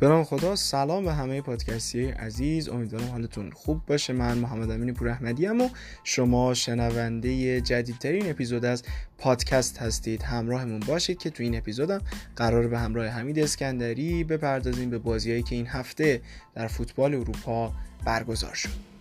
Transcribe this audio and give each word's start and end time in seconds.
برام 0.00 0.24
خدا 0.24 0.56
سلام 0.56 1.04
به 1.04 1.12
همه 1.12 1.40
پادکستی 1.40 2.04
عزیز. 2.08 2.68
امیدوارم 2.68 3.08
حالتون 3.08 3.50
خوب 3.50 3.80
باشه. 3.86 4.12
من 4.12 4.38
محمد 4.38 4.70
امین 4.70 4.94
پور 4.94 5.08
احمدی 5.08 5.46
و 5.46 5.68
شما 6.04 6.54
شنونده 6.54 7.60
جدیدترین 7.60 8.30
اپیزود 8.30 8.64
از 8.64 8.82
پادکست 9.18 9.78
هستید. 9.78 10.22
همراهمون 10.22 10.80
باشید 10.80 11.18
که 11.18 11.30
تو 11.30 11.42
این 11.42 11.56
اپیزودم 11.56 12.00
قرار 12.36 12.68
به 12.68 12.78
همراه 12.78 13.06
حمید 13.06 13.38
اسکندری 13.38 14.24
بپردازیم 14.24 14.90
به 14.90 14.98
بازیهایی 14.98 15.42
که 15.42 15.54
این 15.54 15.66
هفته 15.66 16.22
در 16.54 16.66
فوتبال 16.66 17.14
اروپا 17.14 17.72
برگزار 18.04 18.54
شد. 18.54 18.96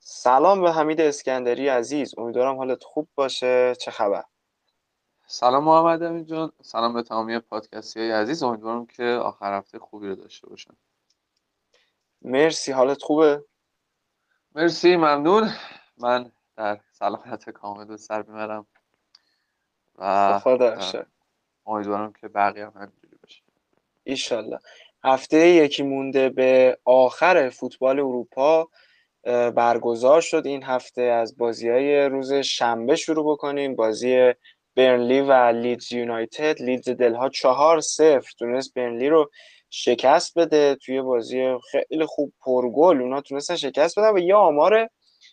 سلام 0.00 0.62
به 0.62 0.72
حمید 0.72 1.00
اسکندری 1.00 1.68
عزیز. 1.68 2.14
امیدوارم 2.18 2.56
حالت 2.56 2.84
خوب 2.84 3.08
باشه. 3.14 3.74
چه 3.80 3.90
خبر؟ 3.90 4.24
سلام 5.30 5.64
محمد 5.64 6.02
امین 6.02 6.24
جان. 6.24 6.52
سلام 6.62 6.94
به 6.94 7.02
تمامی 7.02 7.38
پادکستی 7.38 8.00
های 8.00 8.10
عزیز. 8.10 8.42
امیدوارم 8.42 8.86
که 8.86 9.04
آخر 9.04 9.58
هفته 9.58 9.78
خوبی 9.78 10.08
رو 10.08 10.14
داشته 10.14 10.48
باشن. 10.48 10.74
مرسی. 12.22 12.72
حالت 12.72 13.02
خوبه؟ 13.02 13.44
مرسی. 14.54 14.96
ممنون. 14.96 15.50
من 15.98 16.32
در 16.56 16.80
سلامت 16.92 17.50
کامل 17.50 17.84
به 17.84 17.96
سر 17.96 18.22
می‌برم 18.22 18.66
و 19.98 20.40
امیدوارم 21.66 22.12
که 22.12 22.28
بقیه 22.28 22.66
هم 22.66 22.72
همینجوری 22.74 23.16
باشه. 23.22 23.42
ایشالله. 24.04 24.58
هفته 25.04 25.48
یکی 25.48 25.82
مونده 25.82 26.28
به 26.28 26.78
آخر 26.84 27.48
فوتبال 27.48 27.98
اروپا 27.98 28.68
برگزار 29.54 30.20
شد. 30.20 30.42
این 30.46 30.62
هفته 30.62 31.02
از 31.02 31.38
بازی 31.38 31.68
های 31.68 32.04
روز 32.04 32.32
شنبه 32.32 32.96
شروع 32.96 33.32
بکنیم. 33.32 33.76
بازی 33.76 34.34
برنلی 34.78 35.20
و 35.20 35.32
لیدز 35.32 35.92
یونایتد. 35.92 36.62
لیدز 36.62 36.88
دلها 36.88 37.28
چهار 37.28 37.80
صفر. 37.80 38.30
تونست 38.38 38.74
برنلی 38.74 39.08
رو 39.08 39.30
شکست 39.70 40.38
بده 40.38 40.74
توی 40.74 41.02
بازی 41.02 41.54
خیلی 41.70 42.06
خوب 42.06 42.32
پرگل. 42.40 43.00
اونا 43.02 43.20
تونستن 43.20 43.56
شکست 43.56 43.98
بدن 43.98 44.14
و 44.14 44.18
یه 44.18 44.34
آمار 44.34 44.88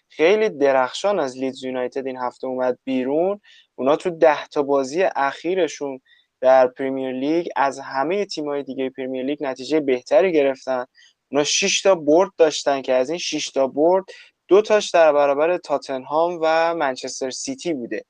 خیلی 0.09 0.49
درخشان 0.49 1.19
از 1.19 1.37
لیدز 1.37 1.63
یونایتد 1.63 2.07
این 2.07 2.17
هفته 2.17 2.47
اومد 2.47 2.79
بیرون. 2.83 3.41
اونا 3.75 3.95
تو 3.95 4.09
ده 4.09 4.47
تا 4.47 4.63
بازی 4.63 5.03
اخیرشون 5.15 5.99
در 6.41 6.67
پریمیر 6.67 7.11
لیگ 7.11 7.47
از 7.55 7.79
همه 7.79 8.25
تیم‌های 8.25 8.63
دیگه 8.63 8.89
پریمیر 8.89 9.25
لیگ 9.25 9.43
نتیجه 9.43 9.79
بهتری 9.79 10.31
گرفتن. 10.31 10.85
اونا 11.31 11.43
6 11.43 11.81
تا 11.81 11.95
برد 11.95 12.31
داشتن 12.37 12.81
که 12.81 12.93
از 12.93 13.09
این 13.09 13.19
6 13.19 13.49
تا 13.49 13.67
برد 13.67 14.05
دو 14.47 14.61
تاش 14.61 14.89
در 14.89 15.13
برابر 15.13 15.57
تاتنهام 15.57 16.39
و 16.41 16.75
منچستر 16.75 17.29
سیتی 17.29 17.73
بوده. 17.73 18.05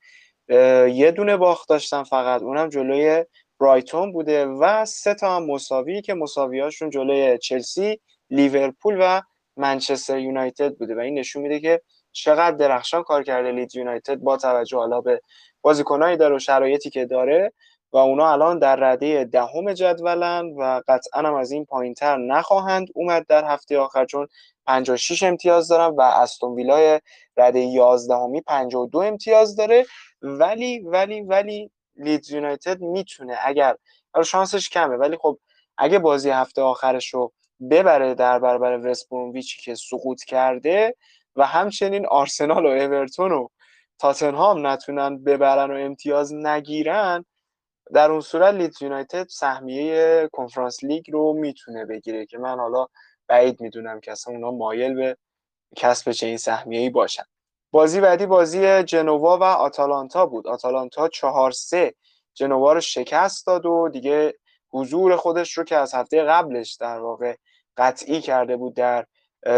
یه 0.49 1.13
دونه 1.15 1.37
باخت 1.37 1.69
داشتن 1.69 2.03
فقط. 2.03 2.41
اونم 2.41 2.69
جلوی 2.69 3.25
برایتون 3.59 4.11
بوده 4.11 4.45
و 4.45 4.85
سه 4.85 5.13
تا 5.13 5.35
هم 5.35 5.45
مساوی 5.45 6.01
که 6.01 6.13
مساویاشون 6.13 6.89
جلوی 6.89 7.37
چلسی 7.37 7.99
لیورپول 8.29 8.97
و 8.99 9.21
منچستر 9.57 10.19
یونایتد 10.19 10.75
بوده. 10.75 10.95
و 10.95 10.99
این 10.99 11.19
نشون 11.19 11.41
میده 11.41 11.59
که 11.59 11.81
چقدر 12.11 12.57
درخشان 12.57 13.03
کار 13.03 13.23
کرده 13.23 13.51
لیدز 13.51 13.75
یونایتد 13.75 14.15
با 14.15 14.37
توجه 14.37 14.77
حالا 14.77 15.01
به 15.01 15.21
بازیکنایی 15.61 16.17
داره 16.17 16.35
و 16.35 16.39
شرایطی 16.39 16.89
که 16.89 17.05
داره. 17.05 17.53
و 17.93 17.97
اونا 17.97 18.31
الان 18.31 18.59
در 18.59 18.75
رده 18.75 19.23
دهم 19.23 19.73
جدولن 19.73 20.45
و 20.57 20.81
قطعا 20.87 21.21
هم 21.21 21.33
از 21.33 21.51
این 21.51 21.65
پایینتر 21.65 22.17
نخواهند 22.17 22.87
اومد 22.93 23.25
در 23.27 23.45
هفته 23.45 23.79
آخر 23.79 24.05
چون 24.05 24.27
56 24.65 25.23
امتیاز 25.23 25.67
دارن 25.67 25.95
و 25.95 26.01
استون 26.01 26.55
ویلای 26.55 27.01
رده 27.37 27.59
11 27.59 28.15
همی 28.15 28.41
52 28.41 28.99
امتیاز 28.99 29.55
داره. 29.55 29.85
ولی 30.25 30.79
ولی 30.79 31.21
ولی 31.21 31.71
لیدز 31.95 32.31
یونایتد 32.31 32.81
می‌تونه. 32.81 33.37
اگر 33.43 33.75
شانسش 34.25 34.69
کمه 34.69 34.95
ولی 34.95 35.17
خب 35.17 35.39
اگه 35.77 35.99
بازی 35.99 36.29
هفته 36.29 36.61
آخرش 36.61 37.13
رو 37.13 37.33
ببره 37.71 38.13
در 38.13 38.39
برابر 38.39 38.87
وست 38.89 39.11
ویچی 39.33 39.61
که 39.61 39.75
سقوط 39.75 40.23
کرده 40.23 40.95
و 41.35 41.45
همچنین 41.45 42.05
آرسنال 42.07 42.65
و 42.65 42.69
اورتون 42.69 43.31
و 43.31 43.47
تاتنهام 43.99 44.67
نتونن 44.67 45.23
ببرن 45.23 45.71
و 45.71 45.75
امتیاز 45.85 46.33
نگیرن 46.33 47.25
در 47.93 48.11
اون 48.11 48.21
صورت 48.21 48.53
لیدز 48.53 48.81
یونایتد 48.81 49.27
سهمیه 49.29 50.29
کنفرانس 50.31 50.83
لیگ 50.83 51.11
رو 51.11 51.33
می‌تونه 51.33 51.85
بگیره 51.85 52.25
که 52.25 52.37
من 52.37 52.59
حالا 52.59 52.87
بعید 53.27 53.61
می‌دونم 53.61 53.99
که 53.99 54.11
اصلا 54.11 54.33
اونا 54.33 54.51
مایل 54.51 54.93
به 54.93 55.17
کسب 55.75 56.11
چنین 56.11 56.37
سهمیه‌ای 56.37 56.89
باشن. 56.89 57.23
بازی 57.71 58.01
بعدی 58.01 58.25
بازی 58.25 58.83
جنوا 58.83 59.37
و 59.37 59.43
آتالانتا 59.43 60.25
بود. 60.25 60.47
آتالانتا 60.47 61.07
چهار 61.07 61.51
سه 61.51 61.95
جنوا 62.33 62.73
رو 62.73 62.81
شکست 62.81 63.47
داد 63.47 63.65
و 63.65 63.89
دیگه 63.89 64.33
حضور 64.71 65.15
خودش 65.15 65.57
رو 65.57 65.63
که 65.63 65.75
از 65.75 65.93
هفته 65.93 66.23
قبلش 66.23 66.73
در 66.73 66.99
واقع 66.99 67.35
قطعی 67.77 68.21
کرده 68.21 68.57
بود 68.57 68.75
در 68.75 69.05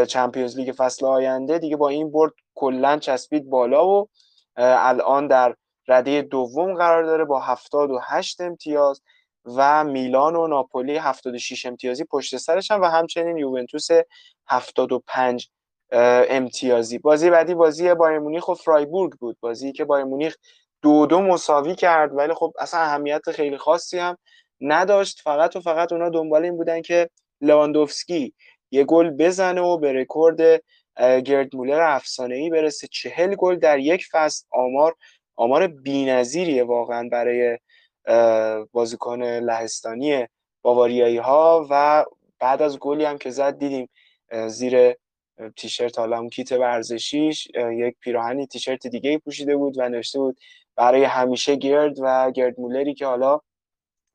چمپیونز 0.08 0.58
لیگ 0.58 0.74
فصل 0.78 1.06
آینده 1.06 1.60
دیگه 1.60 1.78
با 1.78 1.90
این 1.90 2.12
برد 2.12 2.34
کلا 2.56 2.98
چسبید 2.98 3.50
بالا 3.50 3.88
و 3.88 4.10
الان 4.58 5.28
در 5.28 5.56
رده 5.88 6.22
دوم 6.22 6.74
قرار 6.74 7.04
داره 7.04 7.26
با 7.26 7.40
78 7.40 8.42
امتیاز 8.42 9.02
و 9.46 9.84
میلان 9.84 10.36
و 10.36 10.48
ناپولی 10.48 10.98
76 10.98 11.66
امتیازی 11.66 12.04
پشت 12.04 12.38
سرشن 12.38 12.80
و 12.80 12.86
همچنین 12.86 13.38
یوونتوس 13.38 13.88
75 14.48 15.50
امتیازی. 15.92 16.98
بازی 16.98 17.30
بعدی 17.30 17.54
بازی 17.54 17.94
بایرن 17.94 18.20
مونیخ 18.20 18.48
و 18.48 18.54
فرایبورگ 18.54 19.12
بود. 19.14 19.38
بازی 19.40 19.72
که 19.72 19.86
بایرن 19.86 20.06
مونیخ 20.06 20.36
دو 20.82 21.06
دو 21.06 21.22
مساوی 21.22 21.76
کرد 21.76 22.16
ولی 22.18 22.34
خب 22.34 22.54
اصلا 22.60 22.80
اهمیت 22.80 23.32
خیلی 23.32 23.58
خاصی 23.58 23.98
هم 23.98 24.18
نداشت. 24.62 25.22
فقط 25.22 25.56
و 25.56 25.60
فقط 25.60 25.92
اونا 25.94 26.10
دنبال 26.10 26.44
این 26.44 26.58
بودن 26.58 26.82
که 26.82 27.10
لواندوفسکی 27.42 28.34
یه 28.72 28.84
گل 28.84 29.10
بزنه 29.10 29.62
و 29.62 29.78
به 29.78 29.94
رکورد 29.94 30.62
گرد 31.26 31.56
مولر 31.56 31.82
افسانه 31.82 32.36
ای 32.36 32.50
برسه. 32.50 32.88
چهل 32.88 33.36
گل 33.36 33.56
در 33.56 33.80
یک 33.80 34.06
فصل. 34.12 34.46
آمار 34.52 34.96
آمار 35.36 35.68
بی‌نظیریه 35.68 36.64
واقعا 36.64 37.10
برای 37.12 37.58
بازیکن 38.72 39.24
لهستانی 39.24 40.28
باواریایی 40.62 41.18
ها 41.18 41.68
و 41.70 42.06
بعد 42.40 42.62
از 42.62 42.80
گلی 42.80 43.06
هم 43.06 43.18
که 43.18 43.30
زد 43.30 43.58
دیدیم 43.58 43.90
زیر 44.48 44.96
تیشرت 45.56 46.00
حالا 46.00 46.18
اون 46.18 46.30
کیت 46.30 46.52
ورزشیش 46.52 47.48
یک 47.74 47.96
پیراهنی 48.00 48.48
تیشرت 48.48 48.88
دیگه 48.88 49.18
پوشیده 49.18 49.56
بود 49.56 49.78
و 49.78 49.90
نوشته 49.90 50.20
بود 50.20 50.38
برای 50.76 51.04
همیشه 51.04 51.56
گرد 51.56 51.96
و 52.02 52.32
گرد 52.32 52.60
مولری 52.60 52.94
که 52.94 53.06
حالا 53.06 53.40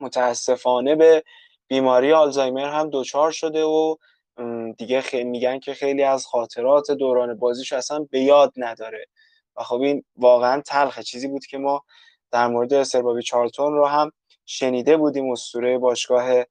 متاسفانه 0.00 0.97
به 0.97 1.25
بیماری 1.69 2.12
آلزایمر 2.12 2.69
هم 2.69 2.91
دچار 2.93 3.31
شده 3.31 3.62
و 3.65 3.97
دیگه 4.78 5.00
خیلی 5.00 5.25
میگن 5.25 5.59
که 5.59 5.75
خیلی 5.75 6.03
از 6.03 6.27
خاطرات 6.27 6.91
دوران 6.91 7.39
بازیش 7.39 7.72
اصلا 7.72 8.06
به 8.10 8.21
یاد 8.21 8.53
نداره. 8.56 9.06
و 9.56 9.62
خب 9.62 9.81
این 9.81 10.04
واقعا 10.16 10.60
تلخه 10.60 11.03
چیزی 11.03 11.28
بود 11.28 11.47
که 11.47 11.59
ما 11.59 11.84
در 12.31 12.47
مورد 12.47 12.75
استربابی 12.75 13.22
چارلتون 13.22 13.72
رو 13.72 13.87
هم 13.87 14.12
شنیده 14.47 14.97
بودیم. 14.97 15.31
اسطوره 15.31 15.78
باشگاه 15.78 16.44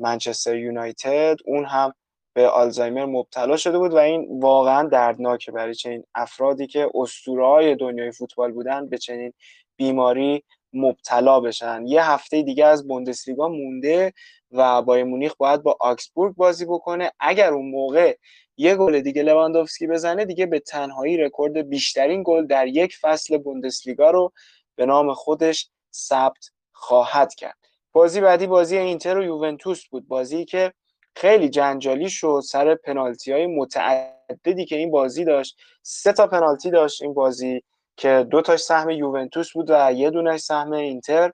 منچستر 0.00 0.56
یونایتد. 0.56 1.36
اون 1.44 1.64
هم 1.64 1.94
به 2.32 2.48
آلزایمر 2.48 3.04
مبتلا 3.04 3.56
شده 3.56 3.78
بود 3.78 3.94
و 3.94 3.96
این 3.96 4.40
واقعا 4.40 4.88
دردناکه 4.88 5.52
برای 5.52 5.74
چنین 5.74 6.04
افرادی 6.14 6.66
که 6.66 6.90
اسطوره 6.94 7.74
دنیای 7.74 8.12
فوتبال 8.12 8.52
بودن 8.52 8.88
به 8.88 8.98
چنین 8.98 9.32
بیماری 9.76 10.44
مبتلا 10.72 11.40
بشن. 11.40 11.86
یه 11.86 12.04
هفته 12.04 12.42
دیگه 12.42 12.66
از 12.66 12.88
بوندسلیگا 12.88 13.48
مونده 13.48 14.12
و 14.50 14.82
بایر 14.82 15.04
مونیخ 15.04 15.34
باید 15.38 15.62
با 15.62 15.76
آکسبورگ 15.80 16.34
بازی 16.36 16.64
بکنه. 16.64 17.12
اگر 17.20 17.52
اون 17.52 17.70
موقع 17.70 18.16
یه 18.56 18.76
گل 18.76 19.00
دیگه 19.00 19.22
لواندوفسکی 19.22 19.86
بزنه 19.86 20.24
دیگه 20.24 20.46
به 20.46 20.60
تنهایی 20.60 21.16
رکورد 21.16 21.68
بیشترین 21.68 22.22
گل 22.26 22.46
در 22.46 22.66
یک 22.66 22.96
فصل 22.96 23.38
بوندسلیگا 23.38 24.10
رو 24.10 24.32
به 24.76 24.86
نام 24.86 25.14
خودش 25.14 25.70
ثبت 25.94 26.50
خواهد 26.72 27.34
کرد. 27.34 27.56
بازی 27.92 28.20
بعدی 28.20 28.46
بازی 28.46 28.76
اینتر 28.76 29.18
و 29.18 29.24
یوونتوس 29.24 29.86
بود. 29.86 30.08
بازی 30.08 30.44
که 30.44 30.72
خیلی 31.16 31.48
جنجالی 31.48 32.10
شد 32.10 32.40
سر 32.44 32.74
پنالتی 32.74 33.32
های 33.32 33.46
متعددی 33.46 34.64
که 34.64 34.76
این 34.76 34.90
بازی 34.90 35.24
داشت. 35.24 35.56
سه 35.82 36.12
تا 36.12 36.26
پنالتی 36.26 36.70
داشت 36.70 37.02
این 37.02 37.14
بازی 37.14 37.62
که 37.96 38.26
دو 38.30 38.42
تاش 38.42 38.60
سهم 38.60 38.90
یوونتوس 38.90 39.52
بود 39.52 39.66
و 39.70 39.92
یه 39.92 40.10
دونش 40.10 40.40
سهم 40.40 40.72
اینتر. 40.72 41.32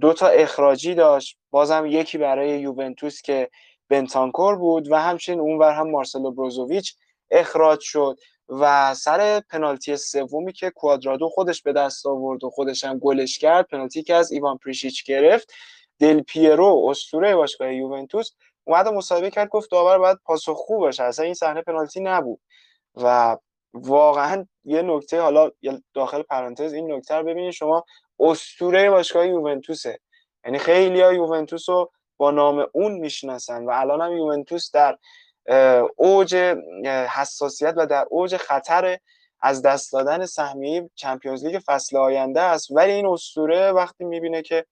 دو 0.00 0.12
تا 0.12 0.26
اخراجی 0.26 0.94
داشت. 0.94 1.36
بازم 1.50 1.86
یکی 1.86 2.18
برای 2.18 2.60
یوونتوس 2.60 3.22
که 3.22 3.50
بنتانکور 3.88 4.56
بود 4.56 4.92
و 4.92 4.96
همچنین 4.96 5.40
اونور 5.40 5.72
هم 5.72 5.90
مارسلو 5.90 6.30
بروزوویچ 6.30 6.94
اخراج 7.30 7.80
شد 7.80 8.18
و 8.48 8.94
سر 8.94 9.40
پنالتی 9.40 9.96
سومی 9.96 10.52
که 10.52 10.70
کوادرادو 10.70 11.28
خودش 11.28 11.62
به 11.62 11.72
دست 11.72 12.06
آورد 12.06 12.44
و 12.44 12.50
خودش 12.50 12.84
هم 12.84 12.98
گلش 12.98 13.38
کرد 13.38 13.66
پنالتی 13.66 14.02
که 14.02 14.14
از 14.14 14.32
ایوان 14.32 14.58
پریشیچ 14.58 15.04
گرفت. 15.04 15.52
دل 15.98 16.20
پیرو 16.20 16.86
اسطوره 16.90 17.36
باشگاه 17.36 17.74
یوونتوس 17.74 18.30
اومد 18.68 18.88
مصاحبه 18.88 19.30
کرد 19.30 19.48
گفت 19.48 19.70
داور 19.70 19.98
باید 19.98 20.18
پاسخ 20.24 20.56
خوب 20.56 20.78
باشه 20.80 21.04
اصلا 21.04 21.24
این 21.24 21.34
صحنه 21.34 21.62
پنالتی 21.62 22.00
نبود. 22.00 22.40
و 22.94 23.36
واقعا 23.74 24.46
یه 24.64 24.82
نکته 24.82 25.20
حالا 25.20 25.50
داخل 25.94 26.22
پرانتز 26.22 26.72
این 26.72 26.92
نکته 26.92 27.14
رو 27.14 27.24
ببینید. 27.24 27.50
شما 27.50 27.84
اسطوره 28.20 28.90
باشگاه 28.90 29.26
یوونتوسه. 29.26 29.98
یعنی 30.44 30.58
خیلی 30.58 31.00
ها 31.00 31.12
یوونتوس 31.12 31.68
رو 31.68 31.90
با 32.16 32.30
نام 32.30 32.66
اون 32.72 32.92
می‌شناسن 32.92 33.64
و 33.64 33.70
الان 33.70 34.00
هم 34.00 34.16
یوونتوس 34.16 34.70
در 34.70 34.98
اوج 35.96 36.34
حساسیت 37.10 37.74
و 37.76 37.86
در 37.86 38.06
اوج 38.10 38.36
خطر 38.36 38.98
از 39.40 39.62
دست 39.62 39.92
دادن 39.92 40.26
سهمیه 40.26 40.90
چمپیونز 40.94 41.44
لیگ 41.44 41.60
فصل 41.66 41.96
آینده 41.96 42.40
است. 42.40 42.70
ولی 42.70 42.92
این 42.92 43.06
اسطوره 43.06 43.72
وقتی 43.72 44.04
می‌بینه 44.04 44.42
که 44.42 44.66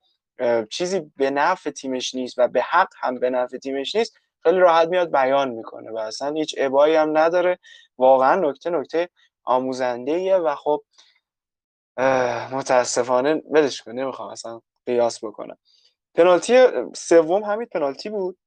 چیزی 0.71 1.13
به 1.17 1.31
نفع 1.31 1.71
تیمش 1.71 2.15
نیست 2.15 2.39
و 2.39 2.49
به 2.49 2.63
حق 2.63 2.89
هم 2.99 3.15
به 3.19 3.31
نفع 3.31 3.59
تیمش 3.59 3.97
نیست 3.97 4.17
خیلی 4.43 4.59
راحت 4.59 4.89
میاد 4.89 5.13
بیان 5.13 5.49
می‌کنه 5.51 5.91
و 5.91 5.99
اصلا 5.99 6.35
هیچ 6.35 6.55
ابایی 6.59 6.95
هم 6.95 7.19
نداره. 7.19 7.59
واقعا 7.99 8.51
نکته 8.51 8.71
نکته 8.71 9.09
آموزنده 9.45 10.37
و 10.37 10.55
خب 10.55 10.83
متاسفانه 12.53 13.43
ولش 13.51 13.83
کن 13.83 13.93
نمی‌خوام 13.93 14.29
اصلا 14.29 14.61
قیاس 14.87 15.25
بکنم. 15.25 15.59
پنالتی 16.15 16.67
سوم 16.95 17.43
همین 17.43 17.67
پنالتی 17.67 18.09
بود؟ 18.09 18.39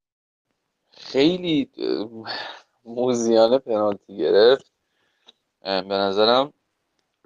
خیلی 0.91 1.69
موزیانه 2.85 3.57
پنالتی 3.57 4.17
گرفت. 4.17 4.71
به 5.61 5.83
نظرم 5.83 6.53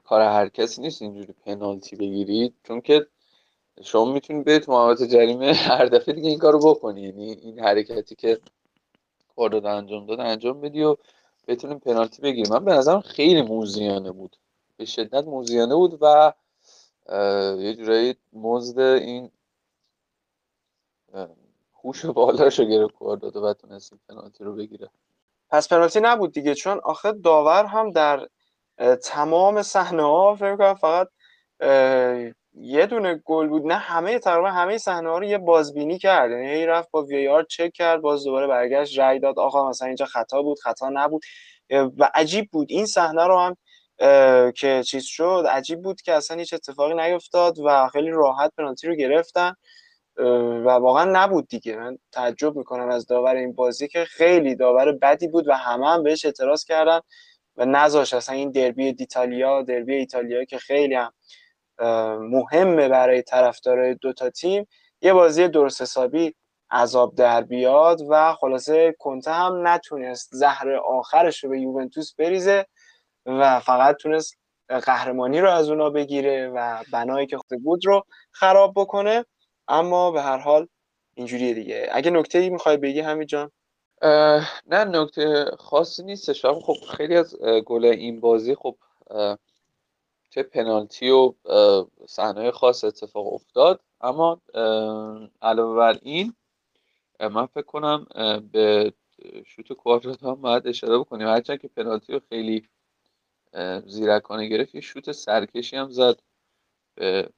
کار 0.04 0.22
هر 0.22 0.48
کسی 0.48 0.82
نیست 0.82 1.02
اینجوری 1.02 1.34
پنالتی 1.34 1.96
بگیرید 1.96 2.56
چون 2.64 2.82
که 2.82 3.08
شما 3.82 4.06
می‌تونید 4.06 4.58
تو 4.58 4.72
محوطه 4.72 5.08
جریمه 5.08 5.54
هر 5.70 5.86
دفعه 5.86 6.16
دیگه 6.16 6.30
این 6.30 6.40
کارو 6.40 6.60
بکنی. 6.60 7.02
یعنی 7.02 7.32
این 7.32 7.60
حرکتی 7.60 8.16
که 8.16 8.40
کار 9.36 9.68
انجام 9.68 10.06
داد 10.06 10.20
انجام 10.20 10.62
بدی 10.62 10.84
و 10.84 10.98
بتونیم 11.48 11.80
پنالتی 11.80 12.22
بگیریم 12.22 12.54
من 12.54 12.66
به 12.66 12.74
نظرم 12.74 13.02
خیلی 13.02 13.42
موزیانه 13.42 14.12
بود. 14.12 14.38
به 14.78 14.86
شدت 14.86 15.24
موزیانه 15.24 15.76
بود 15.76 15.98
و 16.02 16.34
یه 17.60 17.76
جورایی 17.76 18.16
مزد 18.34 18.80
این 18.80 19.32
هوش 21.84 22.06
بالاش 22.06 22.60
رو 22.60 22.66
گرفت 22.66 22.96
داده 23.22 23.40
و 23.40 23.54
تونست 23.54 23.94
پنالتی 24.10 24.44
رو 24.44 24.56
بگیره. 24.56 24.90
پس 25.50 25.68
پنالتی 25.68 26.00
نبود 26.00 26.32
دیگه. 26.32 26.56
چون 26.56 26.80
آخه 26.84 27.12
داور 27.12 27.66
هم 27.66 27.92
در 27.92 28.28
تمام 29.04 29.62
صحنه 29.62 30.04
ها 30.04 30.36
فکر 30.36 30.56
کنم 30.56 30.74
فقط 30.74 31.08
یه 32.56 32.86
دونه 32.86 33.22
گل 33.26 33.48
بود. 33.48 33.66
نه 33.66 33.76
همه 33.76 34.20
تقریبا 34.20 34.52
همه 34.52 34.78
صحنه 34.78 35.10
ها 35.10 35.18
رو 35.18 35.26
یه 35.26 35.38
بازبینی 35.38 35.98
کرد. 36.00 36.32
یعنی 36.32 36.66
رفت 36.66 36.92
با 36.92 37.04
وی 37.04 37.28
آر 37.28 37.44
چک 37.44 37.72
کرد 37.74 38.02
باز 38.02 38.24
دوباره 38.24 38.48
برگشت 38.48 39.00
رای 39.00 39.20
داد. 39.20 39.40
آقا 39.40 39.70
مثلا 39.70 39.88
اینجا 39.88 40.06
خطا 40.06 40.42
بود 40.42 40.60
خطا 40.60 40.90
نبود. 40.90 41.22
و 41.98 42.12
عجیب 42.14 42.50
بود. 42.52 42.68
این 42.70 42.86
صحنه 42.86 43.28
رو 43.28 43.40
هم 43.40 43.56
که 44.52 44.84
چیز 44.84 45.04
شد 45.04 45.46
عجیب 45.50 45.82
بود 45.82 46.02
که 46.02 46.14
اصلا 46.14 46.38
هیچ 46.38 46.54
اتفاقی 46.54 46.94
نیفتاد 46.94 47.60
و 47.60 47.88
خیلی 47.88 48.10
راحت 48.12 48.52
پنالتی 48.58 48.88
رو 48.88 48.96
گرفتن. 48.96 49.54
و 50.66 50.70
واقعا 50.70 51.12
نبود 51.12 51.48
دیگه. 51.48 51.76
من 51.76 51.98
تعجب 52.12 52.56
می‌کنم 52.56 52.90
از 52.90 53.08
داور 53.08 53.36
این 53.36 53.54
بازی 53.54 53.88
که 53.88 54.06
خیلی 54.06 54.56
داور 54.56 54.92
بدی 54.92 55.28
بود 55.28 55.48
و 55.48 55.54
همه 55.54 55.88
هم 55.88 56.04
بهش 56.04 56.26
اعتراض 56.26 56.66
کردن 56.66 57.00
و 57.58 57.66
نذاش 57.66 58.14
اصلا 58.14 58.36
این 58.36 58.52
دربی 58.52 58.94
دیتالیا 58.94 59.62
دربی 59.62 59.96
ایتالیا 59.96 60.46
که 60.46 60.58
خیلی 60.58 60.96
هم 60.96 61.14
مهمه 62.20 62.90
برای 62.90 63.22
طرفدارای 63.22 63.96
دو 63.96 64.14
تا 64.14 64.30
تیم. 64.30 64.68
یه 65.02 65.14
بازی 65.14 65.48
درست 65.48 65.82
حسابی 65.82 66.36
عذاب 66.72 67.16
در 67.16 67.42
بیاد 67.42 68.00
و 68.10 68.34
خلاصه 68.34 68.96
کنته 69.00 69.32
هم 69.32 69.68
نتونست 69.68 70.30
زهر 70.32 70.72
آخرش 70.72 71.44
رو 71.44 71.50
به 71.50 71.60
یوونتوس 71.60 72.14
بریزه 72.16 72.66
و 73.26 73.60
فقط 73.60 73.96
تونست 73.96 74.38
قهرمانی 74.70 75.42
رو 75.42 75.52
از 75.52 75.70
اونا 75.70 75.90
بگیره 75.90 76.48
و 76.56 76.84
بنایی 76.92 77.28
که 77.28 77.38
خود 77.38 77.64
بود 77.64 77.86
رو 77.86 78.04
خراب 78.32 78.74
بکنه. 78.76 79.26
اما 79.68 80.12
به 80.12 80.22
هر 80.22 80.38
حال 80.38 80.68
اینجوریه 81.14 81.54
دیگه. 81.54 81.90
اگه 81.92 82.12
نکته 82.12 82.40
ای 82.40 82.50
می‌خوای 82.50 82.78
بگی 82.78 83.00
همین 83.00 83.28
جان؟ 83.28 83.52
نه 84.68 84.84
نکته 84.86 85.46
خاصی 85.60 86.04
نیستش. 86.04 86.46
خب 86.46 86.76
خیلی 86.98 87.18
از 87.18 87.36
گل 87.66 87.86
این 87.86 88.20
بازی 88.20 88.56
خب 88.56 88.76
چه 90.34 90.44
پنالتی 90.44 91.10
و 91.10 91.34
صحنه 92.08 92.52
خاص 92.52 92.84
اتفاق 92.84 93.34
افتاد. 93.34 93.82
اما 94.02 94.42
علاوه 95.42 95.76
بر 95.76 96.00
این 96.02 96.34
من 97.20 97.46
فکر 97.46 97.62
کنم 97.66 98.08
به 98.52 98.94
شوت 99.46 99.74
کوادرادو 99.74 100.28
هم 100.28 100.42
باید 100.42 100.68
اشاره 100.68 100.98
بکنیم. 100.98 101.28
هرچند 101.28 101.62
که 101.62 101.68
پنالتی 101.68 102.14
رو 102.14 102.20
خیلی 102.30 102.68
زیرکانه 103.86 104.48
گرفت 104.48 104.76
یه 104.76 104.82
شوت 104.82 105.12
سرکشی 105.12 105.76
هم 105.76 105.90
زد 105.90 106.20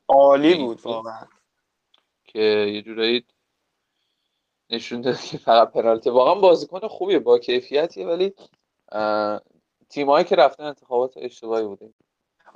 عالی 0.07 0.55
بود 0.55 0.81
واقعا. 0.81 1.27
که 2.25 2.39
یه 2.73 2.81
جورایی 2.81 3.25
نشون 4.69 5.01
داد 5.01 5.21
که 5.21 5.37
فقط 5.37 5.71
پنالتی. 5.71 6.09
واقعا 6.09 6.35
بازیکن 6.35 6.87
خوبیه 6.87 7.19
با 7.19 7.39
کیفیتیه 7.39 8.07
ولی 8.07 8.33
تیمایی 9.89 10.25
که 10.25 10.35
رفتن 10.35 10.63
انتخابات 10.63 11.13
اشتباهی 11.17 11.65
بوده. 11.65 11.93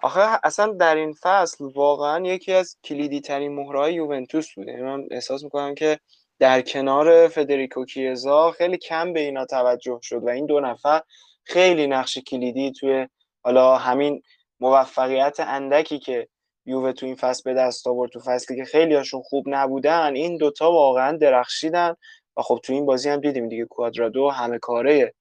آخه 0.03 0.39
اصلا 0.43 0.73
در 0.73 0.95
این 0.95 1.13
فصل 1.13 1.65
واقعا 1.75 2.27
یکی 2.27 2.53
از 2.53 2.77
کلیدی 2.83 3.21
ترین 3.21 3.55
مهرهای 3.55 3.93
یوونتوس 3.93 4.53
بوده. 4.55 4.71
یعنی 4.71 4.83
من 4.83 5.07
احساس 5.11 5.43
می‌کنم 5.43 5.75
که 5.75 5.99
در 6.39 6.61
کنار 6.61 7.27
فدریکو 7.27 7.85
کیزا 7.85 8.51
خیلی 8.51 8.77
کم 8.77 9.13
به 9.13 9.19
اینا 9.19 9.45
توجه 9.45 9.99
شد 10.01 10.23
و 10.23 10.29
این 10.29 10.45
دو 10.45 10.59
نفر 10.59 11.01
خیلی 11.43 11.87
نقش 11.87 12.17
کلیدی 12.17 12.71
توی 12.71 13.07
حالا 13.43 13.77
همین 13.77 14.23
موفقیت 14.59 15.39
اندکی 15.39 15.99
که 15.99 16.27
یووه 16.65 16.91
تو 16.91 17.05
این 17.05 17.15
فصل 17.15 17.41
به 17.45 17.53
دست 17.53 17.87
آورد 17.87 18.11
تو 18.11 18.19
فصلی 18.19 18.57
که 18.57 18.65
خیلی 18.65 18.95
هاشون 18.95 19.21
خوب 19.21 19.45
نبودن 19.47 20.15
این 20.15 20.37
دوتا 20.37 20.71
واقعا 20.71 21.17
درخشیدن 21.17 21.95
و 22.37 22.41
خب 22.41 22.59
تو 22.63 22.73
این 22.73 22.85
بازی 22.85 23.09
هم 23.09 23.19
دیدیم 23.19 23.49
دیگه 23.49 23.65
کوادرادو 23.65 24.29
همه 24.29 24.59
کاره 24.59 25.13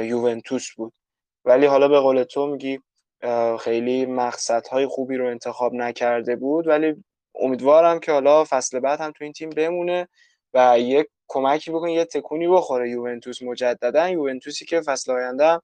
یوونتوس 0.00 0.70
بود. 0.76 0.92
ولی 1.44 1.66
حالا 1.66 1.88
به 1.88 2.00
قول 2.00 2.22
تو 2.22 2.46
میگی 2.46 2.80
خیلی 3.60 4.06
مقصدهای 4.06 4.86
خوبی 4.86 5.16
رو 5.16 5.26
انتخاب 5.26 5.74
نکرده 5.74 6.36
بود 6.36 6.66
ولی 6.66 7.04
امیدوارم 7.34 8.00
که 8.00 8.12
حالا 8.12 8.44
فصل 8.44 8.80
بعد 8.80 9.00
هم 9.00 9.12
تو 9.12 9.24
این 9.24 9.32
تیم 9.32 9.50
بمونه 9.50 10.08
و 10.54 10.78
یک 10.78 11.06
کمکی 11.28 11.70
بکنه 11.70 11.92
یه 11.92 12.04
تکونی 12.04 12.48
بخوره 12.48 12.90
یوونتوس. 12.90 13.42
مجددا 13.42 14.08
یوونتوسی 14.08 14.64
که 14.64 14.80
فصل 14.80 15.12
آینده 15.12 15.60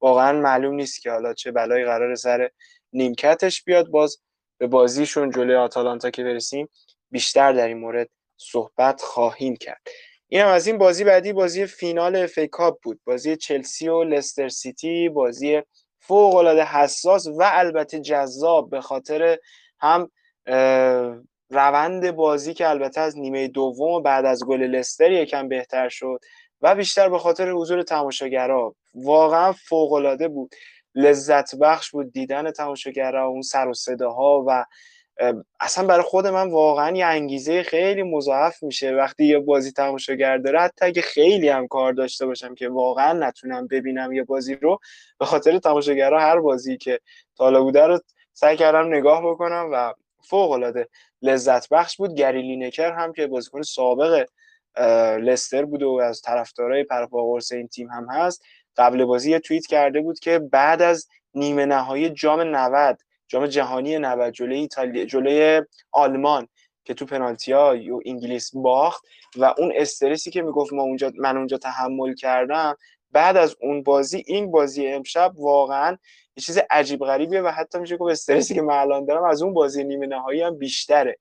واقعا 0.00 0.40
معلوم 0.40 0.74
نیست 0.74 1.02
که 1.02 1.10
حالا 1.10 1.34
چه 1.34 1.50
بلایی 1.50 1.84
قراره 1.84 2.14
سر 2.14 2.50
نیمکتش 2.92 3.64
بیاد. 3.64 3.88
باز 3.88 4.18
به 4.58 4.66
بازیشون 4.66 5.30
جلوی 5.30 5.56
آتالانتا 5.56 6.10
که 6.10 6.24
برسیم 6.24 6.68
بیشتر 7.10 7.52
در 7.52 7.68
این 7.68 7.78
مورد 7.78 8.08
صحبت 8.36 9.02
خواهیم 9.02 9.56
کرد. 9.56 9.82
این 10.28 10.40
هم 10.40 10.48
از 10.48 10.66
این 10.66 10.78
بازی 10.78 11.04
بعدی 11.04 11.32
بازی 11.32 11.66
فینال 11.66 12.26
FA 12.26 12.47
Cup 12.47 12.78
بود. 12.82 13.00
بازی 13.04 13.36
چلسی 13.36 13.88
و 13.88 14.04
لستر 14.04 14.48
سیتی 14.48 15.08
بازی 15.08 15.62
فوق 16.00 16.34
العاده 16.34 16.64
حساس 16.64 17.26
و 17.26 17.42
البته 17.42 18.00
جذاب 18.00 18.70
به 18.70 18.80
خاطر 18.80 19.38
هم 19.80 20.10
روند 21.50 22.10
بازی 22.10 22.54
که 22.54 22.68
البته 22.68 23.00
از 23.00 23.18
نیمه 23.18 23.48
دوم 23.48 24.02
بعد 24.02 24.24
از 24.24 24.44
گل 24.44 24.62
لستر 24.62 25.12
یکم 25.12 25.48
بهتر 25.48 25.88
شد 25.88 26.20
و 26.60 26.74
بیشتر 26.74 27.08
به 27.08 27.18
خاطر 27.18 27.50
حضور 27.50 27.82
تماشاگرها 27.82 28.74
واقعا 28.94 29.52
فوق 29.52 29.92
العاده 29.92 30.28
بود. 30.28 30.54
لذت 30.94 31.54
بخش 31.54 31.90
بود 31.90 32.12
دیدن 32.12 32.50
تماشاگرها 32.50 33.26
اون 33.26 33.42
سر 33.42 33.68
و 33.68 33.74
صداها 33.74 34.44
و 34.46 34.64
اصلا 35.60 35.86
برای 35.86 36.02
خود 36.02 36.26
من 36.26 36.50
واقعا 36.50 36.96
یه 36.96 37.06
انگیزه 37.06 37.62
خیلی 37.62 38.02
مضاعف 38.02 38.62
میشه. 38.62 38.90
وقتی 38.94 39.24
یه 39.24 39.38
بازی 39.38 39.72
تماشاگر 39.72 40.38
داره 40.38 40.60
حتی 40.60 40.84
اگه 40.84 41.02
خیلی 41.02 41.48
هم 41.48 41.68
کار 41.68 41.92
داشته 41.92 42.26
باشم 42.26 42.54
که 42.54 42.68
واقعا 42.68 43.12
نتونم 43.12 43.66
ببینم 43.66 44.12
یه 44.12 44.24
بازی 44.24 44.54
رو 44.54 44.78
به 45.18 45.24
خاطر 45.24 45.58
تماشاگرها 45.58 46.20
هر 46.20 46.40
بازی 46.40 46.76
که 46.76 47.00
تالا 47.36 47.62
بوده 47.62 47.86
رو 47.86 48.00
سعی 48.32 48.56
کردم 48.56 48.94
نگاه 48.94 49.22
بکنم 49.30 49.68
و 49.72 49.94
فوق 50.28 50.50
العاده 50.50 50.88
لذت 51.22 51.68
بخش 51.68 51.96
بود. 51.96 52.14
گری 52.14 52.42
لینکر 52.42 52.92
هم 52.92 53.12
که 53.12 53.26
بازیکن 53.26 53.62
سابق 53.62 54.26
لستر 55.20 55.64
بود 55.64 55.82
و 55.82 56.00
از 56.02 56.20
طرفدارای 56.20 56.84
پرپاقرص 56.84 57.52
این 57.52 57.68
تیم 57.68 57.88
هم 57.88 58.06
هست 58.10 58.42
قبل 58.76 59.04
بازی 59.04 59.30
یه 59.30 59.38
توییت 59.38 59.66
کرده 59.66 60.00
بود 60.00 60.18
که 60.18 60.38
بعد 60.38 60.82
از 60.82 61.08
نیمه 61.34 61.66
نهایی 61.66 62.10
جام 62.10 62.40
90 62.40 62.98
جام 63.30 63.46
جهانی 63.46 63.98
90 63.98 64.32
جلوی 64.32 64.58
ایتالیا 64.58 65.04
جلوی 65.04 65.62
آلمان 65.92 66.48
که 66.84 66.94
تو 66.94 67.06
پنالتی 67.06 67.52
ها 67.52 67.70
انگلیس 68.06 68.50
باخت 68.54 69.04
و 69.36 69.54
اون 69.58 69.72
استرسی 69.76 70.30
که 70.30 70.42
می‌گفت 70.42 70.72
ما 70.72 70.82
اونجا 70.82 71.12
من 71.18 71.36
اونجا 71.36 71.58
تحمل 71.58 72.14
کردم 72.14 72.76
بعد 73.12 73.36
از 73.36 73.56
اون 73.60 73.82
بازی 73.82 74.24
این 74.26 74.50
بازی 74.50 74.86
امشب 74.86 75.32
واقعا 75.36 75.98
یه 76.36 76.42
چیز 76.42 76.58
عجیب 76.70 77.00
غریبیه 77.00 77.40
و 77.40 77.48
حتی 77.48 77.78
میشه 77.78 77.96
گفت 77.96 78.12
استرسی 78.12 78.54
که 78.54 78.62
من 78.62 78.74
الان 78.74 79.04
دارم 79.04 79.24
از 79.24 79.42
اون 79.42 79.54
بازی 79.54 79.84
نیمه 79.84 80.06
نهایی 80.06 80.42
هم 80.42 80.58
بیشتره. 80.58 81.16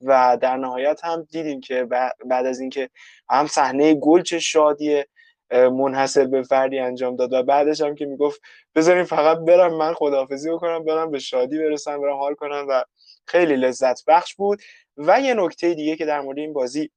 و 0.00 0.38
در 0.40 0.56
نهایت 0.56 1.04
هم 1.04 1.26
دیدیم 1.30 1.60
که 1.60 1.84
بعد 2.26 2.46
از 2.46 2.60
اینکه 2.60 2.90
هم 3.30 3.46
صحنه 3.46 3.94
گل 3.94 4.22
چه 4.22 4.38
شادیه 4.38 5.06
منحصر 5.50 6.24
به 6.26 6.42
فردی 6.42 6.78
انجام 6.78 7.16
داد 7.16 7.32
و 7.32 7.42
بعدش 7.42 7.80
هم 7.80 7.94
که 7.94 8.06
می‌گفت 8.06 8.40
بذارین 8.74 9.04
فقط 9.04 9.38
برم 9.38 9.74
من 9.74 9.94
خداحافظی 9.94 10.50
بکنم 10.50 10.84
برم 10.84 11.10
به 11.10 11.18
شادی 11.18 11.58
برسم 11.58 12.00
برم 12.00 12.16
حال 12.16 12.34
کنم 12.34 12.66
و 12.68 12.84
خیلی 13.26 13.56
لذت 13.56 14.04
بخش 14.06 14.34
بود. 14.34 14.62
و 14.96 15.20
یه 15.20 15.34
نکته 15.34 15.74
دیگه 15.74 15.96
که 15.96 16.04
در 16.06 16.20
مورد 16.20 16.38
این 16.38 16.52
بازی 16.52 16.90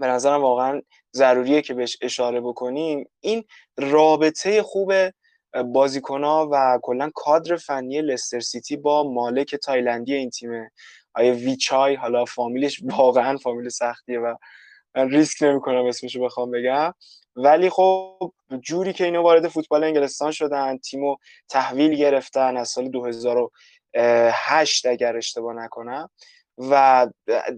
به 0.00 0.06
نظرم 0.06 0.42
واقعا 0.42 0.82
ضروریه 1.16 1.62
که 1.62 1.74
بهش 1.74 1.96
اشاره 2.02 2.40
بکنیم 2.40 3.10
این 3.20 3.44
رابطه 3.78 4.62
خوب 4.62 4.92
بازیکنها 5.72 6.48
و 6.52 6.78
کلا 6.82 7.10
کادر 7.14 7.56
فنی 7.56 8.02
لستر 8.02 8.40
سیتی 8.40 8.76
با 8.76 9.02
مالک 9.12 9.54
تایلندی 9.56 10.14
این 10.14 10.30
تیمه 10.30 10.70
آقای 11.14 11.32
ویچای 11.32 11.94
حالا 11.94 12.24
فامیلش 12.24 12.80
واقعا 12.84 13.36
فامیل 13.36 13.68
سختیه 13.68 14.18
و 14.20 14.36
من 14.96 15.10
ریسک 15.10 15.42
نمی‌کنم 15.42 15.84
اسمشو 15.86 16.24
بخوام 16.24 16.50
بگم. 16.50 16.94
ولی 17.36 17.70
خب 17.70 18.32
جوری 18.60 18.92
که 18.92 19.04
اینو 19.04 19.22
وارد 19.22 19.48
فوتبال 19.48 19.84
انگلستان 19.84 20.30
شدن 20.30 20.78
تیمو 20.78 21.16
تحویل 21.48 21.94
گرفتن 21.94 22.56
از 22.56 22.68
سال 22.68 22.88
2008 22.88 24.86
اگر 24.86 25.16
اشتباه 25.16 25.54
نکنم 25.54 26.10
و 26.58 27.06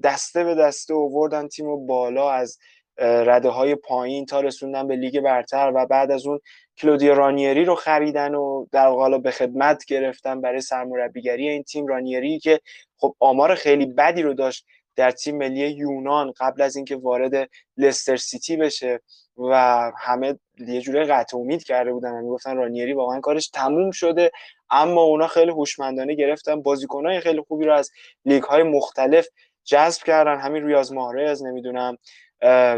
دسته 0.05 0.45
به 0.45 0.55
دسته 0.55 0.95
اووردن 0.95 1.49
تیمو 1.49 1.87
بالا 1.87 2.31
از 2.31 2.59
رده 3.01 3.49
های 3.49 3.75
پایین 3.75 4.27
تا 4.27 4.41
رسوندن 4.41 4.89
به 4.89 4.97
لیگ 4.97 5.21
برتر 5.21 5.73
و 5.75 5.87
بعد 5.87 6.11
از 6.11 6.27
اون 6.27 6.41
کلودی 6.79 7.09
رانیری 7.09 7.65
رو 7.65 7.75
خریدن 7.75 8.35
و 8.35 8.67
در 8.73 8.87
واقع 8.87 9.19
به 9.19 9.31
خدمت 9.31 9.85
گرفتن 9.85 10.41
برای 10.41 10.61
سرمربیگری 10.61 11.49
این 11.49 11.63
تیم. 11.63 11.87
رانیری 11.87 12.39
که 12.39 12.61
خب 12.97 13.15
آمار 13.21 13.55
خیلی 13.55 13.87
بدی 13.87 14.23
رو 14.23 14.35
داشت 14.35 14.67
در 14.97 15.11
تیم 15.11 15.39
ملی 15.39 15.71
یونان 15.71 16.33
قبل 16.41 16.63
از 16.63 16.77
اینکه 16.77 16.97
وارد 16.97 17.51
لستر 17.77 18.17
سیتی 18.17 18.57
بشه. 18.57 19.01
و 19.39 19.55
همه 19.99 20.39
یه 20.59 20.81
جوری 20.81 21.05
قطع 21.05 21.37
امید 21.37 21.65
کرده 21.65 21.93
بودن 21.93 22.11
و 22.13 22.23
می‌گفتن 22.23 22.57
رانیری 22.57 22.93
واقعا 22.93 23.21
کارش 23.21 23.49
تموم 23.49 23.91
شده. 23.91 24.31
اما 24.71 25.03
اونا 25.03 25.27
خیلی 25.27 25.51
هوشمندانه 25.51 26.15
گرفتن. 26.15 26.63
بازیکنای 26.63 27.21
خیلی 27.21 27.41
خوبی 27.49 27.65
رو 27.65 27.75
از 27.75 27.91
لیگ 28.25 28.43
های 28.43 28.63
مختلف 28.63 29.29
جذب 29.65 30.03
کردن. 30.03 30.41
همین 30.41 30.67
ریاض 30.67 30.93
از 31.17 31.45
نمی‌دونم 31.45 31.97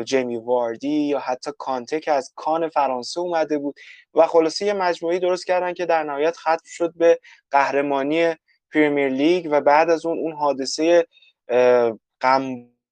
جیمی 0.05 0.37
واردی 0.37 1.01
یا 1.01 1.19
حتی 1.19 1.51
کانته 1.59 2.01
که 2.01 2.13
از 2.13 2.33
کان 2.37 2.69
فرانسه 2.69 3.21
اومده 3.21 3.59
بود. 3.59 3.75
و 4.15 4.27
خلاصه 4.27 4.67
یه 4.67 4.73
مجموعی 4.73 5.19
درست 5.19 5.47
کردن 5.47 5.75
که 5.75 5.87
در 5.87 6.03
نهایت 6.03 6.37
ختم 6.37 6.65
شد 6.65 6.93
به 6.97 7.19
قهرمانی 7.51 8.35
پریمیر 8.75 9.09
لیگ 9.09 9.49
و 9.51 9.61
بعد 9.61 9.91
از 9.91 10.07
اون 10.07 10.19
اون 10.19 10.33
حادثه 10.33 11.07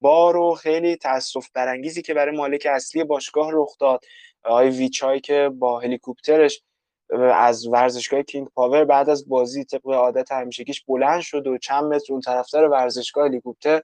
غمبار 0.03 0.37
و 0.37 0.55
خیلی 0.55 0.95
تاسف 0.95 1.49
برانگیزی 1.53 2.01
که 2.01 2.13
برای 2.13 2.37
مالک 2.37 2.67
اصلی 2.69 3.03
باشگاه 3.03 3.49
رخ 3.53 3.77
داد. 3.79 4.05
آقای 4.43 4.69
ویچای 4.69 5.19
که 5.19 5.49
با 5.53 5.79
هلیکوپترش 5.79 6.61
از 7.33 7.67
ورزشگاه 7.67 8.23
کینگ 8.23 8.47
پاور 8.47 8.85
بعد 8.85 9.09
از 9.09 9.29
بازی 9.29 9.63
طبق 9.63 9.87
عادت 9.87 10.31
همیشگیش 10.31 10.83
بلند 10.87 11.21
شد 11.21 11.47
و 11.47 11.57
چند 11.57 11.83
متر 11.83 12.13
اون 12.13 12.21
طرف‌تر 12.21 12.69
ورزشگاه 12.69 13.27
هلیکوپتر 13.27 13.81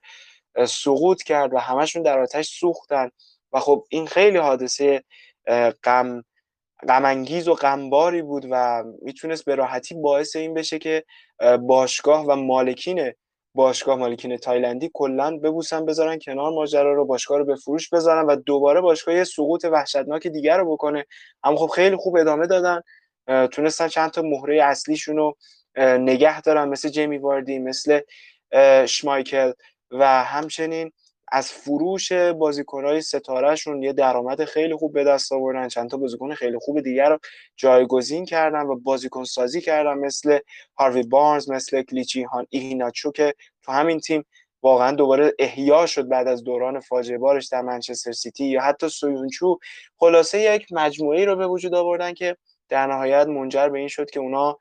سقوط 0.67 1.23
کرد 1.23 1.53
و 1.53 1.57
همشون 1.57 2.01
در 2.01 2.19
آتش 2.19 2.49
سوختن. 2.49 3.09
و 3.53 3.59
خب 3.59 3.85
این 3.89 4.07
خیلی 4.07 4.37
حادثه 4.37 5.03
غم 5.83 6.23
غمانگیز 6.87 7.47
و 7.47 7.53
غمباری 7.53 8.21
بود 8.21 8.47
و 8.51 8.83
می‌تونست 9.01 9.45
به 9.45 9.55
راحتی 9.55 9.95
باعث 9.95 10.35
این 10.35 10.53
بشه 10.53 10.79
که 10.79 11.03
باشگاه 11.61 12.25
و 12.25 12.35
مالکین 12.35 13.11
باشگاه 13.55 13.95
مالکین 13.95 14.37
تایلندی 14.37 14.91
کلا 14.93 15.37
ببوسن 15.37 15.85
بذارن 15.85 16.19
کنار 16.19 16.51
ماجرا 16.51 16.93
رو 16.93 17.05
باشگاه 17.05 17.37
رو 17.37 17.45
به 17.45 17.55
فروش 17.55 17.89
بذارن 17.89 18.25
و 18.25 18.35
دوباره 18.35 18.81
باشگاه 18.81 19.15
یه 19.15 19.23
سقوط 19.23 19.65
وحشتناک 19.65 20.27
دیگر 20.27 20.57
رو 20.57 20.73
بکنه. 20.73 21.05
اما 21.43 21.57
خب 21.57 21.67
خیلی 21.67 21.95
خوب 21.95 22.17
ادامه 22.17 22.47
دادن. 22.47 22.81
تونستن 23.47 23.87
چند 23.87 24.11
تا 24.11 24.21
مهره 24.21 24.63
اصلیشون 24.63 25.17
رو 25.17 25.37
نگه 25.77 26.41
دارن 26.41 26.69
مثل 26.69 26.89
جیمی 26.89 27.17
واردی 27.17 27.59
مثل 27.59 27.99
شمایکل 28.87 29.51
و 29.91 30.23
همچنین 30.23 30.91
از 31.27 31.51
فروش 31.51 32.11
بازیکنهای 32.11 33.01
ستارهشون 33.01 33.83
یه 33.83 33.93
درآمد 33.93 34.45
خیلی 34.45 34.75
خوب 34.75 34.93
به 34.93 35.03
دست 35.03 35.31
آوردن 35.31 35.67
چند 35.67 35.89
تا 35.89 35.97
بازیکن 35.97 36.33
خیلی 36.33 36.57
خوب 36.61 36.81
دیگر 36.81 37.09
رو 37.09 37.19
جایگزین 37.55 38.25
کردن 38.25 38.61
و 38.61 38.75
بازیکن 38.75 39.23
سازی 39.23 39.61
کردن 39.61 39.93
مثل 39.93 40.39
هاروی 40.77 41.03
بارنز 41.03 41.49
مثل 41.49 41.81
کلیچی 41.81 42.23
هان 42.23 42.47
ایهیناچو 42.49 43.11
که 43.11 43.33
تو 43.61 43.71
همین 43.71 43.99
تیم 43.99 44.25
واقعا 44.65 44.91
دوباره 44.91 45.33
احیا 45.39 45.85
شد 45.85 46.07
بعد 46.07 46.27
از 46.27 46.43
دوران 46.43 46.79
فاجعه 46.79 47.17
بارش 47.17 47.47
در 47.47 47.61
منچستر 47.61 48.11
سیتی 48.11 48.45
یا 48.45 48.61
حتی 48.61 48.89
سویونچو. 48.89 49.59
خلاصه 49.97 50.39
یک 50.39 50.67
مجموعه 50.71 51.25
رو 51.25 51.35
به 51.35 51.47
وجود 51.47 51.73
آوردن 51.73 52.13
که 52.13 52.37
در 52.69 52.87
نهایت 52.87 53.27
منجر 53.27 53.69
به 53.69 53.79
این 53.79 53.87
شد 53.87 54.09
که 54.09 54.19
اونا 54.19 54.57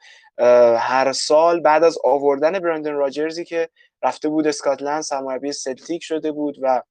هر 0.79 1.13
سال 1.13 1.61
بعد 1.61 1.85
از 1.85 1.99
آوردن 2.05 2.59
برندن 2.59 2.93
راجرزی 2.93 3.45
که 3.45 3.69
رفته 4.05 4.29
بود 4.29 4.47
اسکاتلند 4.47 5.03
سرمربی 5.03 5.53
سلتیک 5.53 6.03
شده 6.03 6.33
بود 6.33 6.57
و 6.63 6.83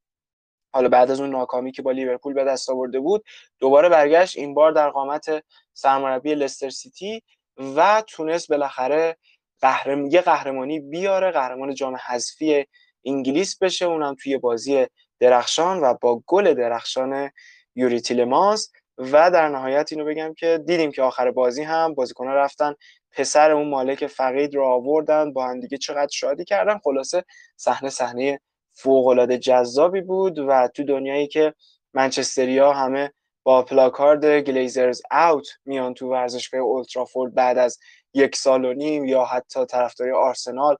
حالا 0.73 0.89
بعد 0.89 1.11
از 1.11 1.19
اون 1.19 1.29
ناکامی 1.29 1.71
که 1.71 1.81
با 1.81 1.91
لیورپول 1.91 2.33
به 2.33 2.43
دست 2.43 2.69
آورده 2.69 2.99
بود 2.99 3.23
دوباره 3.59 3.89
برگشت 3.89 4.37
این 4.37 4.53
بار 4.53 4.71
در 4.71 4.89
قامت 4.89 5.43
سرمربی 5.73 6.35
لستر 6.35 6.69
سیتی 6.69 7.23
و 7.57 8.03
تونست 8.07 8.49
بالاخره 8.49 9.17
قهرم... 9.61 10.05
یه 10.05 10.21
قهرمانی 10.21 10.79
بیاره 10.79 11.31
قهرمان 11.31 11.73
جام 11.73 11.95
حذفی 11.95 12.65
انگلیس 13.05 13.57
بشه. 13.57 13.85
اونم 13.85 14.15
توی 14.23 14.37
بازی 14.37 14.87
درخشان 15.19 15.79
و 15.79 15.93
با 16.01 16.23
گل 16.27 16.53
درخشان 16.53 17.31
یوری 17.75 18.01
تیلمانس. 18.01 18.71
و 18.97 19.31
در 19.31 19.49
نهایت 19.49 19.91
اینو 19.91 20.05
بگم 20.05 20.33
که 20.33 20.63
دیدیم 20.65 20.91
که 20.91 21.01
آخر 21.01 21.31
بازی 21.31 21.63
هم 21.63 21.93
بازیکن‌ها 21.93 22.33
رفتن 22.33 22.75
پسر 23.11 23.51
اون 23.51 23.69
مالک 23.69 24.07
فقید 24.07 24.55
رو 24.55 24.63
آوردن 24.65 25.33
با 25.33 25.47
هم 25.47 25.59
دیگه 25.59 25.77
چقدر 25.77 26.11
شادی 26.11 26.45
کردن. 26.45 26.77
خلاصه 26.83 27.23
صحنه 27.57 27.89
صحنه 27.89 28.39
فوق 28.73 29.07
العاده 29.07 29.37
جذابی 29.37 30.01
بود 30.01 30.39
و 30.39 30.69
تو 30.73 30.83
دنیایی 30.83 31.27
که 31.27 31.53
منچستریا 31.93 32.73
همه 32.73 33.13
با 33.43 33.61
پلاکارد 33.61 34.39
گلیزرز 34.39 35.01
اوت 35.11 35.47
میان 35.65 35.93
تو 35.93 36.09
ورزشگاه 36.11 36.61
اولترافورد 36.61 37.33
بعد 37.33 37.57
از 37.57 37.79
یک 38.13 38.35
سال 38.35 38.65
و 38.65 38.73
نیم 38.73 39.05
یا 39.05 39.25
حتی 39.25 39.65
طرفداری 39.65 40.11
آرسنال 40.11 40.77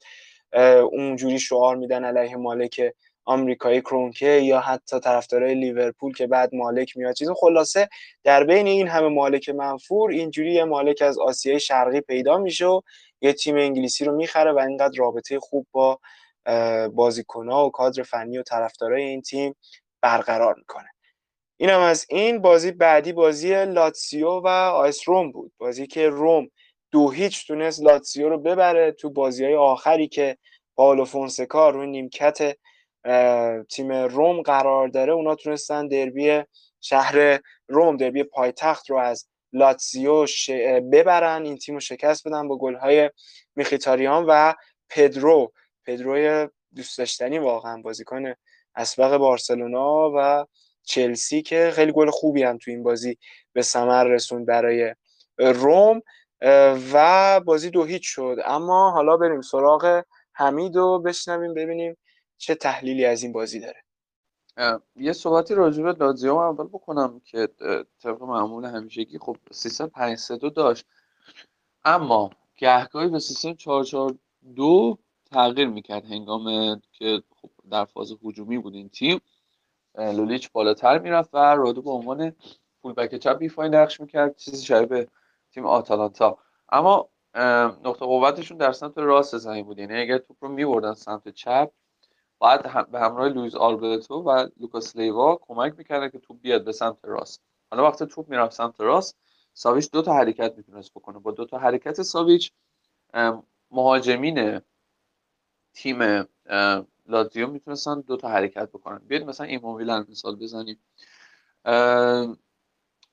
اونجوری 0.92 1.40
شعار 1.40 1.76
میدن 1.76 2.04
علیه 2.04 2.36
مالک 2.36 2.94
آمریکایی 3.26 3.82
کرونکه 3.82 4.26
یا 4.26 4.60
حتی 4.60 5.00
طرفدارای 5.00 5.56
لیورپول 5.56 6.14
که 6.14 6.28
بعد 6.28 6.56
مالک 6.56 6.98
میاد. 6.98 7.14
چیز 7.14 7.30
خلاصه 7.36 7.90
در 8.24 8.44
بین 8.44 8.68
این 8.68 8.88
همه 8.88 9.08
مالک 9.08 9.50
منفور 9.50 10.12
اینجوری 10.12 10.54
یه 10.54 10.64
مالک 10.64 11.02
از 11.02 11.20
آسیای 11.20 11.60
شرقی 11.60 12.02
پیدا 12.02 12.38
میشه 12.38 12.66
و 12.66 12.82
یه 13.22 13.34
تیم 13.34 13.58
انگلیسی 13.58 14.06
رو 14.06 14.16
می‌خره 14.16 14.52
و 14.52 14.60
اینقدر 14.60 14.98
رابطه 14.98 15.40
خوب 15.40 15.68
با 15.72 16.00
بازیکنها 16.94 17.66
و 17.66 17.72
کادر 17.72 18.04
فنی 18.04 18.38
و 18.38 18.44
طرفدارای 18.44 19.04
این 19.04 19.22
تیم 19.22 19.56
برقرار 20.02 20.56
می‌کنه. 20.58 20.90
اینم 21.58 21.80
از 21.80 22.06
این. 22.10 22.42
بازی 22.42 22.72
بعدی 22.72 23.14
بازی 23.14 23.66
لاتسیو 23.66 24.30
و 24.30 24.48
آیس 24.48 25.10
روم 25.10 25.32
بود. 25.32 25.52
بازی 25.58 25.88
که 25.88 26.10
روم 26.10 26.48
دو 26.92 27.10
هیچ 27.10 27.48
تونست 27.48 27.84
لاتسیو 27.84 28.30
رو 28.30 28.38
ببره 28.38 28.92
تو 28.92 29.10
بازی 29.10 29.46
های 29.46 29.56
آخری 29.56 30.08
که 30.08 30.38
پاولو 30.76 31.06
فونسکا 31.06 31.70
روی 31.70 31.88
نیمکت 31.88 32.58
تیم 33.70 33.92
روم 33.92 34.42
قرار 34.42 34.88
داره 34.88 35.14
اونا 35.14 35.36
تونستن 35.36 35.88
دربی 35.88 36.42
شهر 36.82 37.40
روم 37.68 37.98
دربی 37.98 38.24
پایتخت 38.24 38.90
رو 38.90 38.98
از 38.98 39.28
لاتزیو 39.54 40.26
ببرن 40.92 41.46
این 41.46 41.58
تیم 41.58 41.76
رو 41.76 41.82
شکست 41.82 42.28
بدن 42.28 42.48
با 42.48 42.58
گل‌های 42.58 43.10
میخیتاریان 43.56 44.26
و 44.28 44.54
پدرو. 44.90 45.52
پدروی 45.86 46.48
دوست 46.76 46.98
داشتنی 46.98 47.40
واقعا 47.40 47.82
بازیکن 47.82 48.34
اسبق 48.76 49.18
بارسلونا 49.18 50.12
و 50.16 50.46
چلسی 50.84 51.42
که 51.42 51.72
خیلی 51.74 51.92
گل 51.92 52.10
خوبی 52.10 52.44
هم 52.44 52.58
تو 52.58 52.72
این 52.72 52.84
بازی 52.84 53.18
به 53.54 53.62
ثمر 53.62 54.04
رسوند 54.04 54.46
برای 54.46 54.96
روم. 55.38 56.02
و 56.94 57.40
بازی 57.40 57.70
دو 57.70 57.84
هیچ 57.84 58.04
شد. 58.06 58.38
اما 58.46 58.92
حالا 58.92 59.18
بریم 59.18 59.42
سراغ 59.42 60.04
حمید 60.34 60.76
رو 60.76 61.00
بشنویم 61.00 61.54
ببینیم 61.54 61.98
چه 62.38 62.56
تحلیلی 62.56 63.06
از 63.06 63.24
این 63.24 63.32
بازی 63.32 63.60
داره؟ 63.60 63.84
یه 64.96 65.14
صحبتی 65.14 65.56
راجع 65.56 65.84
به 65.84 65.92
لازیو 65.92 66.36
اول 66.36 66.68
بکنم 66.68 67.22
که 67.26 67.50
طبق 68.04 68.22
معمول 68.24 68.66
همیشگی 68.66 69.18
خب 69.18 69.38
سیستم 69.52 69.88
5 69.88 70.18
3 70.18 70.38
داشت. 70.38 70.86
اما 71.86 72.30
گهگاهی 72.58 73.08
به 73.08 73.20
سیستم 73.20 73.54
4 73.54 73.84
4 73.84 74.16
2 74.56 74.98
تغییر 75.32 75.68
می‌کرد 75.68 76.06
هنگام 76.06 76.46
که 76.92 77.24
خب 77.42 77.50
در 77.72 77.86
فاز 77.86 78.14
هجومی 78.24 78.58
بود 78.58 78.74
این 78.74 78.90
تیم. 78.90 79.22
لولیچ 79.96 80.52
بالاتر 80.52 81.00
می‌رفت 81.00 81.30
و 81.34 81.38
رادو 81.38 81.82
به 81.82 81.90
عنوان 81.90 82.36
فولبک 82.82 83.16
چپ 83.16 83.38
ایفای 83.38 83.70
نقش 83.70 84.02
می‌کرد 84.02 84.36
چیزی 84.36 84.66
شبیه 84.66 85.08
تیم 85.52 85.66
آتالانتا. 85.66 86.38
اما 86.70 87.10
نقطه 87.86 88.06
قوتشون 88.06 88.58
در 88.58 88.72
سمت 88.72 88.98
راست 88.98 89.38
زمین 89.38 89.66
بود. 89.66 89.80
یعنی 89.80 90.02
اگر 90.02 90.18
توپ 90.18 90.38
رو 90.42 90.50
میبردن 90.50 90.94
سمت 90.94 91.30
چپ 91.30 91.72
باید 92.44 92.92
به 92.92 93.00
همراه 93.00 93.30
لوییز 93.30 93.56
آلبرتو 93.56 94.16
و 94.16 94.48
لوکاس 94.60 94.96
لیوا 94.96 95.36
کمک 95.36 95.74
می‌کردن 95.78 96.10
که 96.10 96.20
توپ 96.20 96.42
بیاد 96.42 96.66
به 96.66 96.72
سمت 96.72 96.98
راست. 97.04 97.42
حالا 97.72 97.84
وقتی 97.84 98.06
توپ 98.06 98.30
می‌رفت 98.30 98.56
سمت 98.56 98.82
راست 98.82 99.18
ساویچ 99.54 99.92
دو 99.92 100.02
تا 100.02 100.14
حرکت 100.14 100.54
می‌تونست 100.58 100.94
بکنه. 100.94 101.20
با 101.20 101.32
دو 101.32 101.46
تا 101.46 101.58
حرکت 101.58 102.02
ساویچ 102.02 102.52
مهاجمین 103.72 104.62
تیم 105.74 106.28
لاتزیو 107.08 107.48
می‌تونستن 107.48 108.02
دو 108.02 108.18
تا 108.18 108.28
حرکت 108.28 108.70
بکنن. 108.70 109.02
بیاید 109.08 109.26
مثلا 109.26 109.48
ایموبیله 109.48 110.00
مثال 110.10 110.36
بزنیم. 110.36 110.80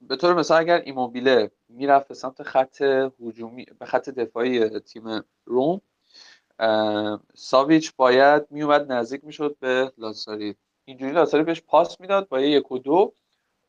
به 0.01 0.17
طور 0.21 0.35
مثال 0.35 0.61
اگر 0.61 0.81
ایموبیله 0.81 1.51
می‌رفت 1.69 2.09
به 2.09 2.15
سمت 2.15 2.43
خط 2.43 2.83
هجومی 3.21 3.67
به 3.79 3.87
خط 3.87 4.09
دفاعی 4.09 4.79
تیم 4.81 5.25
روم 5.45 5.81
ساویچ 7.35 7.93
باید 7.97 8.47
میومد 8.51 8.93
نزدیک 8.93 9.25
می‌شد 9.25 9.57
به 9.61 9.93
لاساری 9.99 10.57
اینجوری 10.85 11.13
لاساری 11.13 11.45
بهش 11.45 11.61
پاس 11.61 12.01
می‌داد 12.01 12.29
با 12.29 12.41
یک 12.41 12.73
و 12.73 12.79
دو. 12.79 13.13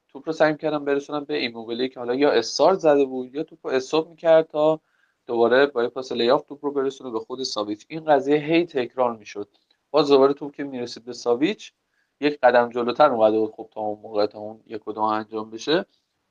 توپ 0.10 0.24
رو 0.26 0.34
سعی 0.34 0.58
کردم 0.58 0.86
برسونم 0.86 1.24
به 1.24 1.38
ایموبیله 1.38 1.88
که 1.88 2.00
حالا 2.00 2.16
یا 2.16 2.32
استارت 2.32 2.80
زده 2.80 3.06
بود 3.06 3.36
یا 3.36 3.44
توپ 3.44 3.68
رو 3.68 3.74
استوب 3.74 4.10
می‌کرد 4.10 4.48
تا 4.48 4.80
دوباره 5.28 5.66
با 5.66 5.90
پاس 5.90 6.12
لیاف 6.12 6.44
توپ 6.44 6.66
رو 6.66 6.72
برسونه 6.72 7.10
به 7.12 7.20
خود 7.20 7.44
ساویچ. 7.44 7.86
این 7.90 8.06
قضیه 8.06 8.38
هی 8.38 8.66
تکرار 8.66 9.16
می‌شد. 9.18 9.48
باز 9.92 10.08
دوباره 10.08 10.34
توپ 10.34 10.56
که 10.56 10.64
می‌رسید 10.64 11.06
به 11.06 11.14
ساویچ 11.14 11.74
یک 12.22 12.40
قدم 12.44 12.70
جلوتر 12.70 13.12
اومده 13.12 13.40
بود 13.40 13.52
خب 13.52 13.70
تا 13.72 13.82
اون 13.82 14.00
موقع 14.00 14.26
تا 14.26 14.40
اون 14.40 14.60
یک 14.66 14.88
و 14.88 14.92
دو 14.94 15.02
انجام 15.02 15.50
بشه. 15.50 15.86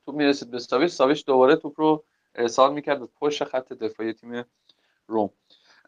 توپ 0.07 0.15
می‌رسید 0.15 0.51
به 0.51 0.59
ساویچ 0.59 0.93
ساویچ 0.93 1.27
دوباره 1.27 1.57
توپ 1.57 1.81
رو 1.81 2.05
ارسال 2.35 2.73
می‌کرد 2.73 3.01
به 3.01 3.09
پشت 3.21 3.45
خط 3.45 3.73
دفاعی 3.73 4.13
تیم 4.13 4.45
روم. 5.07 5.31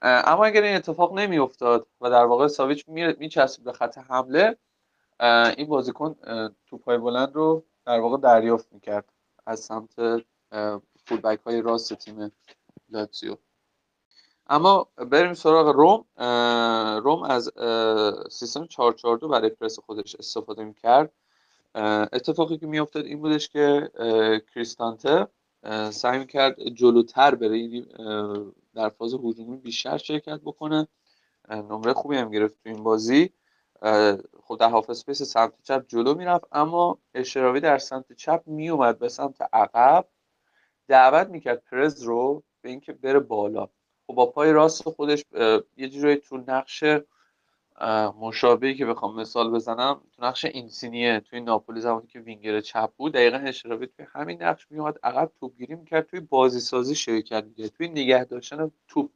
اما 0.03 0.45
اگر 0.45 0.63
این 0.63 0.77
اتفاق 0.77 1.19
نمیافتاد 1.19 1.87
و 2.01 2.11
در 2.11 2.25
واقع 2.25 2.47
ساویچ 2.47 2.89
میچسبید 2.89 3.65
به 3.65 3.73
خط 3.73 3.99
حمله 3.99 4.57
این 5.57 5.69
بازیکن 5.69 6.17
توپای 6.67 6.99
بلند 6.99 7.35
رو 7.35 7.65
در 7.87 8.01
واقع 8.01 8.17
دریافت 8.17 8.73
می‌کرد 8.73 9.13
از 9.47 9.61
سمت 9.61 9.95
فولبک 11.05 11.41
های 11.47 11.63
راست 11.63 11.95
تیم 11.95 12.33
لاتزیو. 12.89 13.37
اما 14.47 14.89
بریم 14.97 15.35
سراغ 15.35 15.69
روم. 15.69 16.05
روم 17.05 17.23
از 17.23 17.53
سیستم 18.31 18.67
442 18.67 19.29
برای 19.29 19.51
پرس 19.51 19.79
خودش 19.79 20.17
استفاده 20.17 20.65
می‌کرد. 20.65 21.13
اتفاقی 22.13 22.59
که 22.59 22.67
میافتاد 22.67 23.05
این 23.05 23.21
بودش 23.21 23.49
که 23.49 23.91
کریستانته 24.55 25.27
سعی 25.91 26.19
می‌کرد 26.19 26.69
جلوتر 26.69 27.35
بره 27.35 27.59
یعنی 27.59 27.87
در 28.75 28.89
فاز 28.89 29.15
هجومی 29.15 29.57
بیشتر 29.57 29.97
شرکت 29.99 30.41
بکنه. 30.41 30.89
نمره 31.51 31.93
خوبی 31.93 32.17
هم 32.17 32.31
گرفت 32.31 32.63
تو 32.63 32.69
این 32.69 32.83
بازی. 32.83 33.31
خب 34.43 34.57
در 34.61 34.71
half 34.71 34.91
space 34.91 35.23
سمت 35.23 35.53
چپ 35.63 35.85
جلو 35.89 36.15
می‌رفت 36.15 36.45
اما 36.53 36.99
الشعراوی 37.15 37.61
در 37.61 37.79
سمت 37.79 38.13
چپ 38.13 38.43
میومد 38.47 38.99
به 38.99 39.09
سمت 39.09 39.43
عقب. 39.53 40.09
دعوت 40.89 41.29
می‌کرد 41.29 41.63
پرز 41.65 42.03
رو 42.03 42.43
به 42.61 42.69
اینکه 42.69 42.93
بره 42.93 43.19
بالا. 43.19 43.69
خب 44.07 44.15
با 44.15 44.27
پای 44.27 44.53
راست 44.53 44.83
خودش 44.83 45.25
یه 45.77 45.89
جوری 45.89 46.17
تو 46.17 46.37
نقش 46.37 46.85
مشابهی 48.21 48.75
که 48.75 48.87
بخوام 48.87 49.21
مثال 49.21 49.51
بزنم 49.51 50.01
تو 50.17 50.25
نقش 50.25 50.45
اینسینیه 50.45 51.21
توی 51.21 51.41
ناپولی 51.41 51.81
زمانی 51.81 52.07
که 52.07 52.21
وینگر 52.21 52.61
چپ 52.61 52.91
بود 52.97 53.13
دقیقا 53.13 53.37
اشراوی 53.37 53.87
توی 53.87 54.07
همین 54.13 54.43
نقش 54.43 54.67
میومد 54.71 54.99
عقب 55.03 55.31
توپگیری 55.41 55.75
می‌کرد 55.75 56.07
توی 56.07 56.21
بازی 56.21 56.61
سازی 56.61 56.95
شرکت 56.95 57.45
می‌کرد 57.45 57.69
توی 57.69 57.89
نگه 57.89 58.25
داشتن 58.25 58.71
توپ 58.89 59.11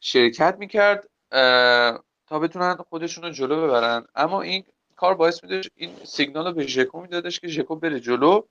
شرکت 0.00 0.56
می‌کرد 0.58 1.08
تا 2.26 2.38
بتونن 2.42 2.74
خودشون 2.74 3.24
رو 3.24 3.30
جلو 3.30 3.66
ببرن. 3.66 4.06
اما 4.14 4.42
این 4.42 4.64
کار 4.96 5.14
باعث 5.14 5.44
میده 5.44 5.60
این 5.74 5.90
سیگنال 6.04 6.46
رو 6.46 6.52
به 6.52 6.66
ژکو 6.66 7.00
میدادش 7.00 7.40
که 7.40 7.48
ژکو 7.48 7.76
بره 7.76 8.00
جلو 8.00 8.42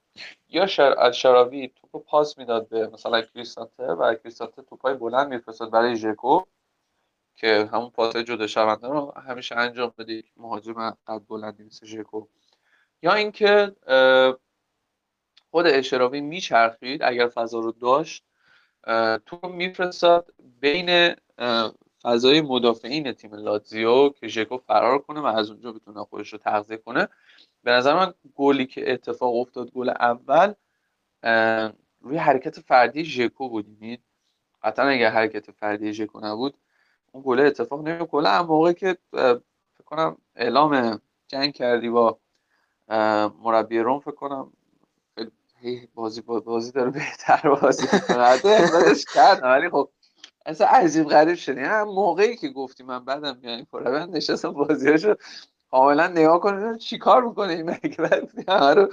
یا 0.48 0.66
شر... 0.66 1.12
شراوی 1.12 1.68
توپ 1.68 2.04
پاس 2.04 2.38
می‌داد 2.38 2.68
به 2.68 2.88
مثلا 2.88 3.22
کریستانته 3.22 3.84
و 3.84 4.14
کریستانته 4.14 4.62
توپای 4.62 4.94
بلند 4.94 5.28
میفرستاد 5.28 5.70
برای 5.70 5.96
ژکو. 5.96 6.40
که 7.36 7.68
همون 7.72 7.90
پاس 7.90 8.16
جدا 8.16 8.46
شونده 8.46 8.88
رو 8.88 9.12
همیشه 9.28 9.56
انجام 9.56 9.94
بده 9.98 10.22
مهاجم 10.36 10.90
قد 10.90 11.22
بلندی 11.28 11.62
مثل 11.62 11.86
ژکو. 11.86 12.26
یا 13.02 13.14
اینکه 13.14 13.76
خود 15.50 15.66
اشراوی 15.66 16.20
میچرخید 16.20 17.02
اگر 17.02 17.28
فضا 17.28 17.58
رو 17.58 17.72
داشت 17.72 18.24
تو 19.26 19.48
میفرستاد 19.48 20.34
بین 20.60 21.14
فضای 22.02 22.40
مدافعین 22.40 23.12
تیم 23.12 23.34
لاتزیو 23.34 24.08
که 24.08 24.28
ژکو 24.28 24.58
فرار 24.58 24.98
کنه 24.98 25.20
و 25.20 25.26
از 25.26 25.50
اونجا 25.50 25.72
بتونه 25.72 26.04
خودش 26.04 26.32
رو 26.32 26.38
تغذیه 26.38 26.76
کنه. 26.76 27.08
به 27.62 27.70
نظر 27.70 27.94
من 27.94 28.14
گلی 28.34 28.66
که 28.66 28.92
اتفاق 28.92 29.34
افتاد 29.34 29.70
گل 29.70 29.88
اول 29.88 30.52
روی 32.00 32.16
حرکت 32.16 32.60
فردی 32.60 33.04
ژکو 33.04 33.48
بود. 33.48 33.68
یعنی 33.68 33.98
قطعا 34.62 34.88
اگر 34.88 35.10
حرکت 35.10 35.50
فردی 35.50 35.92
ژکو 35.92 36.20
نبود 36.20 36.56
اون 37.14 37.22
گل 37.26 37.40
اتفاق 37.40 37.88
نمی 37.88 38.06
گل 38.10 38.26
هم 38.26 38.46
موقعی 38.46 38.74
که 38.74 38.98
فکر 39.12 39.84
کنم 39.84 40.16
اعلام 40.36 41.00
جنگ 41.28 41.52
کردی 41.52 41.88
با 41.88 42.18
مربی 43.44 43.78
روم 43.78 44.00
فکر 44.00 44.14
کنم 44.14 44.52
بازی 45.94 46.20
بازی 46.20 46.72
داره 46.72 46.90
بهتر 46.90 47.56
بازی 47.62 47.86
کرد. 49.14 49.42
ولی 49.42 49.70
خب 49.70 49.88
اصلا 50.46 50.66
عجیب 50.66 51.08
غریب 51.08 51.34
شدی. 51.34 51.60
هم 51.60 51.88
موقعی 51.88 52.36
که 52.36 52.48
گفتی 52.48 52.82
من 52.82 53.04
بعدم 53.04 53.38
میانیم 53.42 53.66
پروند 53.72 54.16
نشستم 54.16 54.52
بازیاشو 54.52 55.14
کاملا 55.70 56.06
نگاه 56.06 56.40
کنه 56.40 56.78
چی 56.78 56.98
کار 56.98 57.24
می‌کنه 57.24 57.52
این 57.52 57.70
مگه 57.70 57.96
بعد 57.96 58.78
رو 58.78 58.88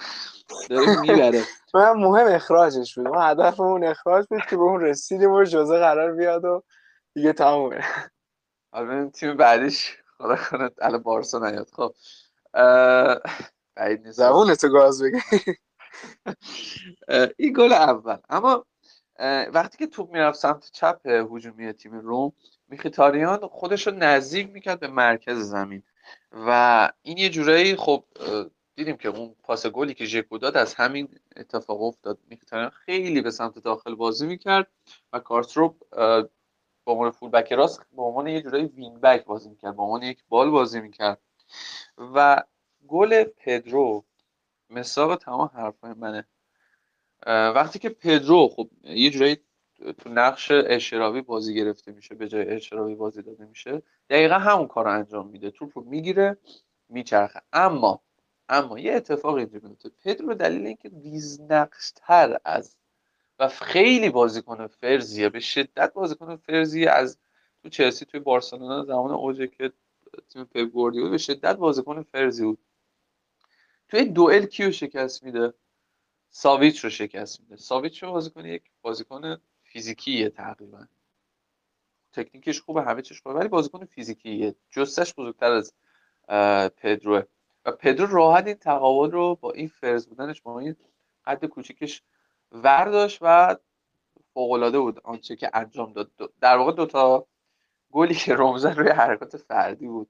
داره 0.69 1.01
می‌بره. 1.01 1.43
من 1.73 1.91
مهم 1.91 2.27
اخراجش 2.35 2.95
بود. 2.97 3.07
ما 3.07 3.21
هدفمون 3.21 3.83
اخراج 3.83 4.25
بود 4.29 4.41
که 4.49 4.57
به 4.57 4.63
اون 4.63 4.81
رسیدیم 4.81 5.31
و 5.31 5.43
جزه 5.43 5.79
قرار 5.79 6.11
بیاد 6.11 6.45
و 6.45 6.63
دیگه 7.13 7.33
تمومه. 7.33 7.83
حالا 8.71 9.09
تیم 9.09 9.37
بعدیش 9.37 9.97
خدا 10.17 10.35
کنه 10.35 10.69
الان 10.81 11.01
بارسا 11.01 11.39
نیاد. 11.39 11.69
خب 11.69 11.93
بعید 13.75 14.05
نیست. 14.05 14.17
زبونتو 14.17 14.69
گاز 14.69 15.03
بگی. 15.03 15.19
این 17.37 17.53
گل 17.53 17.73
اول. 17.73 18.17
اما 18.29 18.65
وقتی 19.53 19.77
که 19.77 19.87
توپ 19.87 20.11
می‌رفت 20.11 20.39
سمت 20.39 20.69
چپ 20.71 21.01
هجومی 21.05 21.73
تیم 21.73 21.93
روم 21.99 22.33
میخیتاریان 22.67 23.47
خودش 23.47 23.87
رو 23.87 23.93
نزدیک 23.93 24.49
می‌کرد 24.49 24.79
به 24.79 24.87
مرکز 24.87 25.37
زمین. 25.37 25.83
و 26.31 26.91
این 27.01 27.17
یه 27.17 27.29
جورایی 27.29 27.75
خب 27.75 28.05
دیدیم 28.75 28.97
که 28.97 29.09
اون 29.09 29.35
پاس 29.43 29.67
گلی 29.67 29.93
که 29.93 30.05
ژکو 30.05 30.37
داد 30.37 30.57
از 30.57 30.73
همین 30.73 31.19
اتفاق 31.35 31.81
افتاد. 31.81 32.19
میخیتاریان 32.27 32.69
خیلی 32.69 33.21
به 33.21 33.31
سمت 33.31 33.59
داخل 33.59 33.95
بازی 33.95 34.27
می‌کرد 34.27 34.67
و 35.13 35.19
کارسدورپ 35.19 35.75
به 36.85 36.91
عنوان 36.91 37.11
فول 37.11 37.29
بک 37.29 37.53
راست 37.53 37.81
به 37.95 38.01
عنوان 38.01 38.27
یه 38.27 38.41
جورایی 38.41 38.65
وینگ 38.65 38.99
بک 38.99 39.25
بازی 39.25 39.49
می‌کرد 39.49 39.75
به 39.75 39.81
عنوان 39.81 40.03
یک 40.03 40.23
بال 40.29 40.49
بازی 40.49 40.81
می‌کرد. 40.81 41.21
و 41.97 42.43
گل 42.87 43.23
پدرو 43.23 44.05
مصداق 44.69 45.15
تمام 45.15 45.51
حرفای 45.53 45.93
منه. 45.93 46.27
وقتی 47.27 47.79
که 47.79 47.89
پدرو 47.89 48.47
خب 48.47 48.69
یه 48.83 49.09
جورایی 49.09 49.37
تو 49.97 50.09
نقش 50.09 50.51
اشراوی 50.51 51.21
بازی 51.21 51.53
گرفته 51.53 51.91
میشه 51.91 52.15
به 52.15 52.27
جای 52.27 52.49
اشراوی 52.49 52.95
بازی 52.95 53.21
داده 53.21 53.45
میشه 53.45 53.81
دقیقا 54.09 54.35
همون 54.35 54.67
کار 54.67 54.85
رو 54.85 54.91
انجام 54.91 55.27
میده. 55.27 55.51
توپ 55.51 55.77
رو 55.77 55.83
می‌گیره 55.83 56.37
میچرخه. 56.89 57.41
اما 57.53 58.01
اما 58.49 58.79
یه 58.79 58.93
اتفاق 58.93 59.35
اینجا 59.35 59.59
میفته 59.63 59.89
پدرو 60.03 60.33
دلیل 60.33 60.65
اینکه 60.65 60.91
تر 61.95 62.39
از 62.45 62.77
و 63.41 63.47
خیلی 63.47 64.09
بازیکن 64.09 64.67
فرزیه 64.67 65.29
به 65.29 65.39
شدت 65.39 65.93
بازیکن 65.93 66.35
فرزیه 66.35 66.89
از 66.89 67.17
تو 67.63 67.69
چلسی 67.69 68.05
توی 68.05 68.19
بارسلونا 68.19 68.85
زمان 68.85 69.11
اوجه 69.11 69.47
که 69.47 69.71
تیم 70.29 70.43
پپ 70.43 70.59
گوردیولا 70.59 71.09
به 71.09 71.17
شدت 71.17 71.55
بازیکن 71.55 72.03
فرزی 72.03 72.43
بود. 72.43 72.59
توی 73.89 74.05
دوئل 74.05 74.45
کیو 74.45 74.71
شکست 74.71 75.23
میده؟ 75.23 75.53
ساویچ 76.29 76.83
رو 76.83 76.89
شکست 76.89 77.41
میده. 77.41 77.55
ساویچ 77.55 78.03
رو 78.03 78.11
بازیکن؟ 78.11 78.45
یک 78.45 78.63
بازیکن 78.81 79.41
فیزیکیه 79.63 80.29
تقریبا. 80.29 80.85
تکنیکش 82.13 82.61
خوبه 82.61 82.81
همه 82.81 83.01
چیش 83.01 83.21
خوبه 83.21 83.35
ولی 83.35 83.47
بازیکن 83.47 83.85
فیزیکیه. 83.85 84.55
جستش 84.69 85.13
بزرگتر 85.13 85.51
از 85.51 85.73
پدرو 86.77 87.23
و 87.65 87.71
پدرو 87.71 88.15
راحت 88.15 88.47
این 88.47 88.55
تقابل 88.55 89.11
رو 89.11 89.35
با 89.35 89.51
این 89.51 89.67
فرز 89.67 90.07
بودنش 90.07 90.41
با 90.41 90.59
این 90.59 90.75
قد 91.25 91.45
کوچیکش 91.45 92.03
ورداشت 92.51 93.19
و 93.21 93.55
فوقالعاده 94.33 94.79
بود 94.79 94.99
آنچه 95.03 95.35
که 95.35 95.49
انجام 95.53 95.93
داد. 95.93 96.11
در 96.41 96.57
واقع 96.57 96.71
دوتا 96.71 97.27
گلی 97.91 98.15
که 98.15 98.33
رومزن 98.33 98.75
روی 98.75 98.89
حرکات 98.89 99.37
فردی 99.37 99.87
بود. 99.87 100.09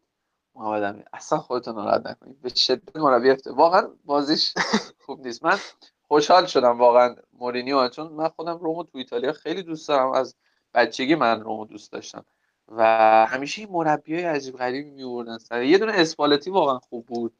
محمد 0.56 1.08
اصلا 1.13 1.39
خودتون 1.39 1.75
ناراحت 1.75 2.06
نکنید. 2.06 2.41
به 2.41 2.49
شدت 2.49 2.95
مربی 2.95 3.36
واقعا 3.45 3.89
بازیش 4.06 4.54
خوب 5.06 5.25
نیست. 5.27 5.45
من 5.45 5.58
خوشحال 6.01 6.45
شدم 6.45 6.80
واقعا 6.80 7.15
مورینیو 7.34 7.89
چون 7.89 8.08
من 8.08 8.27
خودم 8.27 8.58
رومو 8.58 8.84
تو 8.84 8.97
ایتالیا 8.97 9.34
خیلی 9.34 9.63
دوست 9.63 9.88
دارم. 9.88 10.12
از 10.12 10.36
بچگی 10.73 11.15
من 11.15 11.41
رومو 11.41 11.65
دوست 11.65 11.91
داشتم. 11.91 12.25
و 12.67 12.84
همیشه 13.30 13.62
این 13.62 13.71
مربی 13.71 14.15
های 14.15 14.23
عجیب 14.23 14.58
غریبی 14.58 14.89
میوردن 14.89 15.38
سر. 15.38 15.63
یه 15.63 15.77
دونه 15.77 15.93
اسپالتی 15.95 16.49
واقعا 16.49 16.80
خوب 16.80 17.06
بود. 17.06 17.34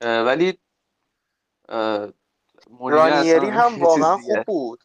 ولی 0.00 0.58
رانیری 2.80 3.46
هم 3.46 3.82
واقعا 3.82 4.16
خوب 4.16 4.42
بود. 4.46 4.80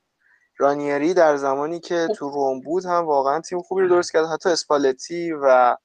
رانیری 0.58 1.14
در 1.14 1.36
زمانی 1.36 1.80
که 1.80 2.08
تو 2.18 2.30
روم 2.30 2.62
بود 2.62 2.86
هم 2.86 3.06
واقعا 3.06 3.42
تیم 3.42 3.62
خوبی 3.62 3.82
رو 3.82 3.88
درست 3.90 4.14
کرد. 4.14 4.26
حتی 4.26 4.50
اسپالتی 4.50 5.32
و 5.32 5.76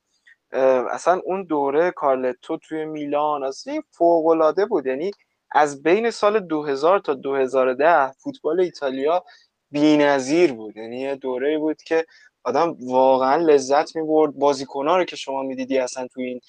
اصلا 0.91 1.21
اون 1.25 1.45
دوره 1.45 1.91
کارلتو 1.91 2.57
توی 2.57 2.85
میلان 2.85 3.45
اصلا 3.45 3.81
فوق 3.91 4.27
العاده 4.27 4.67
بود. 4.67 4.87
یعنی 4.87 5.11
از 5.51 5.83
بین 5.83 6.11
سال 6.11 6.41
2000 6.41 6.99
تا 6.99 7.15
2010 7.15 8.13
فوتبال 8.13 8.61
ایتالیا 8.61 9.25
بی‌نظیر 9.71 10.53
بود. 10.53 10.77
یعنی 10.77 11.01
یه 11.01 11.15
دوره 11.15 11.59
بود 11.59 11.83
که 11.83 12.07
آدم 12.45 12.77
واقعا 12.81 13.37
لذت 13.37 13.97
می‌برد. 13.97 14.33
بازیکن‌ها 14.35 14.97
رو 14.97 15.05
که 15.05 15.17
شما 15.17 15.43
می‌دیدی 15.43 15.79
اصلا 15.79 16.07
تو 16.07 16.21
این 16.21 16.41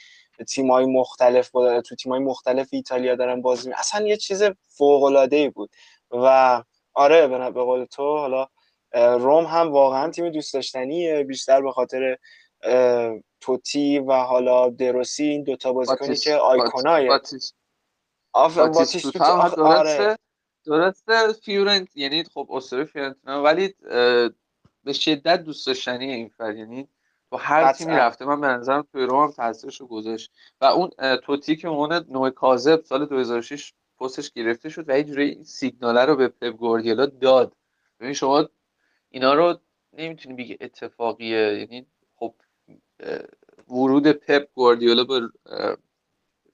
تیم‌های 0.44 0.86
مختلف 0.86 1.50
تو 1.86 1.96
تیم‌های 1.96 2.22
مختلف 2.22 2.70
ایتالیا 2.72 3.16
دارن 3.16 3.42
بازی 3.42 3.70
می 3.70 3.76
اصلا 3.76 4.08
یه 4.08 4.18
چیز 4.18 4.44
فوق‌العاده‌ای 4.68 5.50
بود. 5.50 5.70
و 6.12 6.64
آره 6.94 7.28
به 7.28 7.64
قول 7.64 7.86
تو 7.86 8.18
حالا 8.18 8.48
روم 8.94 9.46
هم 9.46 9.72
واقعا 9.72 10.12
تیم 10.12 10.30
دوست 10.30 10.54
داشتنیه. 10.54 11.24
بیشتر 11.24 11.62
به 11.62 11.72
خاطر 11.72 12.18
توتی 13.42 14.00
و 14.00 14.14
حالا 14.14 14.70
دروسی 14.70 15.24
این 15.24 15.44
دوتا 15.44 15.74
بازیکنی 15.74 16.16
که 16.16 16.36
آیکونای. 16.36 17.20
باتیستوتا 18.34 19.38
هم 19.38 19.50
درسته 19.50 20.04
آره. 20.04 20.18
درسته 20.66 21.34
فیورنت 21.34 21.98
یعنی 21.98 22.24
خب 22.24 22.48
اسطوره 22.52 22.86
فیورنتینا 22.86 23.44
ولی 23.44 23.74
به 24.84 24.94
شدت 24.94 25.44
دوست 25.44 25.68
داشتنی 25.68 26.14
این 26.14 26.30
فر 26.30 26.56
یعنی 26.56 26.88
تو 27.32 27.38
هر 27.38 27.74
تیمی 27.74 27.94
رفته 27.94 28.26
من 28.26 28.42
به 28.42 28.48
نظرم 28.48 28.88
توی 28.92 29.04
روم 29.04 29.24
هم 29.24 29.32
تاثیرش 29.32 29.82
رو 29.82 29.88
گذاشت. 29.88 30.32
و 30.62 30.66
اون 30.66 31.18
توتی 31.18 31.56
که 31.56 31.68
اون 31.68 32.06
نه 32.10 32.30
کاذب 32.30 32.84
سال 32.84 33.06
2006 33.06 33.74
پستش 34.00 34.32
گرفته 34.32 34.70
شد 34.70 34.90
و 34.90 34.98
یه 34.98 35.04
جوری 35.04 35.44
سیگناله 35.44 36.06
رو 36.06 36.16
به 36.16 36.28
پپ 36.28 36.54
گوردیولا 36.54 37.06
داد. 37.06 37.56
ببین 38.00 38.14
شما 38.14 38.50
اینا 39.10 39.34
رو 39.34 39.60
نمی‌تونی 39.94 40.36
بگی 40.36 40.58
اتفاقیه. 40.62 41.60
یعنی 41.60 41.86
خب 42.16 42.34
ورود 43.68 44.08
پپ 44.08 44.48
گواردیولا 44.54 45.04
به 45.04 45.30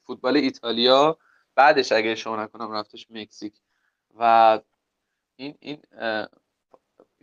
فوتبال 0.04 0.38
ایتالیا 0.38 1.18
بعدش 1.56 1.92
اگه 1.92 2.10
اشتباه 2.10 2.40
نکنم 2.40 2.72
رفتش 2.72 3.08
مکزیک. 3.10 3.54
و 4.20 4.60
این 5.36 5.56
این 5.60 5.82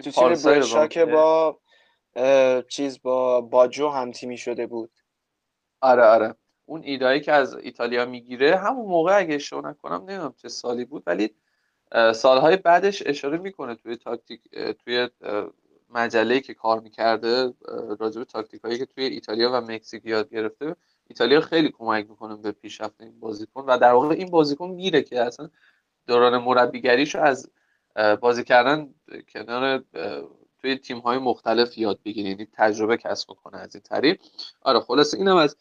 تیم 0.03 0.89
که 0.89 1.05
با 1.05 1.59
چیز 2.69 3.03
با 3.03 3.41
باجو 3.41 3.89
هم 3.89 4.13
تیمی 4.13 4.39
شده 4.39 4.67
بود. 4.67 4.91
آره 5.81 6.03
آره. 6.03 6.35
اون 6.67 6.83
ایدایی 6.83 7.21
که 7.21 7.33
از 7.33 7.55
ایتالیا 7.55 8.07
می‌گیره 8.07 8.57
همون 8.57 8.87
موقع 8.87 9.19
اگه 9.19 9.35
اشتباه 9.35 9.71
نکنم 9.71 9.95
نمی‌دونم 9.95 10.35
چه 10.37 10.49
سالی 10.49 10.85
بود 10.85 11.03
ولی 11.07 11.35
سالهای 12.15 12.57
بعدش 12.57 13.03
اشاره 13.07 13.39
می‌کنه 13.39 13.75
توی 13.75 13.97
تاکتیک 13.97 14.41
توی 14.85 15.09
مجله 15.91 16.41
که 16.41 16.55
کار 16.55 16.81
می‌کرده 16.81 17.53
راجع 18.01 18.19
به 18.19 18.25
تاکتیک 18.25 18.61
هایی 18.61 18.79
که 18.79 18.87
توی 18.87 19.05
ایتالیا 19.05 19.51
و 19.53 19.61
مکزیک 19.61 20.07
یاد 20.07 20.31
گرفته. 20.31 20.77
ایتالیا 21.09 21.41
خیلی 21.41 21.71
کمک 21.71 22.11
می‌کنه 22.11 22.37
به 22.37 22.53
پیشرفت 22.53 23.01
این 23.01 23.21
بازیکن 23.21 23.65
و 23.67 23.79
در 23.79 23.93
واقع 23.93 24.15
این 24.15 24.31
بازیکن 24.31 24.71
میره 24.71 25.03
که 25.03 25.21
اصلا 25.23 25.51
دوران 26.07 26.39
مربیگریشو 26.39 27.19
از 27.21 27.51
بازی 28.21 28.45
کردن 28.45 28.95
کنار 29.29 29.85
توی 30.63 30.77
تیم 30.77 30.99
های 30.99 31.19
مختلف 31.19 31.79
یاد 31.79 32.01
بگیره 32.05 32.31
یعنی 32.31 32.47
تجربه 32.53 32.97
کسب 32.97 33.29
کنه 33.29 33.59
از 33.59 33.75
این 33.75 33.83
طریق. 33.83 34.21
آره 34.63 34.81
خلاصه 34.81 35.17
اینم 35.17 35.37
از 35.37 35.57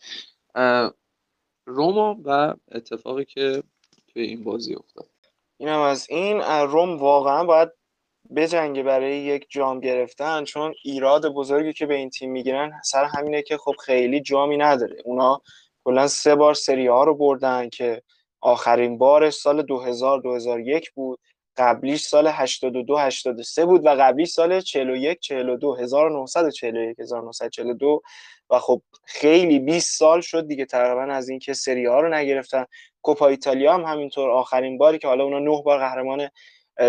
روما 1.65 2.17
و 2.23 2.55
اتفاقی 2.71 3.25
که 3.25 3.63
توی 4.07 4.21
این 4.23 4.43
بازی 4.43 4.75
افتاد. 4.75 5.09
اینم 5.57 5.79
از 5.79 6.07
این 6.09 6.41
روم 6.41 6.97
واقعا 6.97 7.43
باید 7.43 7.69
بجنگه 8.35 8.83
برای 8.83 9.17
یک 9.17 9.45
جام 9.49 9.79
گرفتن 9.79 10.43
چون 10.43 10.73
ایراد 10.83 11.33
بزرگی 11.33 11.73
که 11.73 11.85
به 11.85 11.95
این 11.95 12.09
تیم 12.09 12.31
می‌گیرن 12.31 12.71
سر 12.83 13.05
همینه 13.05 13.41
که 13.41 13.57
خب 13.57 13.75
خیلی 13.85 14.21
جامی 14.21 14.57
نداره. 14.57 15.01
اونا 15.05 15.41
کلا 15.83 16.07
سه 16.07 16.35
بار 16.35 16.53
سری 16.53 16.87
ها 16.87 17.03
رو 17.03 17.15
بردن 17.15 17.69
که 17.69 18.01
آخرین 18.41 18.97
بارش 18.97 19.33
سال 19.33 19.61
2000 19.61 20.21
2001 20.21 20.91
بود. 20.91 21.19
قبلیش 21.59 22.01
سال 22.01 22.27
82 22.27 22.97
83 22.97 23.65
بود 23.65 23.85
و 23.85 23.89
قبلیش 23.89 24.29
سال 24.29 24.61
41 24.61 25.19
42 25.19 25.75
1941 25.75 26.99
1942 26.99 28.01
و 28.49 28.59
خب 28.59 28.81
خیلی 29.03 29.59
20 29.59 29.97
سال 29.97 30.21
شد 30.21 30.47
دیگه 30.47 30.65
تقریبا 30.65 31.13
از 31.13 31.29
اینکه 31.29 31.53
سری 31.53 31.85
ها 31.85 31.99
رو 31.99 32.13
نگرفتن. 32.13 32.65
کوپا 33.01 33.27
ایتالیا 33.27 33.73
هم 33.73 33.85
همینطور 33.85 34.29
آخرین 34.29 34.77
باری 34.77 34.97
که 34.97 35.07
حالا 35.07 35.23
اونا 35.23 35.39
نه 35.39 35.61
بار 35.61 35.79
قهرمان 35.79 36.29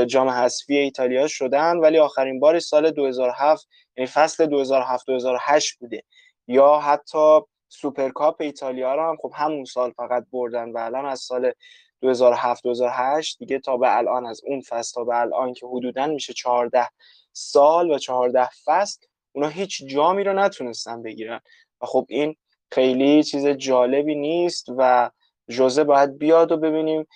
جام 0.06 0.28
حذفی 0.28 0.76
ایتالیا 0.76 1.28
شدن 1.28 1.76
ولی 1.76 1.98
آخرین 1.98 2.40
بار 2.40 2.58
سال 2.58 2.90
2007 2.90 3.68
یعنی 3.96 4.06
فصل 4.06 4.46
2007 4.46 5.06
2008 5.06 5.78
بوده. 5.78 6.02
یا 6.48 6.78
حتی 6.78 7.40
سوپرکاپ 7.68 8.40
ایتالیا 8.40 8.94
رو 8.94 9.08
هم 9.08 9.16
خب 9.22 9.32
همون 9.34 9.64
سال 9.64 9.90
فقط 9.90 10.26
بردن 10.32 10.72
و 10.72 10.78
الان 10.78 11.06
از 11.06 11.20
سال 11.20 11.52
2007 12.00 12.62
2008 12.62 13.38
دیگه 13.38 13.58
تا 13.58 13.76
به 13.76 13.96
الان 13.96 14.26
از 14.26 14.40
اون 14.44 14.60
فصل 14.60 14.94
تا 14.94 15.04
به 15.04 15.16
الان 15.16 15.52
که 15.52 15.66
حدودا 15.66 16.06
میشه 16.06 16.32
14 16.32 16.88
سال 17.32 17.90
و 17.90 17.98
14 17.98 18.48
فصل 18.64 19.06
اونا 19.32 19.48
هیچ 19.48 19.84
جامی 19.86 20.24
رو 20.24 20.32
نتونستن 20.32 21.02
بگیرن. 21.02 21.40
و 21.82 21.86
خب 21.86 22.06
این 22.08 22.36
خیلی 22.72 23.22
چیز 23.22 23.46
جالبی 23.46 24.14
نیست 24.14 24.66
و 24.76 25.10
جوزه 25.48 25.84
باید 25.84 26.18
بیاد 26.18 26.52
و 26.52 26.56
ببینیم 26.56 27.06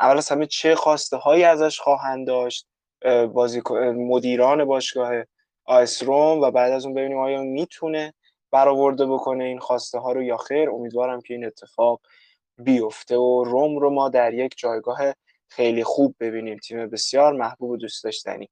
اول 0.00 0.16
از 0.16 0.28
همه 0.28 0.46
چه 0.46 0.74
خواسته 0.74 1.16
هایی 1.16 1.44
ازش 1.44 1.80
خواهند 1.80 2.26
داشت 2.26 2.66
بازی 3.32 3.62
مدیران 3.94 4.64
باشگاه 4.64 5.12
آیس 5.64 6.02
روم 6.02 6.40
و 6.40 6.50
بعد 6.50 6.72
از 6.72 6.84
اون 6.84 6.94
ببینیم 6.94 7.18
آیا 7.18 7.42
می‌تونه 7.42 8.14
برآورده 8.50 9.06
بکنه 9.06 9.44
این 9.44 9.58
خواسته 9.58 9.98
ها 9.98 10.12
رو 10.12 10.22
یا 10.22 10.36
خیر. 10.36 10.70
امیدوارم 10.70 11.20
که 11.20 11.34
این 11.34 11.44
اتفاق 11.44 12.00
بیفته 12.58 13.16
و 13.16 13.44
روم 13.44 13.78
رو 13.78 13.90
ما 13.90 14.08
در 14.08 14.34
یک 14.34 14.54
جایگاه 14.56 14.98
خیلی 15.48 15.84
خوب 15.84 16.14
ببینیم. 16.20 16.58
تیم 16.58 16.90
بسیار 16.90 17.32
محبوب 17.32 17.70
و 17.70 17.76
دوست 17.76 18.04
داشتنی. 18.04 18.48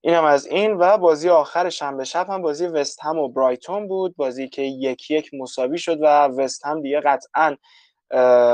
این 0.00 0.14
هم 0.14 0.24
از 0.24 0.46
این 0.46 0.72
و 0.72 0.98
بازی 0.98 1.28
آخر 1.28 1.70
شنبه 1.70 2.04
شب 2.04 2.30
هم 2.30 2.42
بازی 2.42 2.66
وست 2.66 3.04
هم 3.04 3.18
و 3.18 3.28
برایتون 3.28 3.88
بود. 3.88 4.16
بازی 4.16 4.48
که 4.48 4.62
یکی 4.62 5.14
یک 5.14 5.34
مساوی 5.34 5.78
شد 5.78 5.98
و 6.02 6.06
وست 6.26 6.66
هم 6.66 6.82
دیگه 6.82 7.00
قطعا 7.00 7.56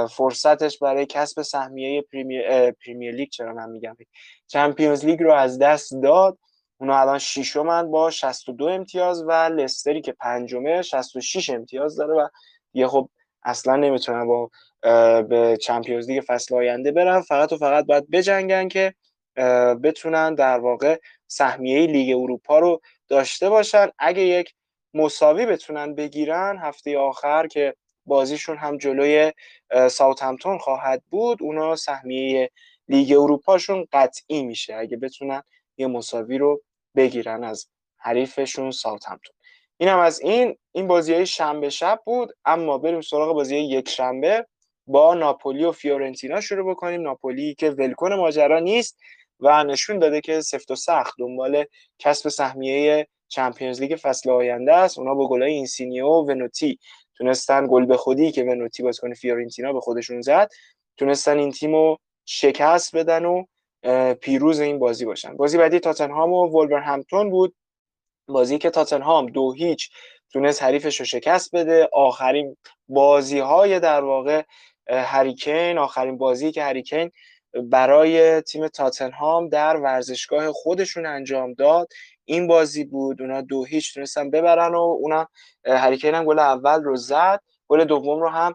فرصتش 0.07 0.79
برای 0.79 1.07
کسب 1.07 1.43
سهمیه 1.43 2.03
پریمیر, 2.03 2.71
پریمیر 2.71 3.15
لیگ 3.15 3.29
چرا 3.29 3.53
من 3.53 3.71
میگم 3.71 3.97
چمپیونز 4.47 5.05
لیگ 5.05 5.23
رو 5.23 5.33
از 5.33 5.59
دست 5.59 5.95
داد. 6.03 6.39
اونا 6.81 6.99
الان 7.01 7.19
ششمن 7.19 7.91
با 7.91 8.11
62 8.11 8.65
امتیاز 8.65 9.25
و 9.27 9.33
لستری 9.33 10.01
که 10.01 10.13
پنجمه 10.13 10.83
66 10.83 11.51
امتیاز 11.51 11.97
داره 11.97 12.15
و 12.15 12.29
یه 12.75 12.87
خب 12.87 13.11
اصلا 13.45 13.77
نمی‌تونن 13.77 14.27
با 14.27 14.51
به 15.23 15.59
چمپیونز 15.63 16.11
لیگ 16.11 16.23
فصل 16.27 16.55
آینده 16.55 16.93
برن. 16.93 17.21
فقط 17.21 17.53
و 17.53 17.57
فقط 17.57 17.87
باید 17.87 18.11
بجنگن 18.11 18.69
که 18.69 18.95
بتونن 19.83 20.35
در 20.35 20.59
واقع 20.59 21.01
سهمیه 21.27 21.87
لیگ 21.87 22.17
اروپا 22.19 22.59
رو 22.59 22.81
داشته 23.09 23.51
باشن. 23.51 23.89
اگه 23.99 24.23
یک 24.23 24.55
مساوی 24.95 25.47
بتونن 25.47 25.95
بگیرن 25.95 26.59
هفته 26.59 26.99
آخر 26.99 27.47
که 27.47 27.75
بازیشون 28.07 28.57
هم 28.57 28.79
جلوی 28.79 29.33
ساوثهمپتون 29.91 30.59
خواهد 30.59 31.03
بود 31.11 31.43
اونا 31.43 31.77
سهمیه 31.77 32.51
لیگ 32.89 33.13
اروپاشون 33.13 33.87
قطعی 33.93 34.43
میشه. 34.43 34.75
اگه 34.75 34.97
بتونن 34.97 35.43
یه 35.77 35.87
مساوی 35.87 36.39
رو 36.39 36.63
بگیرن 36.97 37.45
از 37.45 37.67
حریفشون 37.97 38.71
ساوثهمپتون. 38.71 39.35
این 39.83 39.91
هم 39.91 39.99
از 39.99 40.21
این 40.21 40.57
این 40.73 40.87
بازی 40.87 41.15
های 41.15 41.27
شنبه 41.27 41.71
شب 41.71 42.01
بود. 42.05 42.33
اما 42.45 42.79
بریم 42.79 43.01
سراغ 43.01 43.35
بازی 43.35 43.57
یک 43.57 43.89
شنبه. 43.89 44.47
با 44.87 45.15
ناپولی 45.15 45.65
و 45.65 45.73
فیورنتینا 45.73 46.41
شروع 46.41 46.71
بکنیم. 46.71 47.03
ناپولی 47.03 47.55
که 47.55 47.71
ولکن 47.71 48.13
ماجرا 48.13 48.59
نیست 48.59 48.99
و 49.41 49.65
نشون 49.65 49.99
داده 49.99 50.21
که 50.21 50.41
سفت 50.41 50.71
و 50.71 50.75
سخت 50.75 51.15
دنبال 51.19 51.65
کسب 51.99 52.29
سهمیه 52.29 53.09
Champions 53.29 53.81
League 53.81 53.97
فصل 54.03 54.31
آینده 54.31 54.75
است. 54.75 54.99
اونا 54.99 55.15
با 55.15 55.29
گلای 55.29 55.53
اینسینیو 55.53 56.07
و 56.07 56.27
ونوتی 56.31 56.79
تونستن 57.19 57.67
گل 57.67 57.87
به 57.87 57.97
خودی 57.97 58.33
که 58.33 58.43
ونوتی 58.43 58.83
بازیکن 58.83 59.15
فیورنتینا 59.15 59.73
به 59.73 59.81
خودشون 59.81 60.21
زد 60.21 60.49
تونستن 60.97 61.39
این 61.39 61.51
تیم 61.51 61.75
رو 61.75 61.99
شکست 62.27 62.97
بدن 62.97 63.25
و 63.25 63.45
پیروز 64.15 64.61
این 64.61 64.79
بازی 64.79 65.05
باشن. 65.05 65.37
بازی 65.37 65.59
بعدی 65.59 65.81
تاتنهام 65.81 66.33
و 66.33 66.47
ولورهمپتون 66.47 67.31
بود. 67.31 67.55
بازی 68.27 68.59
که 68.59 68.71
تاتنهام 68.71 69.27
دو 69.27 69.53
هیچ 69.53 69.91
تونست 70.33 70.63
حریفش 70.63 71.01
رو 71.01 71.07
شکست 71.07 71.55
بده. 71.55 71.89
آخرین 71.93 72.57
بازی 72.89 73.39
های 73.39 73.81
در 73.81 74.05
واقع 74.05 74.43
هریکین 74.91 75.79
آخرین 75.79 76.19
بازی 76.19 76.53
که 76.53 76.63
هریکین 76.63 77.11
برای 77.55 78.41
تیم 78.41 78.69
تاتنهام 78.69 79.49
در 79.49 79.77
ورزشگاه 79.77 80.53
خودشون 80.53 81.07
انجام 81.07 81.55
داد. 81.55 81.89
این 82.25 82.47
بازی 82.47 82.85
بود. 82.85 83.23
اونا 83.23 83.41
دو 83.41 83.65
هیچ 83.65 83.95
تونستن 83.95 84.31
ببرن 84.31 84.75
و 84.75 84.79
اونا 84.79 85.29
هریکین 85.67 86.15
هم 86.15 86.25
گل 86.25 86.39
اول 86.39 86.83
رو 86.83 86.97
زد. 86.97 87.41
گل 87.69 87.85
دوم 87.85 88.21
رو 88.21 88.29
هم 88.29 88.55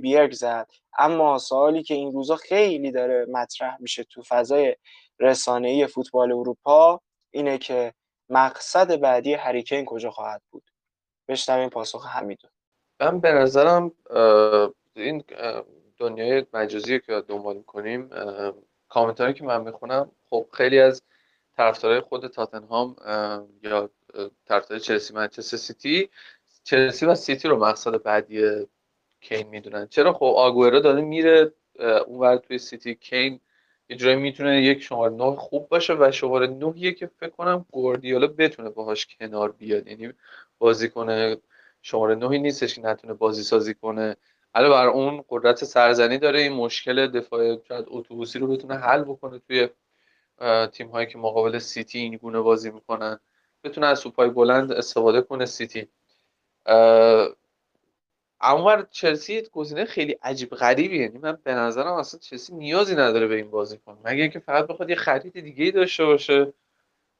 بیرگ 0.00 0.32
زد. 0.32 0.70
اما 0.98 1.38
سوالی 1.38 1.82
که 1.82 1.94
این 1.94 2.12
روزا 2.12 2.36
خیلی 2.36 2.92
داره 2.92 3.26
مطرح 3.28 3.76
میشه 3.80 4.04
تو 4.04 4.22
فضای 4.22 4.76
رسانه‌ای 5.20 5.86
فوتبال 5.86 6.32
اروپا 6.32 7.00
اینه 7.30 7.58
که 7.58 7.94
مقصد 8.28 9.00
بعدی 9.00 9.34
هری 9.34 9.55
کین 9.55 9.84
کجا 9.84 10.10
خواهد 10.10 10.42
بود؟ 10.50 10.70
بشنویم 11.28 11.68
پاسخ 11.68 12.06
حمیدو. 12.06 12.48
من 13.00 13.20
به 13.20 13.32
نظرم 13.32 13.92
این 14.96 15.24
دنیای 15.96 16.46
مجازی 16.52 17.00
که 17.00 17.22
دنبال 17.28 17.62
کنیم 17.62 18.10
کامنتاری 18.88 19.34
که 19.34 19.44
من 19.44 19.60
می‌خونم 19.60 20.10
خب 20.30 20.46
خیلی 20.52 20.80
از 20.80 21.02
طرفدارای 21.56 22.00
خود 22.00 22.26
تاتنهام 22.26 22.96
یا 23.62 23.90
طرفدار 24.46 24.78
چلسی 24.78 25.14
منچستر 25.14 25.56
سیتی 25.56 26.10
چلسی 26.64 27.06
و 27.06 27.14
سیتی 27.14 27.48
رو 27.48 27.56
مقصد 27.56 28.02
بعدی 28.02 28.66
کین 29.20 29.48
می‌دونن. 29.48 29.86
چرا؟ 29.86 30.12
خب 30.12 30.24
آگوئرو 30.24 30.80
داره 30.80 31.02
میره 31.02 31.52
اونور 32.06 32.36
توی 32.36 32.58
سیتی 32.58 32.94
کین 32.94 33.40
یه 33.88 33.96
جایی 33.96 34.16
می‌تونه 34.16 34.62
یک 34.62 34.82
شماره 34.82 35.14
نه 35.14 35.36
خوب 35.36 35.68
باشه 35.68 35.94
و 35.94 36.10
شماره 36.12 36.46
نهیه 36.46 36.92
که 36.92 37.06
فکر 37.06 37.30
کنم 37.30 37.66
گوردیولا 37.72 38.26
بتونه 38.26 38.70
باهاش 38.70 39.06
کنار 39.06 39.52
بیاد. 39.52 39.86
یعنی 39.86 40.12
بازی 40.58 40.88
کنه 40.88 41.36
شماره 41.82 42.14
نهی 42.14 42.38
نیستش 42.38 42.74
که 42.74 42.80
نتونه 42.80 43.14
بازی 43.14 43.42
سازی 43.42 43.74
کنه. 43.74 44.16
علاوه 44.54 44.74
بر 44.74 44.86
اون 44.86 45.24
قدرت 45.28 45.64
سرزنی 45.64 46.18
داره. 46.18 46.40
این 46.40 46.52
مشکل 46.52 47.06
دفاع 47.06 47.58
شاید 47.68 47.84
اتوبوسی 47.88 48.38
رو 48.38 48.46
بتونه 48.46 48.74
حل 48.74 49.02
بکنه 49.02 49.38
توی 49.38 49.68
تیم 50.72 50.88
هایی 50.88 51.06
که 51.06 51.18
مقابل 51.18 51.58
سیتی 51.58 51.98
این 51.98 52.16
گونه 52.16 52.40
بازی 52.40 52.70
می‌کنن. 52.70 53.20
بتونه 53.64 53.86
از 53.86 53.98
سوپای 53.98 54.30
بلند 54.30 54.72
استفاده 54.72 55.22
کنه 55.22 55.46
سیتی. 55.46 55.88
اما 58.44 58.82
چلسی 58.82 59.42
گزینه 59.52 59.84
خیلی 59.84 60.12
عجیب 60.22 60.50
غریبی 60.50 60.98
یعنی 60.98 61.18
من 61.18 61.38
به 61.44 61.54
نظرم 61.54 61.92
اصلا 61.92 62.20
چلسی 62.20 62.54
نیازی 62.54 62.94
نداره 62.94 63.26
به 63.26 63.34
این 63.34 63.50
بازی 63.50 63.78
کنه. 63.78 63.96
مگه 64.04 64.22
اینکه 64.22 64.38
فقط 64.38 64.66
بخواد 64.66 64.90
یه 64.90 64.96
خرید 64.96 65.40
دیگه 65.40 65.64
ای 65.64 65.70
داشته 65.70 66.04
باشه 66.04 66.52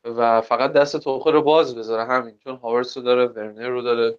و 0.04 0.40
فقط 0.40 0.72
دست 0.72 0.96
توخه 0.96 1.30
رو 1.30 1.42
باز 1.42 1.76
بذاره. 1.76 2.04
همین 2.04 2.38
چون 2.38 2.56
هاورس 2.56 2.96
رو 2.96 3.02
داره 3.02 3.26
ورنر 3.26 3.68
رو 3.68 3.82
داره. 3.82 4.18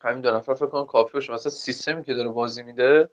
همین 0.00 0.20
دو 0.20 0.30
نفر 0.30 0.54
فکر 0.54 0.66
کنم 0.66 0.86
کافی 0.86 1.12
باشه. 1.12 1.32
مثلا 1.32 1.52
سیستمی 1.52 2.04
که 2.04 2.14
داره 2.14 2.28
بازی 2.28 2.62
میده 2.62 3.08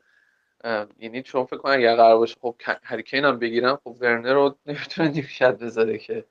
یعنی 0.99 1.21
چون 1.21 1.45
فکر 1.45 1.57
کنم 1.57 1.73
اگر 1.73 1.95
قرار 1.95 2.17
باشه 2.17 2.35
خب 2.41 2.55
هریکین 2.83 3.25
هم 3.25 3.39
بگیرم 3.39 3.79
خب 3.83 3.95
ورنر 3.99 4.33
رو 4.33 4.55
نمی‌تونه 4.65 5.09
نیمکت 5.09 5.57
بذاره 5.57 5.97
که 5.97 6.25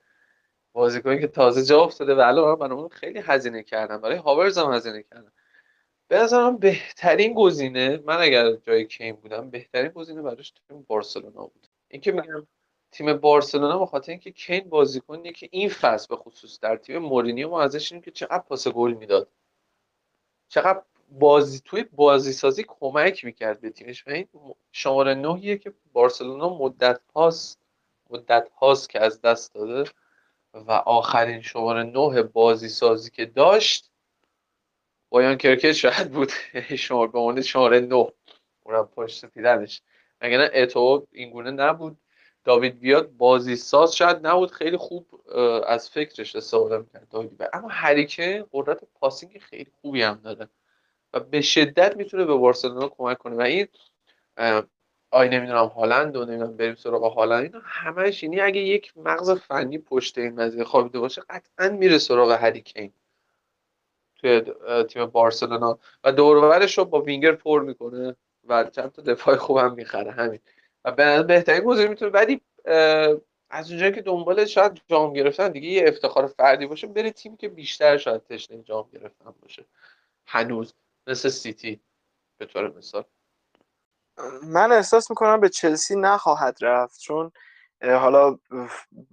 بازیکنی 0.73 1.19
که 1.19 1.27
تازه 1.27 1.65
جا 1.65 1.81
افتاده. 1.81 2.15
و 2.15 2.55
من 2.59 2.71
اون 2.71 2.89
خیلی 2.89 3.19
هزینه 3.19 3.63
کردم 3.63 4.01
برای 4.01 4.17
هاورز 4.17 4.57
هم 4.57 4.73
هزینه 4.73 5.03
کردم 5.03 5.31
به 6.13 6.19
نظرم 6.19 6.57
بهترین 6.57 7.33
گزینه 7.33 7.97
من 8.05 8.17
اگر 8.21 8.55
جای 8.55 8.85
کین 8.85 9.15
بودم 9.15 9.49
بهترین 9.49 9.91
گزینه 9.91 10.21
براش 10.21 10.49
تیم 10.51 10.85
بارسلونا 10.87 11.41
بود. 11.41 11.67
اینکه 11.87 12.11
میگم 12.11 12.47
تیم 12.91 13.13
بارسلونا 13.13 13.79
به 13.79 13.85
خاطر 13.85 14.11
اینکه 14.11 14.31
کین 14.31 14.69
بازیکنیه 14.69 15.31
که 15.31 15.49
این 15.51 15.69
فصل 15.69 16.07
به 16.09 16.15
خصوص 16.15 16.59
در 16.59 16.75
تیم 16.75 16.97
مورینیو 16.97 17.49
ما 17.49 17.61
ازش 17.61 17.91
اینیم 17.91 18.05
که 18.05 18.11
چقدر 18.11 18.43
پاس 18.43 18.67
گل 18.67 18.93
می‌داد. 18.93 19.27
چقدر 20.49 20.81
بازی 21.11 21.61
توی 21.65 21.83
بازی 21.83 22.31
سازی 22.31 22.65
کمک 22.67 23.25
می‌کرد 23.25 23.61
به 23.61 23.69
تیمش. 23.69 24.07
و 24.07 24.11
این 24.11 24.27
شماره 24.71 25.13
نهیه 25.13 25.57
که 25.57 25.73
بارسلونا 25.93 26.57
مدت 26.57 26.99
هاست 27.15 27.59
مدت 28.09 28.49
هاست 28.61 28.89
که 28.89 28.99
از 28.99 29.21
دست 29.21 29.53
داده 29.53 29.91
و 30.53 30.71
آخرین 30.71 31.41
شماره 31.41 31.83
نه 31.83 32.23
بازی 32.23 32.69
سازی 32.69 33.09
که 33.09 33.25
داشت 33.25 33.92
بایان 35.13 35.37
کرکت 35.37 35.71
شاید 35.71 36.11
بود. 36.11 36.31
شماره 36.77 37.11
به 37.35 37.41
شماره 37.41 37.79
نه 37.79 38.07
اونم 38.63 38.89
پشت 38.95 39.25
دیدنش. 39.25 39.81
مگه 40.21 40.37
نه 40.37 40.49
اتو 40.53 41.07
اینگونه 41.11 41.51
نبود. 41.51 41.97
داوید 42.43 42.79
بیاد 42.79 43.11
بازی 43.11 43.55
ساز 43.55 43.95
شاید 43.95 44.27
نبود. 44.27 44.51
خیلی 44.51 44.77
خوب 44.77 45.21
از 45.67 45.89
فکرش 45.89 46.35
استفاده 46.35 46.77
می‌کرد 46.77 47.07
داوید 47.09 47.49
اما 47.53 47.67
هریکه 47.67 48.45
قدرت 48.51 48.83
پاسینگ 48.99 49.37
خیلی 49.37 49.71
خوبی 49.81 50.01
هم 50.01 50.19
داره 50.23 50.49
و 51.13 51.19
به 51.19 51.41
شدت 51.41 51.97
می‌تونه 51.97 52.25
به 52.25 52.33
بارسلونا 52.33 52.87
کمک 52.87 53.17
کنه. 53.17 53.35
و 53.35 53.41
این 53.41 53.67
آی 55.11 55.29
نمی‌دونم 55.29 55.65
هالند 55.65 56.15
و 56.15 56.25
نمی‌دونم 56.25 56.57
بریم 56.57 56.75
سراغ 56.75 57.13
هالند. 57.13 57.43
اینا 57.43 57.61
همش 57.63 58.23
یعنی 58.23 58.41
اگه 58.41 58.61
یک 58.61 58.93
مغز 58.97 59.29
فنی 59.31 59.77
پشت 59.77 60.17
این 60.17 60.35
قضیه 60.35 60.63
خوابیده 60.63 60.99
باشه 60.99 61.21
قطعا 61.29 61.69
میره 61.69 61.97
سراغ 61.97 62.31
هریکین. 62.31 62.93
توی 64.23 64.43
تیم 64.89 65.05
بارسلونا. 65.05 65.79
و 66.03 66.11
دورورش 66.11 66.77
رو 66.77 66.85
با 66.85 67.01
وینگر 67.01 67.31
پر 67.31 67.61
می‌کنه 67.61 68.15
و 68.47 68.63
چند 68.63 68.91
تا 68.91 69.01
دفاع 69.01 69.35
خوب 69.35 69.57
هم 69.57 69.73
می‌خره 69.73 70.11
همین. 70.11 70.39
و 70.85 70.91
به 70.91 71.23
بهترین 71.23 71.63
گزینه 71.63 71.89
می‌تونه 71.89 72.11
ولی 72.11 72.41
از 73.49 73.69
اونجایی 73.69 73.91
که 73.91 74.01
دنبال 74.01 74.45
شاید 74.45 74.81
جام 74.87 75.13
گرفتن 75.13 75.51
دیگه 75.51 75.67
یه 75.67 75.85
افتخار 75.87 76.27
فردی 76.27 76.65
باشه 76.65 76.87
بره 76.87 77.11
تیمی 77.11 77.37
که 77.37 77.49
بیشتر 77.49 77.97
شاید 77.97 78.23
تشنه 78.23 78.63
جام 78.63 78.89
گرفتن 78.93 79.33
باشه. 79.41 79.65
هنوز 80.25 80.73
مثل 81.07 81.29
سیتی 81.29 81.79
به 82.37 82.45
طور 82.45 82.77
مثال. 82.77 83.03
من 84.43 84.71
احساس 84.71 85.09
می‌کنم 85.09 85.39
به 85.39 85.49
چلسی 85.49 85.95
نخواهد 85.95 86.57
رفت 86.61 86.99
چون 86.99 87.31
حالا 87.81 88.37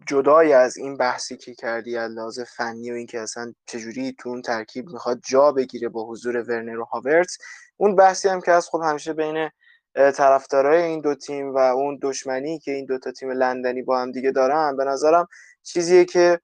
جدای 0.07 0.53
از 0.53 0.77
این 0.77 0.97
بحثی 0.97 1.37
که 1.37 1.55
کردی 1.55 1.97
از 1.97 2.13
لحاظ 2.13 2.41
فنی 2.41 2.91
و 2.91 2.95
اینکه 2.95 3.21
اصلا 3.21 3.53
چجوری 3.67 4.15
تو 4.19 4.29
اون 4.29 4.43
ترکیب 4.43 4.89
می‌خواد 4.89 5.21
جا 5.29 5.53
بگیره 5.53 5.89
با 5.89 6.05
حضور 6.05 6.37
ورنر 6.37 6.79
و 6.79 6.85
هاورتس 6.85 7.39
اون 7.77 7.97
بحثی 7.97 8.29
هم 8.29 8.41
که 8.41 8.53
از 8.53 8.69
خب 8.69 8.81
همیشه 8.85 9.13
بین 9.13 9.51
طرفدارای 9.95 10.83
این 10.83 11.01
دو 11.01 11.15
تیم 11.15 11.55
و 11.55 11.59
اون 11.59 11.99
دشمنی 12.03 12.59
که 12.59 12.73
این 12.73 12.85
دوتا 12.87 13.13
تیم 13.13 13.31
لندنی 13.31 13.83
با 13.83 14.01
هم 14.01 14.13
دیگه 14.13 14.31
دارن 14.31 14.77
به 14.77 14.85
نظرم 14.85 15.29
چیزیه 15.63 16.05
که 16.05 16.41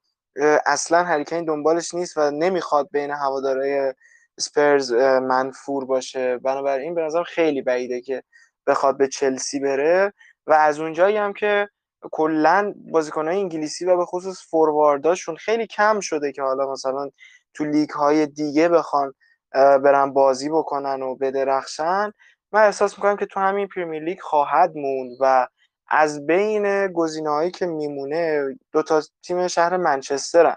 اصلا 0.66 1.04
هریکین 1.04 1.44
دنبالش 1.44 1.94
نیست 1.94 2.16
و 2.16 2.30
نمی‌خواد 2.30 2.88
بین 2.92 3.10
هوادارای 3.10 3.94
سپرز 4.40 4.92
منفور 5.22 5.84
باشه. 5.84 6.38
بنابراین 6.38 6.94
به 6.94 7.02
نظرم 7.02 7.24
خیلی 7.24 7.62
بعیده 7.62 8.00
که 8.00 8.22
بخواد 8.66 8.98
به 8.98 9.08
چلسی 9.08 9.60
بره. 9.60 10.12
و 10.46 10.52
از 10.52 10.80
اونجایی 10.80 11.16
هم 11.16 11.32
که 11.32 11.68
کلا 12.00 12.74
بازیکنهای 12.92 13.40
انگلیسی 13.40 13.84
و 13.84 13.96
به 13.96 14.04
خصوص 14.04 14.42
فوروارداشون 14.50 15.36
خیلی 15.36 15.66
کم 15.66 16.00
شده 16.00 16.32
که 16.32 16.42
حالا 16.42 16.72
مثلا 16.72 17.10
تو 17.54 17.64
لیگ 17.64 17.90
های 17.90 18.26
دیگه 18.26 18.68
بخوان 18.68 19.14
برن 19.52 20.12
بازی 20.12 20.48
بکنن 20.48 21.02
و 21.02 21.14
بدرخشن. 21.14 22.12
من 22.52 22.62
احساس 22.62 22.98
می‌کنم 22.98 23.16
که 23.16 23.26
تو 23.26 23.40
همین 23.40 23.68
پریمیر 23.68 24.02
لیگ 24.02 24.20
خواهد 24.20 24.76
موند 24.76 25.16
و 25.20 25.46
از 25.88 26.26
بین 26.26 26.92
گزینه‌هایی 26.92 27.50
که 27.50 27.66
میمونه 27.66 28.54
دو 28.72 28.82
تا 28.82 29.02
تیم 29.22 29.48
شهر 29.48 29.76
منچسترن. 29.76 30.56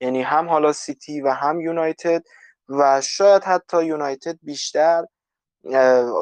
یعنی 0.00 0.22
هم 0.22 0.48
حالا 0.48 0.72
سیتی 0.72 1.20
و 1.20 1.30
هم 1.30 1.60
یونایتد 1.60 2.22
و 2.68 3.00
شاید 3.00 3.44
حتی 3.44 3.84
یونایتد 3.84 4.38
بیشتر. 4.42 5.04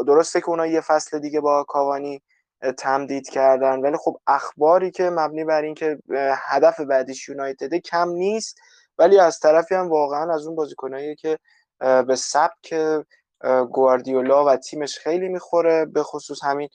درسته 0.06 0.40
که 0.40 0.48
اونا 0.48 0.66
یه 0.66 0.80
فصل 0.80 1.18
دیگه 1.18 1.40
با 1.40 1.64
کاوانی 1.64 2.22
تمدید 2.78 3.28
کردن. 3.28 3.80
ولی 3.80 3.96
خب 3.96 4.20
اخباری 4.26 4.90
که 4.90 5.10
مبنی 5.10 5.44
بر 5.44 5.62
اینکه 5.62 5.98
هدف 6.48 6.80
بعدیش 6.80 7.28
یونایتد 7.28 7.74
کم 7.74 8.08
نیست. 8.08 8.58
ولی 8.98 9.18
از 9.18 9.40
طرفی 9.40 9.74
هم 9.74 9.88
واقعا 9.88 10.34
از 10.34 10.46
اون 10.46 10.56
بازیکنایی 10.56 11.16
که 11.16 11.38
به 11.78 12.16
سبک 12.16 12.74
گواردیولا 13.70 14.44
و 14.44 14.56
تیمش 14.56 14.98
خیلی 14.98 15.28
می‌خوره 15.28 15.84
به 15.84 16.02
خصوص 16.02 16.44
همین 16.44 16.68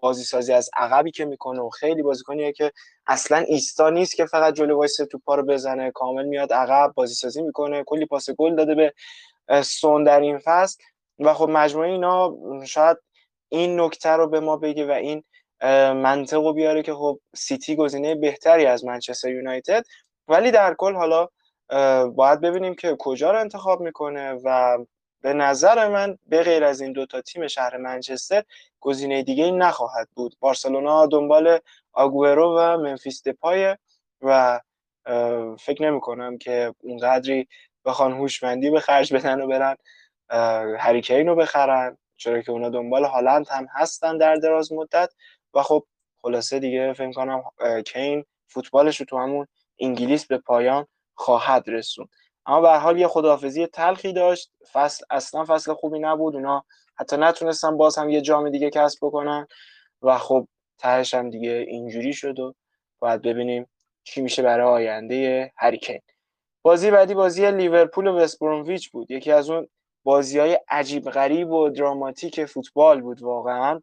بازی 0.00 0.24
سازی 0.24 0.52
از 0.52 0.70
عقبی 0.76 1.10
که 1.10 1.24
می‌کنه 1.24 1.60
و 1.60 1.70
خیلی 1.70 2.02
بازیکنیه 2.02 2.52
که 2.52 2.72
اصلا 3.06 3.38
ایستا 3.38 3.90
نیست 3.90 4.16
که 4.16 4.26
فقط 4.26 4.54
جلو 4.54 4.76
وایسه 4.76 4.96
توپا 4.96 5.34
رو 5.34 5.42
بزنه. 5.42 5.90
کامل 5.90 6.24
میاد 6.24 6.52
عقب 6.52 6.92
بازی 6.94 7.14
سازی 7.14 7.42
می‌کنه 7.42 7.84
کلی 7.86 8.06
پاس 8.06 8.30
گل 8.30 8.56
داده 8.56 8.74
به 8.74 8.92
سون 9.62 10.04
در 10.04 10.20
این 10.20 10.38
فصل. 10.38 10.82
و 11.18 11.34
خب 11.34 11.48
مجموعه 11.48 11.88
اینا 11.88 12.36
شاید 12.64 12.96
این 13.54 13.80
نکته 13.80 14.08
رو 14.10 14.28
به 14.28 14.40
ما 14.40 14.56
بگه 14.56 14.86
و 14.86 14.90
این 14.90 15.24
منطق 16.02 16.36
رو 16.38 16.52
بیاره 16.52 16.82
که 16.82 16.94
خب 16.94 17.20
سیتی 17.34 17.76
گزینه 17.76 18.14
بهتری 18.14 18.66
از 18.66 18.84
منچستر 18.84 19.30
یونایتد. 19.30 19.84
ولی 20.28 20.50
در 20.50 20.74
کل 20.74 20.94
حالا 20.94 21.28
باید 22.08 22.40
ببینیم 22.40 22.74
که 22.74 22.96
کجا 22.98 23.30
رو 23.30 23.40
انتخاب 23.40 23.80
می‌کنه 23.80 24.32
و 24.44 24.78
به 25.20 25.32
نظر 25.32 25.88
من 25.88 26.18
به 26.26 26.42
غیر 26.42 26.64
از 26.64 26.80
این 26.80 26.92
دوتا 26.92 27.20
تیم 27.20 27.46
شهر 27.46 27.76
منچستر 27.76 28.44
گزینه 28.80 29.22
دیگه 29.22 29.50
نخواهد 29.50 30.08
بود. 30.14 30.36
بارسلونا 30.40 31.06
دنبال 31.06 31.58
آگورو 31.92 32.58
و 32.58 32.76
منفیس 32.76 33.22
دپای 33.28 33.76
و 34.22 34.60
فکر 35.60 35.82
نمی 35.82 36.00
کنم 36.00 36.38
که 36.38 36.74
اونقدری 36.82 37.48
بخوان 37.84 38.12
هوشمندی 38.12 38.70
به 38.70 38.80
خرج 38.80 39.14
بدن 39.14 39.40
و 39.40 39.46
برن 39.46 39.76
هریکین 40.78 41.26
رو 41.26 41.36
بخرن. 41.36 41.98
چرا 42.24 42.42
که 42.42 42.52
اونا 42.52 42.68
دنبال 42.68 43.04
هالند 43.04 43.48
هم 43.48 43.66
هستن 43.74 44.18
در 44.18 44.34
دراز 44.34 44.72
مدت 44.72 45.12
و 45.54 45.62
خب 45.62 45.86
خلاصه 46.22 46.58
دیگه 46.58 46.92
فکر 46.92 47.12
کنم 47.12 47.42
کین 47.86 48.24
فوتبالش 48.46 49.00
رو 49.00 49.06
تو 49.06 49.18
همون 49.18 49.46
انگلیس 49.78 50.26
به 50.26 50.38
پایان 50.38 50.86
خواهد 51.14 51.64
رسون 51.66 52.08
اما 52.46 52.60
به 52.60 52.78
حال 52.78 52.98
یه 52.98 53.08
خداحافظی 53.08 53.66
تلخی 53.66 54.12
داشت. 54.12 54.50
فصل 54.72 55.04
اصلا 55.10 55.44
فصل 55.44 55.74
خوبی 55.74 55.98
نبود. 55.98 56.34
اونا 56.34 56.64
حتی 56.94 57.16
نتونستن 57.16 57.76
باز 57.76 57.98
هم 57.98 58.10
یه 58.10 58.20
جام 58.20 58.50
دیگه 58.50 58.70
کسب 58.70 58.98
بکنن 59.02 59.46
و 60.02 60.18
خب 60.18 60.48
تهش 60.78 61.14
هم 61.14 61.30
دیگه 61.30 61.64
اینجوری 61.68 62.12
شد 62.12 62.38
و 62.38 62.54
باید 62.98 63.22
ببینیم 63.22 63.66
چی 64.04 64.22
میشه 64.22 64.42
برای 64.42 64.66
آینده 64.66 65.52
هریکین. 65.56 66.00
بازی 66.62 66.90
بعدی 66.90 67.14
بازی 67.14 67.50
لیورپول 67.50 68.06
و 68.06 68.16
وستبرومویچ 68.16 68.90
بود. 68.90 69.10
یکی 69.10 69.32
از 69.32 69.50
اون 69.50 69.68
بازی 70.04 70.38
های 70.38 70.58
عجیب 70.68 71.10
غریب 71.10 71.50
و 71.50 71.68
دراماتیک 71.68 72.44
فوتبال 72.44 73.00
بود 73.00 73.22
واقعا. 73.22 73.82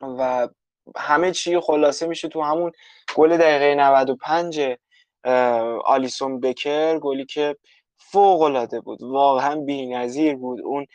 و 0.00 0.48
همه 0.96 1.32
چی 1.32 1.60
خلاصه 1.60 2.06
میشه 2.06 2.28
تو 2.28 2.42
همون 2.42 2.72
گل 3.14 3.36
دقیقه 3.36 3.74
95 3.74 4.60
آلیسون 5.84 6.40
بکر 6.40 6.98
گلی 6.98 7.24
که 7.24 7.56
فوق 7.98 8.42
العاده 8.42 8.80
بود. 8.80 9.02
واقعا 9.02 9.56
بی‌نظیر 9.60 10.36
بود. 10.36 10.60
اون 10.60 10.86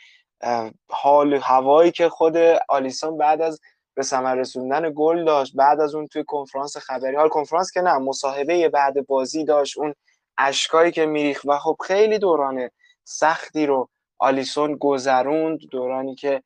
حال 0.90 1.34
هوایی 1.34 1.90
که 1.90 2.08
خود 2.08 2.36
آلیسون 2.68 3.18
بعد 3.18 3.42
از 3.42 3.60
به 3.94 4.02
ثمر 4.02 4.34
رسوندن 4.34 4.92
گل 4.96 5.24
داشت 5.24 5.56
بعد 5.56 5.80
از 5.80 5.94
اون 5.94 6.06
توی 6.06 6.24
کنفرانس 6.26 6.76
خبری. 6.76 7.16
حال 7.16 7.28
کنفرانس 7.28 7.72
که 7.72 7.80
نه 7.80 7.98
مصاحبه 7.98 8.68
بعد 8.68 9.06
بازی 9.06 9.44
داشت. 9.44 9.78
اون 9.78 9.94
اشکایی 10.38 10.92
که 10.92 11.06
میریخ 11.06 11.40
و 11.44 11.58
خب 11.58 11.76
خیلی 11.86 12.18
دوران 12.18 12.70
سختی 13.04 13.66
رو 13.66 13.88
آلیسون 14.18 14.76
گذروند 14.76 15.58
دورانی 15.70 16.14
که 16.14 16.42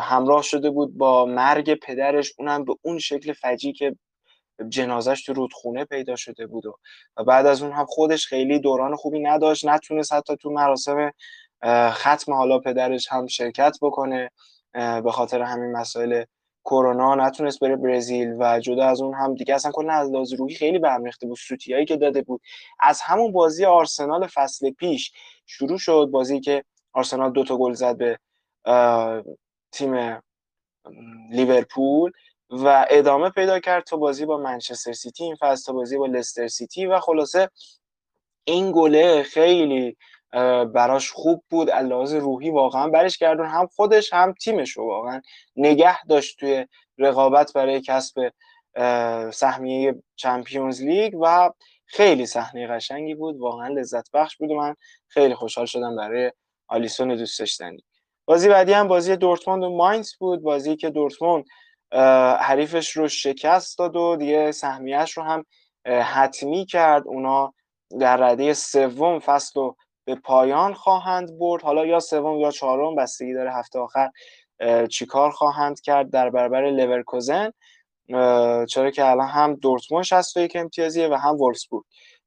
همراه 0.00 0.42
شده 0.42 0.70
بود 0.70 0.98
با 0.98 1.24
مرگ 1.24 1.74
پدرش 1.74 2.32
اونم 2.38 2.64
به 2.64 2.74
اون 2.82 2.98
شکل 2.98 3.32
فجی 3.32 3.72
که 3.72 3.96
جنازش 4.68 5.22
تو 5.22 5.32
رودخونه 5.32 5.84
پیدا 5.84 6.16
شده 6.16 6.46
بود 6.46 6.66
و 6.66 7.24
بعد 7.24 7.46
از 7.46 7.62
اون 7.62 7.72
هم 7.72 7.86
خودش 7.86 8.26
خیلی 8.26 8.58
دوران 8.58 8.96
خوبی 8.96 9.20
نداشت 9.20 9.66
نتونست 9.66 10.12
حتی 10.12 10.36
تو 10.36 10.50
مراسم 10.50 11.12
ختم 11.90 12.32
حالا 12.32 12.58
پدرش 12.58 13.08
هم 13.12 13.26
شرکت 13.26 13.76
بکنه 13.82 14.30
به 14.74 15.10
خاطر 15.12 15.42
همین 15.42 15.72
مسائل 15.72 16.24
کرونا 16.64 17.14
نتونست 17.14 17.60
بره 17.60 17.76
برزیل 17.76 18.36
و 18.38 18.60
جدا 18.60 18.86
از 18.86 19.00
اون 19.00 19.14
هم 19.14 19.34
دیگه 19.34 19.54
اصلا 19.54 19.72
کلا 19.72 19.92
از 19.92 20.10
لحاظ 20.10 20.32
روحی 20.32 20.54
خیلی 20.54 20.78
برمیخته 20.78 21.26
بود 21.26 21.36
سوتیایی 21.36 21.84
که 21.84 21.96
داده 21.96 22.22
بود. 22.22 22.40
از 22.80 23.00
همون 23.00 23.32
بازی 23.32 23.64
آرسنال 23.64 24.26
فصل 24.26 24.70
پیش 24.70 25.12
شروع 25.46 25.78
شد 25.78 26.08
بازی 26.12 26.40
که 26.40 26.64
آرسنال 26.92 27.32
دو 27.32 27.44
تا 27.44 27.56
گل 27.56 27.72
زد 27.72 27.96
به 27.96 28.18
تیم 29.72 30.22
لیورپول 31.30 32.12
و 32.50 32.86
ادامه 32.90 33.30
پیدا 33.30 33.60
کرد 33.60 33.84
تا 33.84 33.96
بازی 33.96 34.26
با 34.26 34.36
منچستر 34.38 34.92
سیتی. 34.92 35.24
این 35.24 35.36
فصل 35.40 35.64
تا 35.64 35.72
بازی 35.72 35.98
با 35.98 36.06
لستر 36.06 36.48
سیتی 36.48 36.86
و 36.86 37.00
خلاصه 37.00 37.50
این 38.44 38.72
گله 38.74 39.22
خیلی 39.22 39.96
براش 40.74 41.10
خوب 41.10 41.44
بود. 41.50 41.70
لحاظ 41.70 42.14
روحی 42.14 42.50
واقعا 42.50 42.88
برش 42.88 43.18
گردون. 43.18 43.46
هم 43.46 43.66
خودش 43.66 44.12
هم 44.12 44.32
تیمش 44.32 44.70
رو 44.70 44.86
واقعا 44.86 45.20
نگه 45.56 46.04
داشت 46.04 46.38
توی 46.38 46.66
رقابت 46.98 47.52
برای 47.52 47.80
کسب 47.80 48.32
سهمیه 49.30 50.02
چمپیونز 50.16 50.82
لیگ 50.82 51.14
و 51.20 51.50
خیلی 51.86 52.26
صحنه 52.26 52.66
قشنگی 52.66 53.14
بود. 53.14 53.38
واقعا 53.38 53.68
لذت 53.68 54.10
بخش 54.12 54.36
بود 54.36 54.50
من 54.50 54.76
خیلی 55.08 55.34
خوشحال 55.34 55.66
شدم 55.66 55.96
برای 55.96 56.32
آلیسون 56.72 57.16
دوست 57.16 57.38
داشتنی. 57.38 57.84
بازی 58.24 58.48
بعدی 58.48 58.72
هم 58.72 58.88
بازی 58.88 59.16
دورتموند 59.16 59.62
و 59.62 59.76
ماینز 59.76 60.12
بود. 60.18 60.42
بازی 60.42 60.76
که 60.76 60.90
دورتموند 60.90 61.44
حریفش 62.40 62.90
رو 62.96 63.08
شکست 63.08 63.78
داد 63.78 63.96
و 63.96 64.16
دیگه 64.16 64.52
سهمیهش 64.52 65.12
رو 65.16 65.22
هم 65.22 65.44
حتمی 65.86 66.66
کرد. 66.66 67.02
اونا 67.06 67.54
در 68.00 68.16
رده 68.16 68.54
سوم 68.54 69.18
فصل 69.18 69.60
رو 69.60 69.76
به 70.04 70.14
پایان 70.14 70.74
خواهند 70.74 71.38
برد. 71.38 71.62
حالا 71.62 71.86
یا 71.86 72.00
سوم 72.00 72.40
یا 72.40 72.50
چهارم 72.50 72.94
بستگی 72.96 73.34
داره 73.34 73.54
هفته 73.54 73.78
آخر 73.78 74.10
چیکار 74.90 75.30
خواهند 75.30 75.80
کرد 75.80 76.10
در 76.10 76.30
برابر 76.30 76.70
لورکوزن. 76.70 77.52
چرا 78.68 78.90
که 78.94 79.10
الان 79.10 79.28
هم 79.28 79.54
دورتموند 79.54 80.04
61 80.04 80.56
امتیازیه 80.56 81.08
و 81.08 81.14
هم 81.14 81.34
وولفسبورگ. 81.34 81.84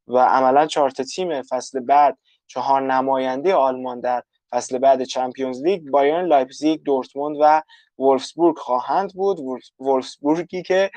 و 0.07 0.17
عملا 0.17 0.65
چهار 0.65 0.89
تیم 0.89 1.41
فصل 1.41 1.79
بعد 1.79 2.17
چهار 2.47 2.81
نماینده 2.81 3.55
آلمان 3.55 3.99
در 3.99 4.23
فصل 4.55 4.77
بعد 4.77 5.03
Champions 5.03 5.63
League 5.63 5.89
بایرن 5.89 6.25
لایپزیگ 6.25 6.81
دورتموند 6.83 7.37
و 7.39 7.61
وولفسبورگ 7.99 8.57
خواهند 8.57 9.13
بود. 9.13 9.39
وولفسبورگی 9.79 10.63
که 10.63 10.91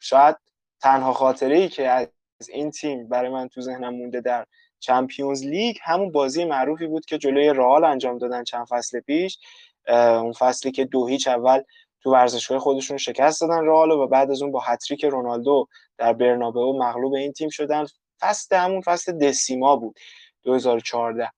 شاید 0.00 0.36
تنها 0.80 1.12
خاطره 1.12 1.56
ای 1.56 1.68
که 1.68 1.88
از 1.88 2.08
این 2.48 2.70
تیم 2.70 3.08
برای 3.08 3.30
من 3.30 3.48
تو 3.48 3.60
ذهنم 3.60 3.94
مونده 3.94 4.20
در 4.20 4.46
Champions 4.80 5.44
League 5.44 5.76
همون 5.82 6.12
بازی 6.12 6.44
معروفی 6.44 6.86
بود 6.86 7.04
که 7.04 7.18
جلوی 7.18 7.48
رئال 7.48 7.84
انجام 7.84 8.18
دادن 8.18 8.44
چند 8.44 8.66
فصل 8.68 9.00
پیش. 9.00 9.38
اون 9.88 10.32
فصلی 10.32 10.72
که 10.72 10.84
دو 10.84 11.06
هیچ 11.06 11.28
اول 11.28 11.62
تو 12.02 12.12
ورزشگاه 12.12 12.58
خودشون 12.58 12.96
شکست 12.96 13.40
دادن 13.40 13.64
رئال 13.66 13.90
و 13.90 14.06
بعد 14.06 14.30
از 14.30 14.42
اون 14.42 14.52
با 14.52 14.60
هتریک 14.60 15.04
رونالدو 15.04 15.66
در 15.98 16.12
برنابئو 16.12 16.78
مغلوب 16.78 17.14
این 17.14 17.32
تیم 17.32 17.48
شدن. 17.48 17.86
فصل 18.20 18.56
همون 18.56 18.80
فصل 18.80 19.18
دسیما 19.18 19.76
بود 19.76 19.98
2014 20.42 21.30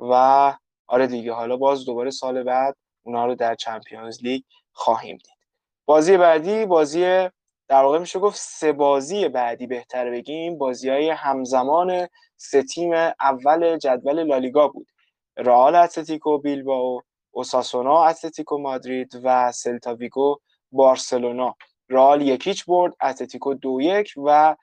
و 0.00 0.54
آره 0.86 1.06
دیگه 1.06 1.32
حالا 1.32 1.56
باز 1.56 1.84
دوباره 1.84 2.10
سال 2.10 2.42
بعد 2.42 2.76
اونا 3.02 3.26
رو 3.26 3.34
در 3.34 3.54
چمپیونز 3.54 4.22
لیگ 4.22 4.42
خواهیم 4.72 5.16
دید. 5.16 5.38
بازی 5.86 6.16
بعدی 6.16 6.66
بازی 6.66 7.28
در 7.68 7.82
واقع 7.82 7.98
میشه 7.98 8.18
گفت 8.18 8.38
سه 8.40 8.72
بازی 8.72 9.28
بعدی 9.28 9.66
بهتر 9.66 10.10
بگیم. 10.10 10.58
بازی 10.58 10.88
های 10.88 11.10
همزمان 11.10 12.08
سه 12.36 12.62
تیم 12.62 12.92
اول 13.20 13.78
جدول 13.78 14.22
لالیگا 14.22 14.68
بود. 14.68 14.88
رئال 15.36 15.74
اتلتیکو 15.74 16.38
بیلبائو 16.38 17.00
اوساسونا 17.30 18.04
اتلتیکو 18.04 18.58
مادرید 18.58 19.20
و 19.24 19.52
سلتاویگو 19.52 20.36
بارسلونا. 20.72 21.54
رئال 21.88 22.22
یک 22.22 22.40
هیچ 22.40 22.64
برد 22.66 22.94
اتلتیکو 23.02 23.54
دو 23.54 23.80
یک 23.80 24.14
و 24.16 24.56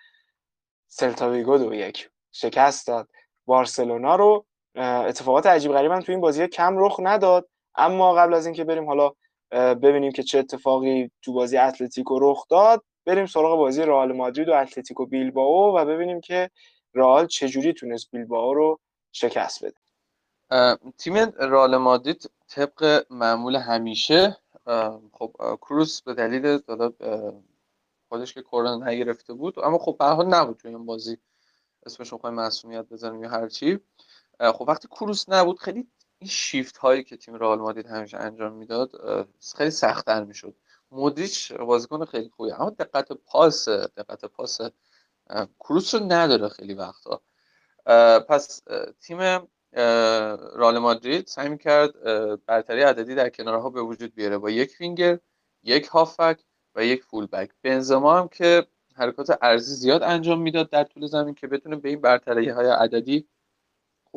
سلتاویگو 0.87 1.57
دو 1.57 1.73
یک. 1.73 2.09
شکست 2.31 2.87
داد. 2.87 3.07
بارسلونا 3.45 4.15
رو 4.15 4.45
اتفاقات 4.75 5.45
عجیب 5.45 5.71
غریبم 5.71 5.99
تو 5.99 6.11
این 6.11 6.21
بازی 6.21 6.47
کم 6.47 6.77
رخ 6.77 6.99
نداد. 7.03 7.49
اما 7.75 8.13
قبل 8.13 8.33
از 8.33 8.45
اینکه 8.45 8.63
بریم 8.63 8.85
حالا 8.85 9.11
ببینیم 9.51 10.11
که 10.11 10.23
چه 10.23 10.39
اتفاقی 10.39 11.11
تو 11.21 11.33
بازی 11.33 11.57
اتلتیکو 11.57 12.19
رخ 12.19 12.47
داد 12.49 12.83
بریم 13.05 13.25
سراغ 13.25 13.57
بازی 13.57 13.81
رئال 13.81 14.13
مادرید 14.13 14.49
و 14.49 14.53
اتلتیکو 14.53 15.05
بیلبائو 15.05 15.77
و 15.77 15.85
ببینیم 15.85 16.21
که 16.21 16.49
رئال 16.93 17.27
چجوری 17.27 17.73
تونست 17.73 18.11
بیلبائو 18.11 18.53
رو 18.53 18.79
شکست 19.11 19.65
بده. 19.65 19.75
تیم 20.97 21.15
رئال 21.39 21.77
مادرید 21.77 22.31
طبق 22.47 23.05
معمول 23.09 23.55
همیشه 23.55 24.37
خب 25.11 25.31
کروس 25.61 26.01
به 26.01 26.13
دلیل 26.13 26.59
خودش 28.09 28.33
که 28.33 28.41
کرونا 28.41 28.75
نگرفته 28.75 29.33
بود 29.33 29.59
اما 29.59 29.77
خب 29.77 29.95
به 29.99 30.05
حال 30.05 30.25
نبود 30.25 30.57
تو 30.57 30.67
این 30.67 30.85
بازی 30.85 31.17
اسمش 31.85 32.09
رو 32.09 32.31
مسئولیت 32.31 32.85
بزنیم 32.85 33.23
یا 33.23 33.29
هر 33.29 33.47
چی. 33.47 33.79
خب 34.39 34.65
وقتی 34.67 34.87
کروس 34.87 35.29
نبود 35.29 35.59
خیلی 35.59 35.87
این 36.19 36.29
شیفت 36.29 36.77
هایی 36.77 37.03
که 37.03 37.17
تیم 37.17 37.35
رئال 37.35 37.59
مادرید 37.59 37.87
همیشه 37.87 38.17
انجام 38.17 38.53
می‌داد 38.53 38.91
خیلی 39.57 39.71
سختتر 39.71 40.23
می‌شد. 40.23 40.55
مودریچ 40.91 41.53
بازیکن 41.53 42.05
خیلی 42.05 42.29
خوبی 42.29 42.51
اما 42.51 42.69
دقت 42.69 43.11
پاس 43.11 43.69
دقت 43.69 44.25
پاس 44.25 44.61
کروس 45.59 45.95
رو 45.95 45.99
نداره 46.03 46.49
خیلی 46.49 46.73
وقتا. 46.73 47.21
پس 48.19 48.61
تیم 49.01 49.47
رئال 50.55 50.79
مادرید 50.79 51.27
سعی 51.27 51.57
کرد 51.57 52.03
برتری 52.45 52.81
عددی 52.81 53.15
در 53.15 53.29
کنارها 53.29 53.69
به 53.69 53.81
وجود 53.81 54.15
بیاره. 54.15 54.37
با 54.37 54.49
یک 54.49 54.75
وینگر 54.79 55.19
یک 55.63 55.85
هافک 55.85 56.39
و 56.75 56.85
یک 56.85 57.03
فول 57.03 57.25
بک. 57.25 57.51
بنزما 57.63 58.19
هم 58.19 58.27
که 58.27 58.67
حرکات 58.95 59.37
ارزی 59.41 59.75
زیاد 59.75 60.03
انجام 60.03 60.41
می‌داد 60.41 60.69
در 60.69 60.83
طول 60.83 61.07
زمین 61.07 61.33
که 61.33 61.47
بتونه 61.47 61.75
به 61.75 61.89
این 61.89 62.01
برتری 62.01 62.49
های 62.49 62.67
عددی 62.67 63.27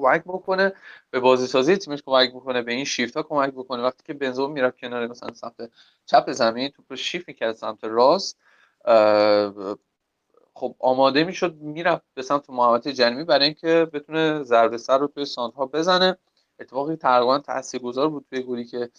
کمک 0.00 0.22
بکنه 0.24 0.72
به 1.10 1.20
بازی 1.20 1.46
سازی 1.46 1.76
تیمش 1.76 2.02
کمک 2.06 2.30
بکنه 2.30 2.62
به 2.62 2.72
این 2.72 2.84
شیفت 2.84 3.16
ها 3.16 3.22
کمک 3.22 3.50
بکنه. 3.50 3.82
وقتی 3.82 4.02
که 4.06 4.14
بنزما 4.14 4.46
می‌رفت 4.46 4.78
کنار 4.78 5.06
مثلا 5.06 5.34
سمت 5.34 5.70
چپ 6.06 6.32
زمین 6.32 6.68
توپ 6.68 6.84
رو 6.90 6.96
شیفت 6.96 7.28
می‌کرد 7.28 7.52
سمت 7.52 7.84
راست 7.84 8.38
خب 10.54 10.74
آماده 10.78 11.24
می‌شد 11.24 11.54
می‌رفت 11.54 12.02
به 12.14 12.22
سمت 12.22 12.50
محوطه 12.50 12.92
جنمی 12.92 13.24
برای 13.24 13.44
اینکه 13.44 13.88
بتونه 13.92 14.42
ضربه 14.42 14.78
سر 14.78 14.98
رو 14.98 15.06
توی 15.06 15.24
سانتها 15.24 15.66
بزنه. 15.66 16.16
اتفاقی 16.60 16.96
تقریبا 16.96 17.38
تاثیرگذار 17.38 18.08
بود 18.08 18.26
توی 18.30 18.42
گلی 18.42 18.64
که 18.64 18.90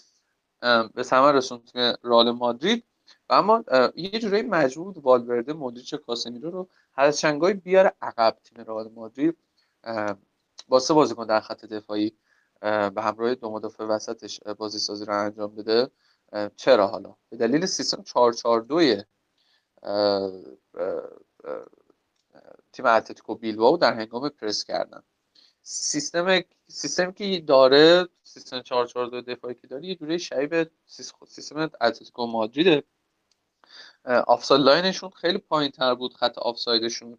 به 0.94 1.04
ثمر 1.04 1.32
رسوند 1.32 1.66
تیم 1.66 1.94
رئال 2.04 2.32
مادرید. 2.32 2.84
و 3.30 3.34
اما 3.34 3.64
یه 3.96 4.20
جورایی 4.20 4.44
مجبور 4.44 5.00
والورده 5.00 5.54
مودریچ 5.54 5.96
کاسمیرو 5.96 6.52
رو 6.52 6.68
از 6.96 7.20
چنگای 7.20 7.54
بیاره 7.54 7.94
عقب 8.02 8.38
تیم 8.44 8.64
رئال 8.64 8.92
مادرید. 8.96 9.38
با 10.70 10.80
سه 10.80 10.94
بازیکن 10.94 11.26
در 11.26 11.40
خط 11.40 11.66
دفاعی 11.66 12.18
به 12.62 13.02
همراه 13.02 13.36
دو 13.36 13.52
مدافع 13.52 13.84
وسطش 13.84 14.40
بازی 14.58 14.80
سازی 14.80 15.06
رو 15.06 15.20
انجام 15.20 15.56
بده. 15.56 15.92
چرا 16.56 16.88
حالا؟ 16.88 17.16
به 17.30 17.38
دلیل 17.38 17.66
سیستم 17.66 18.04
442 18.04 19.02
تیم 22.74 22.86
اتلتیکو 22.86 23.36
بیلبائو 23.36 23.78
در 23.78 23.94
هنگام 23.94 24.30
پرس 24.30 24.64
کردن. 24.64 25.04
سیستم 25.62 26.42
سیستمی 26.68 27.14
که 27.14 27.44
داره 27.48 28.08
سیستم 28.24 28.62
442 28.62 29.22
دفاعی 29.22 29.56
که 29.56 29.68
داره 29.68 29.86
یه 29.86 29.96
جوری 29.96 30.20
شبیه 30.20 30.72
سیستم 31.28 31.60
اتلتیکو 31.60 32.26
مادریده. 32.26 32.84
offside 34.06 34.62
line 34.62 34.86
شون 34.86 35.10
خیلی 35.10 35.38
پایین 35.38 35.72
تر 35.72 35.96
بود 35.96 36.14
خط 36.14 36.38
آفسایدشون 36.38 37.18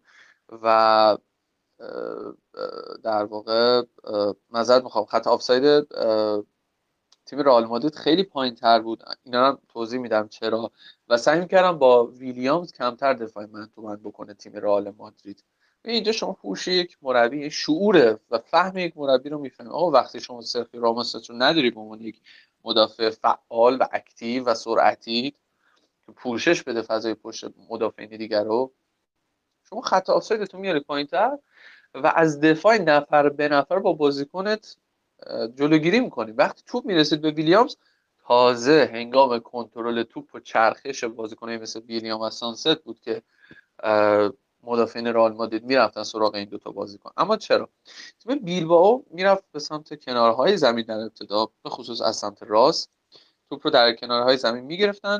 و 0.49 1.17
در 3.03 3.23
واقع 3.23 3.81
عذر 4.53 4.81
می‌خوام. 4.81 5.05
خط 5.05 5.27
آفساید 5.27 5.87
تیم 7.25 7.39
رئال 7.39 7.65
مادرید 7.65 7.95
خیلی 7.95 8.23
پایین 8.23 8.55
تر 8.55 8.79
بود. 8.79 9.03
اینا 9.23 9.47
هم 9.47 9.57
توضیح 9.69 9.99
میدم 9.99 10.27
چرا. 10.27 10.71
و 11.09 11.17
سعی 11.17 11.39
می‌کردم 11.39 11.77
با 11.77 12.05
ویلیامز 12.05 12.71
کمتر 12.71 13.13
دفاع 13.13 13.45
من 13.45 13.69
تو 13.75 13.81
من 13.81 13.95
بکنه 13.95 14.33
تیم 14.33 14.53
رئال 14.53 14.93
مادرید. 14.97 15.43
اینجا 15.85 16.11
شما 16.11 16.37
هوش 16.43 16.67
یک 16.67 16.97
مربی 17.01 17.49
شعوره 17.51 18.19
و 18.31 18.37
فهم 18.37 18.77
یک 18.77 18.97
مربی 18.97 19.29
رو 19.29 19.37
می‌فهمید. 19.39 19.73
آقا 19.73 19.91
وقتی 19.91 20.19
شما 20.19 20.41
سرخی 20.41 20.77
راموس 20.77 21.29
رو 21.29 21.35
نداری 21.37 21.71
به 21.71 21.79
عنوان 21.79 22.01
یک 22.01 22.21
مدافع 22.63 23.09
فعال 23.09 23.77
و 23.77 23.85
اکتیو 23.91 24.45
و 24.45 24.53
سرعتی 24.53 25.35
که 26.05 26.11
پوشش 26.11 26.63
بده 26.63 26.81
فضای 26.81 27.13
پشت 27.13 27.45
مدافعین 27.69 28.09
دیگر 28.09 28.43
رو 28.43 28.71
شما 29.73 29.81
خط 29.81 30.09
آفسایدتون 30.09 30.61
میاری 30.61 30.79
پایینتر 30.79 31.37
و 31.93 32.13
از 32.15 32.39
دفاع 32.39 32.77
نفر 32.77 33.29
به 33.29 33.49
نفر 33.49 33.79
با 33.79 33.93
بازیکنت 33.93 34.75
جلوگیری 35.55 35.99
می‌کنی. 35.99 36.31
وقتی 36.31 36.63
توپ 36.67 36.85
می‌رسید 36.85 37.21
به 37.21 37.31
ویلیامز 37.31 37.75
تازه 38.27 38.89
هنگام 38.93 39.39
کنترل 39.39 40.03
توپ 40.03 40.35
و 40.35 40.39
چرخش 40.39 41.03
بازیکنایی 41.03 41.57
مثل 41.57 41.79
ویلیام 41.79 42.21
و 42.21 42.29
سانست 42.29 42.75
بود 42.75 42.99
که 42.99 43.21
مدافعین 44.63 45.07
رئال 45.07 45.33
مادرید 45.33 45.63
می‌رفتن 45.63 46.03
سراغ 46.03 46.35
این 46.35 46.49
دوتا 46.49 46.71
بازیکن. 46.71 47.11
اما 47.17 47.37
چرا؟ 47.37 47.69
تیم 48.19 48.39
بیلبائو 48.39 49.03
می‌رفت 49.11 49.43
به 49.51 49.59
سمت 49.59 50.05
کنارهای 50.05 50.57
زمین 50.57 50.85
در 50.85 50.99
ابتدا 50.99 51.47
به 51.63 51.69
خصوص 51.69 52.01
از 52.01 52.15
سمت 52.15 52.43
راست. 52.43 52.89
توپ 53.49 53.61
رو 53.63 53.71
در 53.71 53.93
کنارهای 53.93 54.37
زمین 54.37 54.63
می‌گرفتن. 54.63 55.19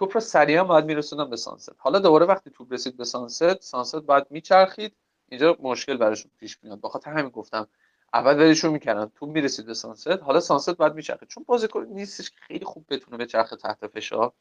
توپ 0.00 0.10
رو 0.14 0.20
سریعا 0.20 0.64
باید 0.64 0.84
میرسوندن 0.84 1.30
به 1.30 1.36
سانست 1.36 1.72
حالا 1.78 1.98
دوباره 1.98 2.26
وقتی 2.26 2.50
توپ 2.50 2.72
رسید 2.72 2.96
به 2.96 3.04
سانست 3.04 3.60
سانست 3.60 3.96
باید 3.96 4.26
میچرخید 4.30 4.96
اینجا 5.28 5.56
مشکل 5.60 5.96
براشون 5.96 6.30
پیش 6.38 6.58
میاد. 6.62 6.80
بخاطر 6.80 7.10
همین 7.10 7.28
گفتم 7.28 7.68
اول 8.14 8.34
ولشون 8.34 8.70
می‌کردن 8.70 9.10
توپ 9.14 9.28
می‌رسید 9.28 9.66
به 9.66 9.74
سانست 9.74 10.08
حالا 10.08 10.40
سانست 10.40 10.70
باید 10.70 10.94
میچرخید 10.94 11.28
چون 11.28 11.44
بازیکن 11.46 11.84
نیستش 11.84 12.30
که 12.30 12.36
خیلی 12.40 12.64
خوب 12.64 12.84
بتونه 12.88 13.16
به 13.16 13.26
چرخ 13.26 13.50
تحت 13.50 13.86
فشار. 13.86 14.32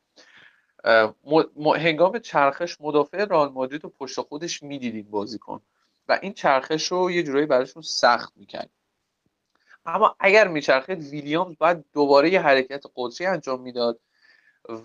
هنگام 1.75 2.19
چرخش 2.19 2.81
مدافع 2.81 3.25
رئال 3.25 3.49
مادرید 3.49 3.83
رو 3.83 3.89
پشت 3.89 4.21
خودش 4.21 4.63
می‌دیدید 4.63 5.11
بازیکن. 5.11 5.61
و 6.07 6.19
این 6.21 6.33
چرخش 6.33 6.91
رو 6.91 7.11
یه 7.11 7.23
جورایی 7.23 7.45
براشون 7.45 7.83
سخت 7.83 8.33
می‌کرد. 8.35 8.69
اما 9.85 10.15
اگر 10.19 10.47
میچرخید 10.47 10.99
ویلیامز 10.99 11.55
باید 11.59 11.85
دوباره 11.93 12.29
یه 12.29 12.41
حرکت 12.41 12.83
قدسی 12.95 13.25
انجام 13.25 13.61
می‌داد. 13.61 13.99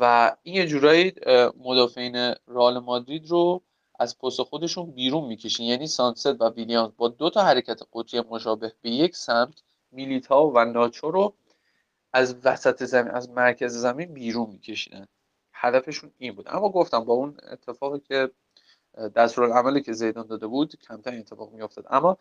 و 0.01 0.37
این 0.43 0.55
یه 0.55 0.67
جورایی 0.67 1.13
مدافعین 1.57 2.35
رئال 2.49 2.79
مادرید 2.79 3.31
رو 3.31 3.63
از 3.99 4.19
پست 4.19 4.43
خودشون 4.43 4.91
بیرون 4.91 5.25
می‌کشین. 5.25 5.67
یعنی 5.67 5.87
سانست 5.87 6.41
و 6.41 6.49
ویلیامز 6.49 6.93
با 6.97 7.09
دو 7.09 7.31
تا 7.31 7.43
حرکت 7.43 7.81
قدسی 7.93 8.21
مشابه 8.21 8.73
به 8.83 8.91
یک 8.91 9.17
سمت 9.17 9.63
میلیتا 9.93 10.47
و 10.47 10.65
ناچو 10.65 11.11
رو 11.11 11.35
از 12.13 12.37
وسط 12.45 12.85
زمین 12.85 13.11
از 13.11 13.31
مرکز 13.31 13.77
زمین 13.77 14.15
بیرون 14.15 14.51
میکشیدن. 14.51 15.07
هدفشون 15.53 16.11
این 16.19 16.35
بود. 16.35 16.49
اما 16.49 16.69
گفتم 16.69 17.05
با 17.05 17.15
اون 17.15 17.37
اتفاقی 17.53 18.01
که 18.01 18.31
عملی 19.39 19.83
که 19.83 19.93
زیدان 19.93 20.27
داده 20.27 20.47
بود 20.47 20.77
کمتر 20.89 21.15
اتفاق 21.15 21.53
میافتاد. 21.53 21.87
اما 21.91 22.19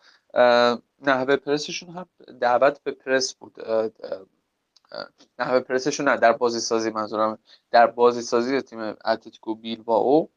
نحوه 1.02 1.36
پرسشون 1.36 1.88
هم 1.90 2.06
دعوت 2.40 2.82
به 2.82 2.90
پرس 2.90 3.34
بود. 3.34 3.54
نحوه 5.38 5.60
پرسشون 5.60 6.08
نه. 6.08 6.16
در 6.16 6.32
بازی 6.32 6.60
سازی 6.60 6.90
منظورم 6.90 7.38
در 7.70 7.86
بازی 7.86 8.22
سازی 8.22 8.60
تیم 8.60 8.80
اتلتیکو 8.80 9.54
بیل 9.54 9.82
با 9.82 9.96
او 9.96 10.30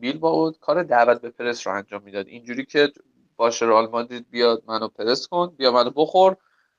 بیل 0.00 0.18
با 0.18 0.30
او 0.30 0.52
کار 0.52 0.82
دعوت 0.82 1.20
به 1.20 1.30
پرس 1.30 1.66
رو 1.66 1.72
انجام 1.72 2.02
می‌داد. 2.02 2.28
اینجوری 2.28 2.64
که 2.64 2.92
باشه 3.36 3.66
رئال 3.66 3.90
مادرید 3.90 4.30
بیاد 4.30 4.62
منو 4.66 4.88
پرس 4.88 5.26
کن 5.26 5.46
بیا 5.46 5.72
منو 5.72 5.90
بخور. 5.90 6.36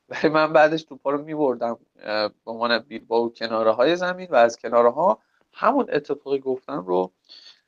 ولی 0.09 0.29
من 0.29 0.53
بعدش 0.53 0.83
توپا 0.83 1.11
رو 1.11 1.23
میبردم 1.23 1.79
به 1.95 2.31
عنوان 2.45 2.79
بیل 2.79 3.05
با 3.05 3.17
او 3.17 3.33
کناره 3.33 3.71
های 3.71 3.95
زمین 3.95 4.27
و 4.31 4.35
از 4.35 4.57
کناره 4.57 4.91
ها 4.91 5.19
همون 5.53 5.85
اتفاقی 5.89 6.39
گفتم 6.39 6.85
رو 6.85 7.11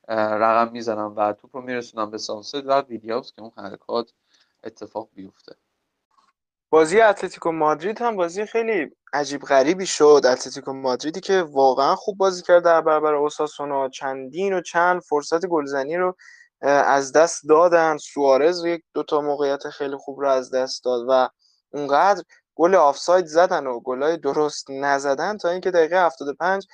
رقم 0.07 0.71
می‌زنم 0.71 1.13
و 1.15 1.33
توپ 1.33 1.55
رو 1.55 1.61
میرسونم 1.61 2.11
به 2.11 2.17
سانست 2.17 2.55
و 2.55 2.81
ویلیامز 2.81 3.31
که 3.31 3.41
اون 3.41 3.51
حرکات 3.57 4.13
اتفاق 4.63 5.09
بیفته. 5.13 5.55
بازی 6.69 7.01
اتلتیکو 7.01 7.51
مادرید 7.51 8.01
هم 8.01 8.15
بازی 8.15 8.45
خیلی 8.45 8.91
عجیب 9.13 9.41
غریبی 9.41 9.85
شد. 9.85 10.21
اتلتیکو 10.25 10.73
مادریدی 10.73 11.19
که 11.19 11.41
واقعا 11.41 11.95
خوب 11.95 12.17
بازی 12.17 12.41
کرد 12.41 12.63
در 12.63 12.81
برابر 12.81 13.13
اوساسونا. 13.13 13.89
چندین 13.89 14.53
و 14.53 14.61
چند 14.61 15.01
فرصت 15.01 15.45
گلزنی 15.45 15.97
رو 15.97 16.15
از 16.61 17.11
دست 17.11 17.41
دادن. 17.49 17.97
سوارز 17.97 18.65
یک 18.65 18.83
دوتا 18.93 19.21
موقعیت 19.21 19.69
خیلی 19.69 19.95
خوب 19.95 20.21
رو 20.21 20.29
از 20.29 20.53
دست 20.53 20.83
داد 20.83 21.05
و 21.09 21.29
اونقدر 21.73 22.23
گل 22.55 22.75
آفساید 22.75 23.25
زدن 23.25 23.67
و 23.67 23.79
گلای 23.79 24.17
درست 24.17 24.71
نزدن 24.71 25.37
تا 25.37 25.49
اینکه 25.49 25.71
دقیقه 25.71 26.05
75 26.05 26.67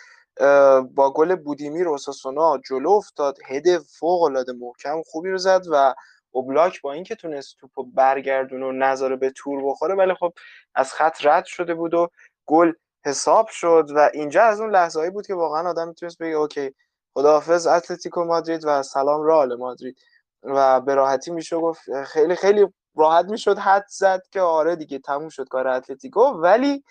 با 0.96 1.14
گل 1.16 1.36
بودیمیر 1.36 1.88
اوساسونا 1.88 2.58
جلو 2.70 2.90
افتاد. 2.90 3.38
هد 3.48 3.78
فوق 3.78 4.22
العاده 4.22 4.54
محکم 4.54 5.02
خوبی 5.06 5.30
رو 5.30 5.38
زد 5.38 5.62
و 5.72 5.94
اوبلاک 6.32 6.82
با 6.82 6.94
اینکه 6.94 7.16
تونست 7.16 7.58
توپو 7.58 7.84
برگردون 7.84 8.64
و 8.64 8.72
نظاره 8.72 9.16
به 9.16 9.30
تور 9.30 9.64
بخوره 9.66 9.96
ولی 9.96 10.14
خب 10.14 10.34
از 10.76 10.94
خط 10.94 11.26
رد 11.26 11.46
شده 11.46 11.74
بود 11.74 11.94
و 11.94 12.10
گل 12.46 12.74
حساب 13.06 13.48
شد 13.50 13.88
و 13.96 14.10
اینجا 14.14 14.44
از 14.44 14.62
اون 14.62 14.72
لحظه 14.72 15.10
بود 15.10 15.28
که 15.28 15.36
واقعا 15.36 15.70
آدم 15.70 15.88
می‌تونست 15.88 16.18
بگه 16.18 16.36
okay 16.36 16.76
خداحافظ 17.14 17.68
اتلتیکو 17.68 18.24
مادرید 18.24 18.62
و 18.66 18.84
سلام 18.84 19.24
رئال 19.24 19.56
مادرید. 19.56 20.00
و 20.44 20.82
به 20.82 20.96
راحتی 20.96 21.32
میشه 21.32 21.58
گفت 21.58 22.04
خیلی 22.04 22.36
خیلی 22.36 22.68
راحت 22.96 23.26
می‌شد 23.26 23.58
حدس 23.58 23.86
زد 23.90 24.22
که 24.32 24.42
آره 24.42 24.76
دیگه 24.76 25.00
تموم 25.00 25.30
شد 25.30 25.48
کار 25.48 25.68
اتلتیکو. 25.68 26.22
ولی 26.22 26.84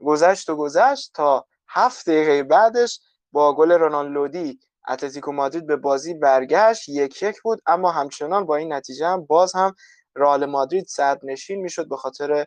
گذشت 0.00 0.50
و 0.50 0.56
گذشت 0.56 1.10
تا 1.14 1.46
هفت 1.68 2.10
دقیقه 2.10 2.42
بعدش 2.42 3.00
با 3.32 3.54
گل 3.56 3.72
رنان 3.72 4.10
لودی 4.10 4.60
اتلتیکو 4.88 5.32
مادرید 5.32 5.66
به 5.66 5.76
بازی 5.76 6.14
برگشت 6.14 6.88
یک 6.88 7.22
یک 7.22 7.40
بود. 7.40 7.62
اما 7.66 7.90
همچنان 7.90 8.46
با 8.46 8.56
این 8.56 8.72
نتیجه 8.72 9.06
هم 9.06 9.24
باز 9.24 9.54
هم 9.54 9.74
رئال 10.16 10.46
مادرید 10.46 10.86
صد 10.86 11.20
نشین 11.22 11.60
می‌شد 11.60 11.88
به 11.88 11.96
خاطر 11.96 12.46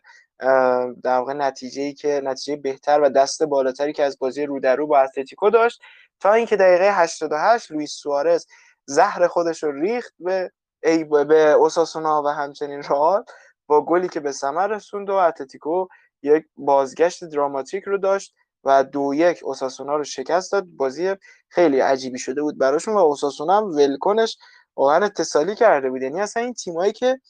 در 1.02 1.18
واقع 1.18 1.32
نتیجه 1.32 1.82
ای 1.82 1.94
که 1.94 2.20
نتیجه 2.24 2.56
بهتر 2.56 3.00
و 3.00 3.08
دست 3.08 3.42
بالاتری 3.42 3.92
که 3.92 4.04
از 4.04 4.18
بازی 4.18 4.46
رو 4.46 4.60
در 4.60 4.76
رو 4.76 4.86
با 4.86 4.98
اتلتیکو 4.98 5.50
داشت. 5.50 5.82
تا 6.20 6.32
اینکه 6.32 6.56
دقیقه 6.56 6.92
88 6.92 7.70
لوئیس 7.72 7.92
سوارز 7.92 8.46
زهر 8.86 9.26
خودش 9.26 9.62
رو 9.62 9.72
ریخت 9.72 10.14
به 10.18 10.50
ای 10.82 11.04
به 11.04 11.50
اوساسونا 11.50 12.22
و 12.22 12.28
همچنین 12.28 12.82
رئال 12.82 13.24
با 13.66 13.84
گلی 13.84 14.08
که 14.08 14.20
به 14.20 14.32
ثمر 14.32 14.66
رسوند 14.66 15.10
و 15.10 15.14
اتلتیکو 15.14 15.86
یک 16.22 16.44
بازگشت 16.56 17.24
دراماتیک 17.24 17.84
رو 17.84 17.98
داشت. 17.98 18.34
و 18.64 18.84
دو 18.84 19.14
یک 19.14 19.40
اوساسونا 19.42 19.96
رو 19.96 20.04
شکست 20.04 20.52
داد. 20.52 20.64
بازی 20.64 21.14
خیلی 21.48 21.80
عجیبی 21.80 22.18
شده 22.18 22.42
بود 22.42 22.58
براشون 22.58 22.94
و 22.94 22.98
اوساسونا 22.98 23.56
هم 23.56 23.64
ولکنش 23.64 24.38
واقعا 24.76 25.04
اتصالی 25.04 25.54
کرده 25.54 25.90
بود. 25.90 26.02
یعنی 26.02 26.20
اصلا 26.20 26.42
این 26.42 26.54
تیمایی 26.54 26.92
که 26.92 27.20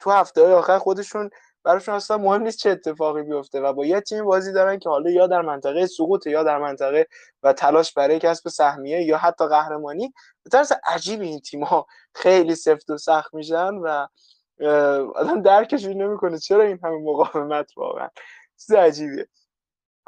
تو 0.00 0.10
هفته 0.10 0.42
های 0.42 0.52
آخر 0.52 0.78
خودشون 0.78 1.30
براشون 1.64 1.94
اصلا 1.94 2.18
مهم 2.18 2.42
نیست 2.42 2.58
چه 2.58 2.70
اتفاقی 2.70 3.22
بیفته 3.22 3.60
و 3.60 3.72
با 3.72 3.86
یه 3.86 4.00
تیم 4.00 4.24
بازی 4.24 4.52
دارن 4.52 4.78
که 4.78 4.88
حالا 4.88 5.10
یا 5.10 5.26
در 5.26 5.42
منطقه 5.42 5.86
سقوط 5.86 6.26
یا 6.26 6.42
در 6.42 6.58
منطقه 6.58 7.06
و 7.42 7.52
تلاش 7.52 7.92
برای 7.92 8.18
کسب 8.18 8.48
سهمیه 8.48 9.02
یا 9.02 9.18
حتی 9.18 9.46
قهرمانی. 9.46 10.12
به 10.42 10.50
طرز 10.50 10.72
عجیبی 10.86 11.28
این 11.28 11.40
تیم 11.40 11.64
ها 11.64 11.86
خیلی 12.14 12.54
سفت 12.54 12.90
و 12.90 12.98
سخت 12.98 13.34
میشن 13.34 13.74
و 13.74 14.06
آدم 15.14 15.42
درکش 15.42 15.84
نمی‌کنه. 15.84 16.38
چرا 16.38 16.62
این 16.62 16.78
همه 16.84 16.98
مقاومت 16.98 17.76
واقعا؟ 17.76 18.08
چیز 18.58 18.72
عجیبیه. 18.72 19.28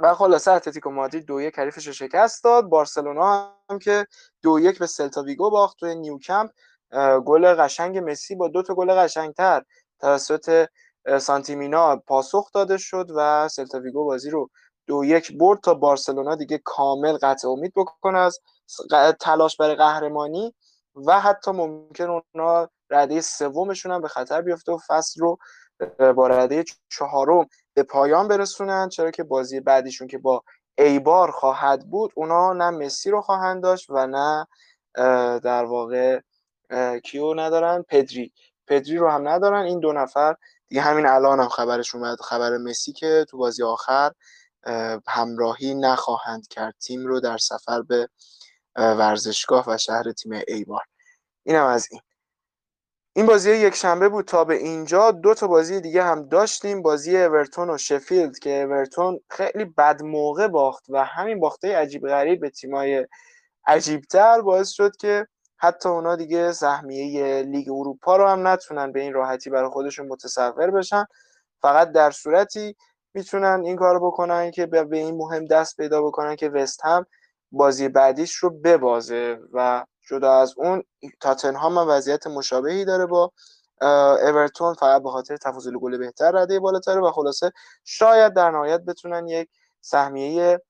و 0.03 0.15
خلاصه 0.15 0.53
اتلتیکو 0.53 0.91
مادرید 0.91 1.25
دو 1.25 1.41
یک 1.41 1.59
حریفش 1.59 1.87
رو 1.87 1.93
شکست 1.93 2.45
داد. 2.45 2.65
بارسلونا 2.65 3.55
هم 3.71 3.79
که 3.79 4.07
دو 4.43 4.61
یک 4.61 4.79
به 4.79 4.87
سلتا 4.87 5.23
ویگو 5.23 5.51
باخت 5.51 5.79
توی 5.79 5.95
نیوکمپ 5.95 6.51
گل 7.25 7.55
قشنگ 7.55 7.99
مسی 7.99 8.35
با 8.35 8.49
دو 8.49 8.63
تا 8.63 8.75
گل 8.75 8.95
قشنگتر 8.95 9.63
توسط 10.01 10.67
سانتیمینا 11.21 11.97
پاسخ 11.97 12.53
داده 12.53 12.77
شد 12.79 13.07
و 13.17 13.49
سلتا 13.49 13.81
ویگو 13.81 14.05
بازی 14.05 14.31
رو 14.31 14.51
دو 14.87 15.05
یک 15.05 15.39
برد 15.39 15.61
تا 15.61 15.75
بارسلونا 15.75 16.35
دیگه 16.35 16.61
کامل 16.65 17.17
قطع 17.23 17.49
امید 17.49 17.73
بکنه 17.77 18.19
از 18.19 18.41
تلاش 19.21 19.57
برای 19.57 19.75
قهرمانی 19.75 20.55
و 20.95 21.21
حتی 21.21 21.51
ممکن 21.51 22.21
اونا 22.35 22.69
رده 22.91 23.21
سومشون 23.21 23.93
هم 23.93 24.01
به 24.01 24.09
خطر 24.09 24.43
بیفته 24.43 24.73
و 24.73 24.79
فصل 24.89 25.21
رو 25.21 25.39
با 26.17 26.27
رده 26.27 26.65
چهارم 26.89 27.47
به 27.75 27.83
پایان 27.83 28.29
برسونن 28.29 28.89
چرا 28.89 29.11
که 29.11 29.23
بازی 29.23 29.61
بعدیشون 29.61 30.09
که 30.09 30.19
با 30.19 30.45
ایبار 30.79 31.31
خواهد 31.31 31.91
بود 31.91 32.13
اونا 32.15 32.53
نه 32.53 32.71
مسی 32.71 33.11
رو 33.11 33.21
خواهند 33.21 33.63
داشت 33.63 33.87
و 33.91 34.07
نه 34.07 34.47
در 35.39 35.65
واقع 35.65 36.21
کیو 37.05 37.35
ندارن؟ 37.35 37.83
پدری. 37.83 38.33
پدری 38.67 38.97
رو 38.97 39.11
هم 39.11 39.29
ندارن. 39.29 39.63
این 39.63 39.81
دو 39.81 39.93
نفر 39.93 40.37
دیگه 40.69 40.83
همین 40.83 41.07
الان 41.07 41.41
هم 41.41 41.49
خبرش 41.49 41.95
اومد. 41.95 42.21
خبر 42.21 42.57
مسی 42.57 42.93
که 42.93 43.27
تو 43.29 43.39
بازی 43.39 43.63
آخر 43.63 44.13
همراهی 45.09 45.75
نخواهند 45.75 46.49
کرد. 46.49 46.75
تیم 46.81 47.07
رو 47.07 47.21
در 47.21 47.39
سفر 47.39 47.83
به 47.83 48.09
ورزشگاه 48.77 49.65
و 49.69 49.79
شهر 49.79 50.13
تیم 50.13 50.41
ایبار. 50.49 50.83
اینم 51.43 51.67
از 51.67 51.89
این. 51.91 52.01
این 53.15 53.27
بازی 53.27 53.51
یک 53.51 53.75
شنبه 53.75 54.09
بود 54.09 54.25
تا 54.25 54.45
به 54.45 54.55
اینجا. 54.55 55.11
دو 55.11 55.35
تا 55.35 55.47
بازی 55.47 55.81
دیگه 55.81 56.03
هم 56.03 56.29
داشتیم. 56.29 56.83
بازی 56.83 57.17
اورتون 57.19 57.71
و 57.71 57.79
شفیلد 57.79 58.39
که 58.39 58.63
اورتون 58.63 59.21
خیلی 59.31 59.65
بد 59.65 60.03
موقع 60.03 60.49
باخت 60.49 60.85
و 60.89 61.05
همین 61.05 61.41
باخته 61.41 61.77
عجیب 61.77 62.09
غریب 62.09 62.41
به 62.41 62.51
تیمای 62.51 63.07
عجیبتر 63.67 64.41
باعث 64.41 64.69
شد 64.69 64.97
که 64.97 65.27
حتی 65.57 65.89
اونا 65.89 66.17
دیگه 66.17 66.53
سهمیه 66.53 67.43
لیگ 67.43 67.71
اروپا 67.71 68.17
رو 68.17 68.29
هم 68.29 68.47
نتونن 68.49 68.93
به 68.93 69.01
این 69.01 69.13
راحتی 69.13 69.51
برای 69.51 69.71
خودشون 69.71 70.09
متصور 70.09 70.71
بشن. 70.71 71.05
فقط 71.63 71.93
در 71.93 72.11
صورتی 72.11 72.77
می‌تونن 73.15 73.63
این 73.65 73.77
کار 73.77 73.99
بکنن 74.01 74.51
که 74.51 74.67
به 74.67 74.99
این 74.99 75.17
مهم 75.17 75.45
دست 75.45 75.77
پیدا 75.77 76.03
بکنن 76.03 76.37
که 76.37 76.49
وست 76.49 76.85
هم 76.85 77.07
بازی 77.53 77.89
بعدیش 77.89 78.35
رو 78.35 78.51
ببازه 78.51 79.39
و 79.53 79.85
جدا 80.13 80.33
از 80.33 80.55
اون 80.57 80.85
تاتنهام 81.21 81.79
هم 81.79 81.89
وضعیت 81.89 82.27
مشابهی 82.27 82.85
داره 82.85 83.07
با 83.07 83.33
اورتون 84.23 84.75
فقط 84.75 85.03
به 85.03 85.11
خاطر 85.11 85.37
تفاضل 85.37 85.79
گل 85.79 85.99
بهتر 85.99 86.31
رده 86.31 86.61
بالاتره 86.61 87.01
و 87.01 87.11
خلاصه 87.11 87.53
شاید 87.85 88.35
در 88.35 88.51
نهایت 88.51 88.81
بتونن 88.81 89.29
یک 89.29 89.49
سهمیه 89.81 90.61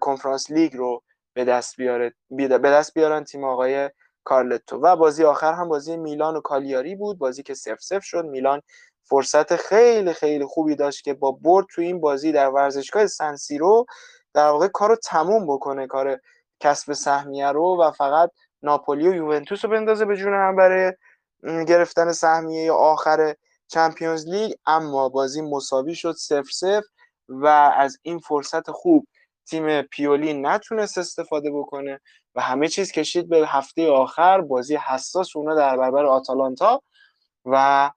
کنفرانس 0.00 0.50
لیگ 0.50 0.76
رو 0.76 1.02
به 1.34 1.44
دست 1.44 1.76
بیاره 1.76 2.14
به 2.30 2.48
دست 2.48 2.94
بیارن 2.94 3.24
تیم 3.24 3.44
آقای 3.44 3.90
کارلتو. 4.24 4.76
و 4.76 4.96
بازی 4.96 5.24
آخر 5.24 5.52
هم 5.52 5.68
بازی 5.68 5.96
میلان 5.96 6.36
و 6.36 6.40
کالیاری 6.40 6.96
بود 6.96 7.18
بازی 7.18 7.42
که 7.42 7.54
سف 7.54 7.80
سف 7.80 8.04
شد. 8.04 8.24
میلان 8.24 8.62
فرصت 9.02 9.56
خیلی 9.56 10.12
خیلی 10.12 10.44
خوبی 10.44 10.76
داشت 10.76 11.04
که 11.04 11.14
با 11.14 11.32
برد 11.32 11.66
تو 11.70 11.82
این 11.82 12.00
بازی 12.00 12.32
در 12.32 12.48
ورزشگاه 12.48 13.06
سنسیرو 13.06 13.86
در 14.34 14.48
واقع 14.48 14.68
کارو 14.68 14.96
تموم 14.96 15.46
بکنه 15.46 15.86
کار 15.86 16.20
کسب 16.60 16.92
سهمیه 16.92 17.52
رو 17.52 17.82
و 17.82 17.90
فقط 17.90 18.30
ناپولی 18.62 19.08
و 19.08 19.14
یوونتوس 19.14 19.64
رو 19.64 19.70
بندازه 19.70 20.04
به 20.04 20.16
جون 20.16 20.34
هم 20.34 20.56
برای 20.56 20.92
گرفتن 21.42 22.12
سهمیه 22.12 22.72
آخر 22.72 23.34
چمپیونز 23.68 24.28
لیگ. 24.28 24.52
اما 24.66 25.08
بازی 25.08 25.42
مساوی 25.42 25.94
شد 25.94 26.12
سف 26.12 26.46
سف 26.52 26.84
و 27.28 27.46
از 27.76 27.98
این 28.02 28.18
فرصت 28.18 28.70
خوب 28.70 29.06
تیم 29.46 29.82
پیولی 29.82 30.32
نتونست 30.34 30.98
استفاده 30.98 31.50
بکنه 31.50 32.00
و 32.34 32.40
همه 32.40 32.68
چیز 32.68 32.92
کشید 32.92 33.28
به 33.28 33.48
هفته 33.48 33.90
آخر. 33.90 34.40
بازی 34.40 34.76
حساس 34.76 35.36
اونا 35.36 35.54
در 35.54 35.76
برابر 35.76 36.06
آتالانتا 36.06 36.82
و 37.44 37.90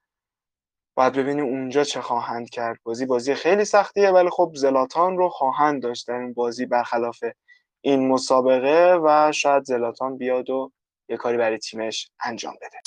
باید 0.96 1.14
ببینیم 1.14 1.46
اونجا 1.46 1.84
چه 1.84 2.02
خواهند 2.02 2.50
کرد. 2.50 2.78
بازی 2.84 3.06
بازی 3.06 3.36
خیلی 3.36 3.66
سختیه 3.66 4.10
ولی 4.12 4.30
خب 4.30 4.52
زلاتان 4.56 5.18
رو 5.18 5.30
خواهند 5.30 5.84
داشت 5.84 6.08
در 6.08 6.20
این 6.20 6.34
بازی 6.34 6.66
برخلاف 6.66 7.24
این 7.82 8.08
مسابقه 8.08 9.00
و 9.04 9.32
شاید 9.32 9.64
زلاتان 9.64 10.18
بیاد 10.18 10.50
و 10.50 10.72
یه 11.10 11.18
کاری 11.18 11.38
برای 11.38 11.58
تیمش 11.58 12.12
انجام 12.24 12.54
بده. 12.62 12.78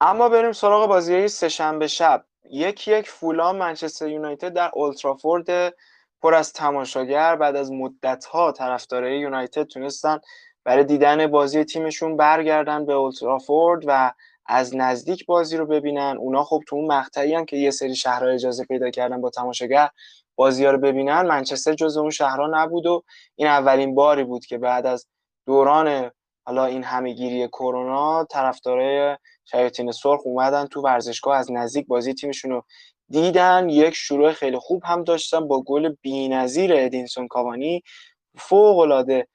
اما 0.00 0.28
بریم 0.28 0.52
سراغ 0.52 0.88
بازی 0.88 1.28
سهشنبه 1.28 1.86
شب. 1.86 2.24
یک 2.50 2.88
یک 2.88 3.10
فولام 3.10 3.56
منچستر 3.56 4.08
یونایتد 4.08 4.52
در 4.52 4.70
اولترافورد 4.74 5.74
پر 6.22 6.34
از 6.34 6.52
تماشاگر. 6.52 7.36
بعد 7.36 7.56
از 7.56 7.72
مدت‌ها 7.72 8.52
طرفدارای 8.52 9.18
یونایتد 9.18 9.62
تونستن 9.62 10.20
برای 10.64 10.84
دیدن 10.84 11.26
بازی 11.26 11.64
تیمشون 11.64 12.16
برگردن 12.16 12.86
به 12.86 12.92
اولترافورد 12.92 13.82
و 13.86 14.12
از 14.48 14.76
نزدیک 14.76 15.26
بازی 15.26 15.56
رو 15.56 15.66
ببینن. 15.66 16.16
اونا 16.18 16.44
خب 16.44 16.62
تو 16.68 16.76
اون 16.76 16.92
مقطعی 16.92 17.34
هم 17.34 17.44
که 17.44 17.56
یه 17.56 17.70
سری 17.70 17.96
شهرها 17.96 18.28
اجازه 18.28 18.64
پیدا 18.64 18.90
کردن 18.90 19.20
با 19.20 19.30
تماشاگر 19.30 19.88
بازی 20.36 20.64
ها 20.64 20.70
رو 20.70 20.78
ببینن. 20.78 21.22
منچستر 21.22 21.74
جز 21.74 21.96
اون 21.96 22.10
شهرها 22.10 22.46
نبود 22.52 22.86
و 22.86 23.02
این 23.36 23.48
اولین 23.48 23.94
باری 23.94 24.24
بود 24.24 24.46
که 24.46 24.58
بعد 24.58 24.86
از 24.86 25.06
دوران 25.46 26.10
حالا 26.46 26.64
این 26.64 26.84
همهگیری 26.84 27.48
کرونا 27.48 28.24
طرفدارای 28.24 29.16
شیاطین 29.50 29.92
سرخ 29.92 30.20
اومدن 30.24 30.66
تو 30.66 30.82
ورزشگاه 30.82 31.36
از 31.36 31.52
نزدیک 31.52 31.86
بازی 31.86 32.14
تیمشون 32.14 32.50
رو 32.50 32.64
دیدن. 33.10 33.68
یک 33.68 33.94
شروع 33.94 34.32
خیلی 34.32 34.58
خوب 34.58 34.82
هم 34.84 35.04
داشتن 35.04 35.48
با 35.48 35.62
گل 35.62 35.94
بی‌نظیر 36.02 36.70
ادینسون 36.74 37.28
کاوانی. 37.28 37.82
فوق 38.38 38.78
العاده 38.78 39.28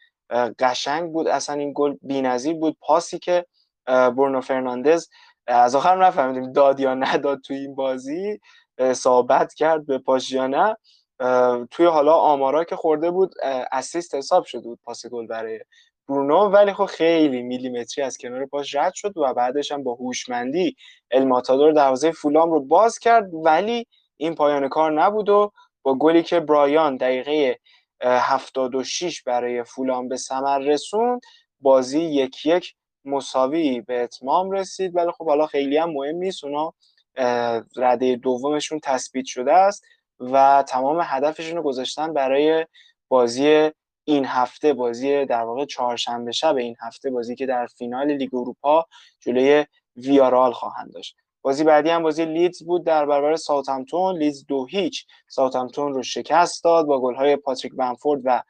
قشنگ 0.60 1.12
بود. 1.12 1.28
اصلا 1.28 1.56
این 1.56 1.72
گل 1.76 1.96
بی‌نظیر 2.02 2.54
بود. 2.54 2.78
پاسی 2.82 3.20
که 3.20 3.46
برونو 3.86 4.42
فرناندز. 4.42 5.10
از 5.48 5.76
آخر 5.76 6.06
نفهمیدیم 6.06 6.52
داد 6.52 6.80
یا 6.80 6.94
نداد 6.94 7.42
توی 7.42 7.58
این 7.58 7.76
بازی 7.76 8.40
ثابت 8.94 9.54
کرد 9.54 9.86
به 9.86 9.98
پاش 9.98 10.32
یا 10.32 10.48
نه 10.48 10.78
توی 11.72 11.86
حالا 11.86 12.14
آمارا 12.14 12.64
که 12.64 12.76
خورده 12.76 13.12
بود 13.12 13.34
اسیست 13.72 14.16
حساب 14.16 14.46
شده 14.46 14.62
بود 14.62 14.80
پاس 14.84 15.06
گل 15.06 15.28
برای 15.28 15.60
برونو. 16.08 16.50
ولی 16.50 16.74
خب 16.74 16.86
خیلی 16.86 17.42
میلیمتری 17.42 18.06
از 18.06 18.18
کنار 18.18 18.46
پاش 18.46 18.76
رد 18.76 18.94
شد 18.94 19.18
و 19.18 19.34
بعدش 19.34 19.72
هم 19.72 19.84
با 19.84 19.94
هوشمندی 19.94 20.76
الماتادور 21.12 21.72
دروازه 21.72 22.12
فولام 22.12 22.52
رو 22.52 22.60
باز 22.60 23.00
کرد. 23.00 23.30
ولی 23.34 23.88
این 24.18 24.36
پایان 24.36 24.70
کار 24.70 24.92
نبود 24.92 25.30
و 25.30 25.52
با 25.84 25.96
گلی 25.96 26.24
که 26.24 26.40
برایان 26.40 26.98
دقیقه 26.98 27.60
76 28.02 29.24
برای 29.24 29.64
فولام 29.64 30.08
به 30.08 30.18
ثمر 30.18 30.60
رسوند 30.60 31.22
بازی 31.60 32.02
یک 32.02 32.46
یک 32.46 32.74
مساوی 33.06 33.82
به 33.82 34.04
اتمام 34.04 34.52
رسید. 34.52 34.96
ولی 34.96 35.12
خب 35.12 35.28
حالا 35.28 35.46
خیلی 35.46 35.78
هم 35.78 35.90
مهم 35.90 36.16
نیست. 36.16 36.44
اونا 36.44 36.74
رده 37.76 38.16
دومشون 38.16 38.80
تثبیت 38.84 39.26
شده 39.26 39.54
است 39.54 39.84
و 40.20 40.64
تمام 40.68 41.00
هدفشون 41.04 41.58
رو 41.58 41.64
گذاشتن 41.64 42.14
برای 42.14 42.66
بازی 43.08 43.72
این 44.04 44.26
هفته 44.26 44.74
بازی 44.74 45.26
در 45.26 45.44
واقع 45.44 45.66
چهارشنبه 45.66 46.32
شب 46.32 46.56
این 46.56 46.76
هفته 46.82 47.10
بازی 47.10 47.36
که 47.36 47.46
در 47.46 47.66
فینال 47.66 48.12
لیگ 48.12 48.36
اروپا 48.36 48.86
جلوی 49.20 49.66
ویارال 49.96 50.52
خواهند 50.52 50.94
داشت. 50.94 51.16
بازی 51.42 51.64
بعدی 51.64 51.90
هم 51.90 52.04
بازی 52.04 52.26
لیدز 52.26 52.64
بود 52.64 52.86
در 52.86 53.06
برابر 53.06 53.36
ساوثهمپتون 53.36 54.18
لیدز 54.18 54.46
دو 54.46 54.66
هیچ. 54.66 55.06
ساوثهمپتون 55.28 55.94
رو 55.94 56.04
شکست 56.04 56.64
داد 56.64 56.86
با 56.86 57.02
گل‌های 57.02 57.36
پاتریک 57.36 57.74
بنفورد 57.74 58.22
و 58.24 58.44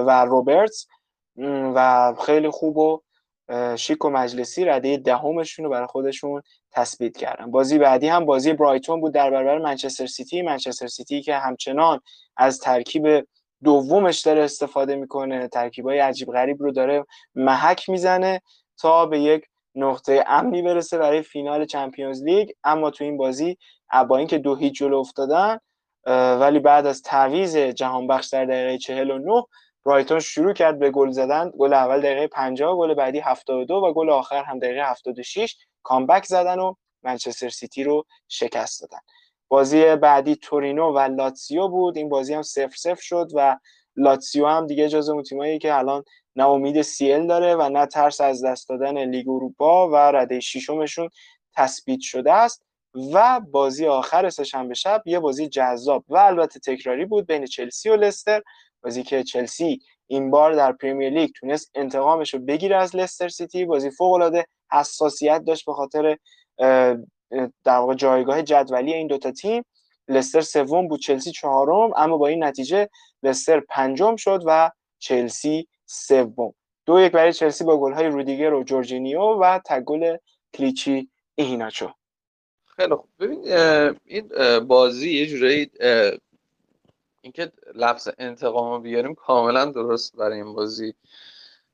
و 0.00 0.24
روبرتس. 0.24 0.86
و 1.74 2.14
خیلی 2.26 2.50
خوب 2.50 2.76
و 2.76 3.00
شیک 3.76 4.04
و 4.04 4.10
مجلسی 4.10 4.64
رده 4.64 4.96
دهمشون 4.96 5.64
رو 5.64 5.70
برای 5.70 5.86
خودشون 5.86 6.42
تثبیت 6.72 7.16
کردن. 7.16 7.50
بازی 7.50 7.78
بعدی 7.78 8.08
هم 8.08 8.24
بازی 8.24 8.52
برایتون 8.52 9.00
بود 9.00 9.14
در 9.14 9.30
برابر 9.30 9.58
منچستر 9.58 10.06
سیتی. 10.06 10.42
منچستر 10.42 10.86
سیتی 10.86 11.22
که 11.22 11.36
همچنان 11.36 12.00
از 12.36 12.60
ترکیب 12.60 13.28
دومش 13.64 14.20
داره 14.20 14.42
استفاده 14.42 14.96
می‌کنه. 14.96 15.48
ترکیبای 15.48 15.98
عجیب 15.98 16.28
غریب 16.28 16.62
رو 16.62 16.72
داره 16.72 17.06
محک 17.34 17.88
می‌زنه 17.88 18.42
تا 18.78 19.06
به 19.06 19.20
یک 19.20 19.44
نقطه 19.74 20.24
امنی 20.26 20.62
برسه 20.62 20.98
برای 20.98 21.22
فینال 21.22 21.64
Champions 21.64 22.22
League. 22.22 22.50
اما 22.64 22.90
تو 22.90 23.04
این 23.04 23.16
بازی 23.16 23.56
با 24.08 24.16
اینکه 24.16 24.38
دو 24.38 24.54
هیچ 24.54 24.78
جلو 24.78 24.96
افتادن 24.96 25.58
ولی 26.40 26.58
بعد 26.58 26.86
از 26.86 27.02
تعویض 27.02 27.56
جهان 27.56 28.06
بخش 28.06 28.26
در 28.26 28.44
دقیقه 28.44 28.78
49 28.78 29.42
برایتون 29.86 30.20
شروع 30.20 30.52
کرد 30.52 30.78
به 30.78 30.90
گل 30.90 31.10
زدن. 31.10 31.50
گل 31.58 31.72
اول 31.72 32.00
دقیقه 32.00 32.26
50 32.26 32.76
گل 32.76 32.94
بعدی 32.94 33.18
72 33.18 33.74
و 33.74 33.92
گل 33.92 34.10
آخر 34.10 34.44
هم 34.44 34.58
دقیقه 34.58 34.90
76 34.90 35.56
comeback 35.82 36.24
زدن 36.24 36.58
و 36.58 36.74
منچستر 37.02 37.48
سیتی 37.48 37.84
رو 37.84 38.04
شکست 38.28 38.80
دادن. 38.80 38.98
بازی 39.48 39.96
بعدی 39.96 40.36
تورینو 40.36 40.92
و 40.92 40.98
لاتسیو 40.98 41.68
بود. 41.68 41.96
این 41.96 42.08
بازی 42.08 42.34
هم 42.34 42.42
0 42.42 42.68
0 42.68 42.94
شد 43.00 43.30
و 43.34 43.58
لاتسیو 43.96 44.46
هم 44.46 44.66
دیگه 44.66 44.88
جزو 44.88 45.12
اون 45.12 45.22
تیمایی 45.22 45.58
که 45.58 45.74
الان 45.74 46.04
نه 46.36 46.46
امید 46.46 46.82
سی 46.82 47.26
داره 47.26 47.54
و 47.54 47.68
نه 47.68 47.86
ترس 47.86 48.20
از 48.20 48.44
دست 48.44 48.68
دادن 48.68 49.04
لیگ 49.04 49.28
اروپا 49.28 49.88
و 49.88 49.96
رده 49.96 50.40
ششمشون 50.40 51.10
تثبیت 51.56 52.00
شده 52.00 52.32
است. 52.32 52.66
و 53.12 53.40
بازی 53.40 53.86
آخر 53.86 54.30
سهشنبه 54.30 54.74
شب 54.74 55.02
یه 55.06 55.18
بازی 55.18 55.48
جذاب 55.48 56.04
و 56.08 56.16
البته 56.16 56.60
تکراری 56.60 57.04
بود 57.04 57.26
بین 57.26 57.46
چلسی 57.46 57.88
و 57.88 57.96
لستر. 57.96 58.42
بازی 58.86 59.02
که 59.02 59.22
چلسی 59.22 59.80
این 60.06 60.30
بار 60.30 60.52
در 60.52 60.72
پریمیر 60.72 61.10
لیگ 61.10 61.30
تونست 61.40 61.70
انتقامش 61.74 62.34
رو 62.34 62.40
بگیره 62.40 62.76
از 62.76 62.96
لستر 62.96 63.28
سیتی. 63.28 63.64
بازی 63.64 63.90
فوق 63.90 64.12
العاده 64.12 64.46
حساسیت 64.72 65.42
داشت 65.46 65.64
به 65.66 65.72
خاطر 65.72 66.16
در 67.64 67.76
واقع 67.78 67.94
جایگاه 67.94 68.42
جدولی 68.42 68.94
این 68.94 69.06
دوتا 69.06 69.30
تیم. 69.30 69.64
لستر 70.08 70.40
سوم 70.40 70.88
بود 70.88 71.00
چلسی 71.00 71.30
چهارم 71.30 71.92
اما 71.96 72.16
با 72.16 72.26
این 72.26 72.44
نتیجه 72.44 72.88
لستر 73.22 73.60
پنجم 73.60 74.16
شد 74.16 74.42
و 74.46 74.70
چلسی 74.98 75.68
سوم. 75.86 76.54
دو 76.86 77.00
یک 77.00 77.12
برای 77.12 77.32
چلسی 77.32 77.64
با 77.64 77.80
گل 77.80 77.92
های 77.92 78.06
رودیگر 78.06 78.52
و 78.52 78.64
جورجینیو 78.64 79.20
و 79.20 79.60
تگل 79.66 80.16
کلیچی 80.54 81.10
ایهیناچو 81.34 81.88
خیلی 82.76 82.94
خوب. 82.94 83.08
ببین 83.18 83.44
این 84.04 84.28
بازی 84.58 85.10
یه 85.10 85.26
جورایی 85.26 85.70
اینکه 87.26 87.52
لفظ 87.74 88.08
انتقام 88.18 88.72
رو 88.72 88.80
بیاریم 88.80 89.14
کاملا 89.14 89.64
درست 89.64 90.16
برای 90.16 90.42
این 90.42 90.54
بازی. 90.54 90.94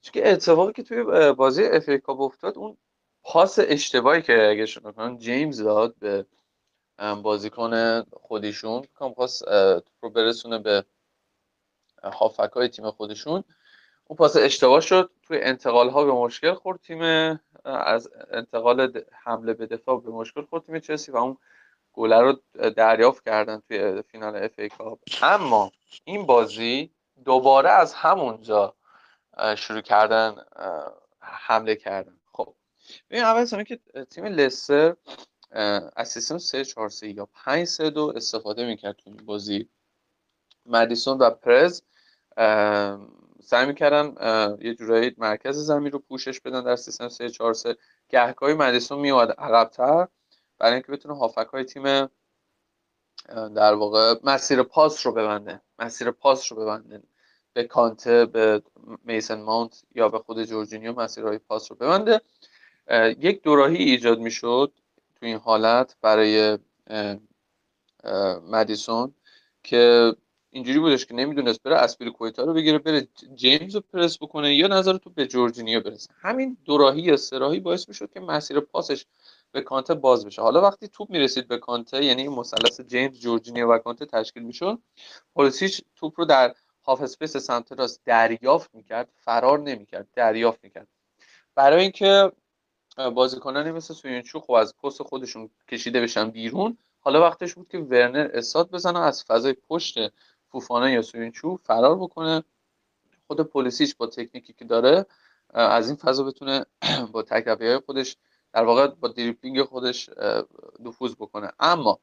چون 0.03 0.12
که 0.12 0.32
اتفاقی 0.32 0.72
که 0.72 0.82
توی 0.82 1.32
بازی 1.32 1.64
اف 1.64 1.88
ای 1.88 2.00
افتاد 2.09 2.59
اون 2.59 2.76
پاس 3.22 3.59
اشتباهی 3.62 4.22
که 4.22 4.48
اگه 4.50 4.66
شما 4.66 5.16
جیمز 5.16 5.62
داد 5.62 5.94
به 5.98 6.26
بازیکن 7.22 8.03
خودشون. 8.03 8.82
کام 8.94 9.14
خواست 9.14 9.44
رو 10.00 10.11
برسونه 10.11 10.59
به 10.59 10.84
هافبک 12.03 12.51
های 12.53 12.68
تیم 12.68 12.90
خودشون. 12.90 13.44
اون 14.05 14.16
پاس 14.16 14.36
اشتباه 14.36 14.80
شد. 14.80 15.11
توی 15.22 15.38
انتقال 15.42 15.88
ها 15.90 16.05
به 16.05 16.12
مشکل 16.12 16.55
خورد 16.55 16.80
تیم 16.80 17.03
از 17.64 18.11
انتقال 18.30 19.03
حمله 19.12 19.53
به 19.55 19.66
دفاع 19.66 20.00
به 20.00 20.11
مشکل 20.11 20.42
خورد 20.42 20.64
تیم 20.64 20.78
چلسی 20.78 21.12
و 21.12 21.16
اون 21.16 21.36
گله 21.93 22.20
رو 22.20 22.40
دریافت 22.70 23.24
کردن 23.24 23.62
توی 23.68 24.03
فینال 24.03 24.36
FA 24.36 24.59
Cup. 24.59 24.99
اما 25.22 25.72
این 26.05 26.26
بازی 26.26 26.90
دوباره 27.24 27.70
از 27.70 27.95
همونجا 27.95 28.74
شروع 29.57 29.80
کردن 29.80 30.36
حمله 31.20 31.76
کردن. 31.76 32.20
خب 32.32 32.55
ببین 33.11 33.24
اول 33.24 33.64
که 33.64 33.80
تیم 34.11 34.24
لستر 34.24 34.97
از 35.97 36.09
سیستم 36.09 36.38
3 36.38 36.64
4 36.64 36.88
3 36.88 37.09
یا 37.09 37.28
5 37.34 37.64
3 37.64 37.90
2 37.90 38.12
استفاده 38.16 38.66
می‌کرد 38.66 38.97
تو 38.97 39.03
این 39.11 39.16
بازی. 39.16 39.68
مدیسون 40.66 41.18
و 41.18 41.30
پرز 41.30 41.82
سعی 43.43 43.66
می‌کردن 43.66 44.14
یه 44.61 44.74
جورایی 44.74 45.14
مرکز 45.18 45.57
زمین 45.57 45.93
رو 45.93 45.99
پوشش 45.99 46.40
بدن 46.40 46.64
در 46.64 46.76
سیستم 46.76 47.09
3 47.09 47.30
4 47.30 47.55
3 47.55 47.76
گهگاهی 48.09 48.55
مدیسون 48.55 48.99
میومد 48.99 49.30
عقبتر. 49.30 50.09
برای 50.62 50.74
اینکه 50.74 50.92
بتونه 50.92 51.18
هافک 51.18 51.46
های 51.52 51.64
تیم 51.64 52.08
در 53.54 53.74
واقع 53.74 54.14
مسیر 54.24 54.62
پاس 54.62 55.06
رو 55.06 55.12
ببنده. 55.12 55.60
مسیر 55.78 56.10
پاس 56.10 56.52
رو 56.52 56.58
ببنده. 56.58 57.02
به 57.52 57.64
کانته 57.64 58.26
به 58.26 58.62
میسن 59.04 59.40
ماونت 59.40 59.82
یا 59.94 60.08
به 60.08 60.18
خود 60.18 60.44
جورجینیو 60.44 60.92
مسیرهای 60.92 61.38
پاس 61.38 61.70
رو 61.70 61.76
ببنده. 61.76 62.20
یک 63.18 63.42
دوراهی 63.42 63.76
ایجاد 63.76 64.18
می‌شد 64.18 64.72
تو 65.20 65.26
این 65.26 65.36
حالت 65.36 65.96
برای 66.00 66.58
مدیسون 68.50 69.14
که 69.62 70.12
اینجوری 70.50 70.78
بودش 70.78 71.06
که 71.06 71.14
نمی‌دونست 71.14 71.62
بره 71.62 71.76
آسپیلیکوئتا 71.76 72.45
رو 72.44 72.54
بگیره 72.54 72.78
بره 72.78 73.08
جیمز 73.34 73.74
رو 73.74 73.80
پرس 73.80 74.18
بکنه 74.18 74.54
یا 74.54 74.66
نذاره 74.66 74.97
توپ 74.97 75.11
به 75.10 75.26
جورجینیو 75.26 75.80
برسه. 75.80 76.10
همین 76.20 76.56
دوراهی 76.64 77.02
یا 77.02 77.16
سراهی 77.16 77.60
باعث 77.60 77.88
می‌شد 77.88 78.12
که 78.12 78.20
مسیر 78.20 78.60
پاسش 78.60 79.06
به 79.53 79.61
کانته 79.61 79.94
باز 79.94 80.26
بشه. 80.26 80.42
حالا 80.42 80.61
وقتی 80.61 80.88
توپ 80.88 81.11
می‌رسید 81.11 81.48
به 81.48 81.59
کانته 81.59 82.05
یعنی 82.05 82.28
مثلث 82.28 82.80
جیمز 82.80 83.20
جورجینیو 83.20 83.72
و 83.72 83.78
کانته 83.78 84.07
تشکیل 84.07 84.42
می‌شد 84.42 84.78
پولیسیچ 85.34 85.82
توپ 85.96 86.20
رو 86.20 86.24
در 86.24 86.55
half 86.84 87.03
space 87.03 87.36
سمت 87.36 87.72
راست 87.72 88.00
دریافت 88.05 88.74
می‌کرد 88.74 89.09
فرار 89.16 89.59
نمی‌کرد 89.59 90.09
دریافت 90.12 90.64
می‌کرد. 90.64 90.88
برای 91.55 91.82
اینکه 91.82 92.32
بازیکنانی 93.14 93.70
مثل 93.70 93.94
سوینچو 93.94 94.40
خب 94.40 94.53
از 94.53 94.76
پست 94.76 95.03
خودشون 95.03 95.50
کشیده 95.68 96.00
بشن 96.00 96.30
بیرون 96.30 96.78
حالا 97.00 97.20
وقتش 97.20 97.55
بود 97.55 97.68
که 97.68 97.78
ورنر 97.78 98.30
استارت 98.34 98.70
بزنه 98.70 98.98
از 99.00 99.24
فضای 99.24 99.53
پشت 99.53 99.98
فوفانا 100.48 100.90
یا 100.90 101.03
سوینچو 101.03 101.57
فرار 101.57 101.96
بکنه. 101.96 102.44
خود 103.26 103.40
پولیسیچ 103.40 103.95
با 103.94 104.07
تکنیکی 104.07 104.53
که 104.53 104.64
داره 104.64 105.07
از 105.55 105.88
این 105.88 105.96
فضا 105.96 106.24
بتونه 106.24 106.66
با 107.12 107.22
تک 107.22 107.39
به 107.39 107.50
تک 107.50 107.66
های 107.66 107.78
خودش 107.78 108.16
در 108.53 108.64
واقع 108.64 108.86
با 108.86 109.09
دریپلینگ 109.09 109.62
خودش 109.62 110.11
نفوذ 110.80 111.14
بکنه. 111.14 111.53
اما 111.61 112.00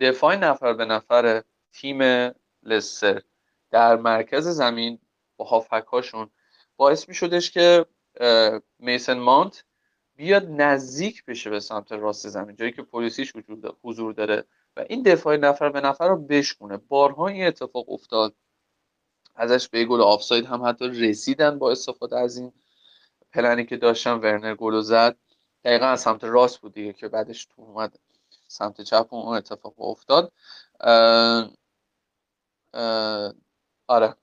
دفاع 0.00 0.36
نفر 0.36 0.72
به 0.72 0.84
نفر 0.84 1.42
تیم 1.72 2.30
لستر 2.62 3.22
در 3.70 3.96
مرکز 3.96 4.48
زمین 4.48 4.98
با 5.36 5.44
هافکاشون 5.44 6.30
باعث 6.76 7.08
می 7.08 7.14
شدش 7.14 7.50
که 7.50 7.86
میسن 8.78 9.18
مانت 9.18 9.64
بیاد 10.16 10.46
نزدیک 10.48 11.24
بشه 11.24 11.50
به 11.50 11.60
سمت 11.60 11.92
راست 11.92 12.28
زمین 12.28 12.56
جایی 12.56 12.72
که 12.72 12.82
پلیسیش 12.82 13.36
وجود 13.36 13.76
حضور 13.82 14.12
داره 14.12 14.44
و 14.76 14.84
این 14.88 15.02
دفاع 15.02 15.36
نفر 15.36 15.68
به 15.68 15.80
نفر 15.80 16.08
رو 16.08 16.16
بشکونه. 16.16 16.76
بارها 16.76 17.28
این 17.28 17.46
اتفاق 17.46 17.90
افتاد. 17.90 18.34
ازش 19.36 19.68
به 19.68 19.84
گل 19.84 20.00
آفساید 20.00 20.46
هم 20.46 20.64
حتی 20.66 20.88
رسیدن 20.88 21.58
با 21.58 21.70
استفاده 21.70 22.18
از 22.18 22.36
این 22.36 22.52
پلنی 23.32 23.66
که 23.66 23.76
داشتن 23.76 24.12
ورنر 24.12 24.54
گل 24.54 24.80
زد. 24.80 25.16
دقیقا 25.64 25.86
از 25.86 26.00
سمت 26.00 26.24
راست 26.24 26.58
بود 26.60 26.74
دیگه 26.74 26.92
که 26.92 27.08
بعدش 27.08 27.44
تو 27.46 27.62
اومد 27.62 27.98
سمت 28.48 28.80
چپ 28.80 29.14
اون 29.14 29.36
اتفاق 29.36 29.74
افتاد. 29.80 30.32
آره. 33.88 34.16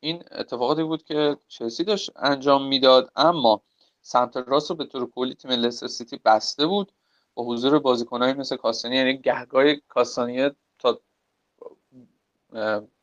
این 0.00 0.24
اتفاقاتی 0.30 0.82
بود 0.82 1.02
که 1.02 1.36
چلسی 1.48 1.84
داشت 1.84 2.10
انجام 2.16 2.68
می‌داد 2.68 3.12
اما 3.16 3.62
سمت 4.02 4.36
راست 4.36 4.70
رو 4.70 4.76
به 4.76 4.84
طور 4.84 5.10
کلی 5.10 5.34
تیم 5.34 5.50
لستر 5.50 5.86
سیتی 5.86 6.20
بسته 6.24 6.66
بود 6.66 6.92
با 7.34 7.44
حضور 7.44 7.78
بازیکنایی 7.78 8.34
مثل 8.34 8.56
کاستانی 8.56 8.96
یعنی 8.96 9.18
گهگاه 9.18 9.74
کاستانی 9.74 10.50
تا 10.78 11.00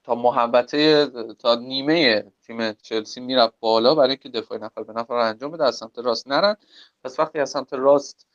تا 0.04 0.16
محبته 0.16 1.08
تا 1.40 1.56
نیمه 1.56 2.32
تیم 2.42 2.74
چلسی 2.74 3.22
می‌رفت 3.22 3.54
بالا 3.60 3.96
برای 3.96 4.10
اینکه 4.10 4.30
دفاع 4.30 4.58
نفر 4.58 4.84
به 4.84 4.94
نفر 4.94 5.14
رو 5.14 5.22
انجام 5.22 5.52
بده 5.52 5.64
از 5.64 5.76
سمت 5.76 6.00
راست 6.00 6.28
نرن. 6.28 6.56
پس 7.04 7.20
وقتی 7.20 7.40
از 7.40 7.50
سمت 7.50 7.74
راست 7.74 8.28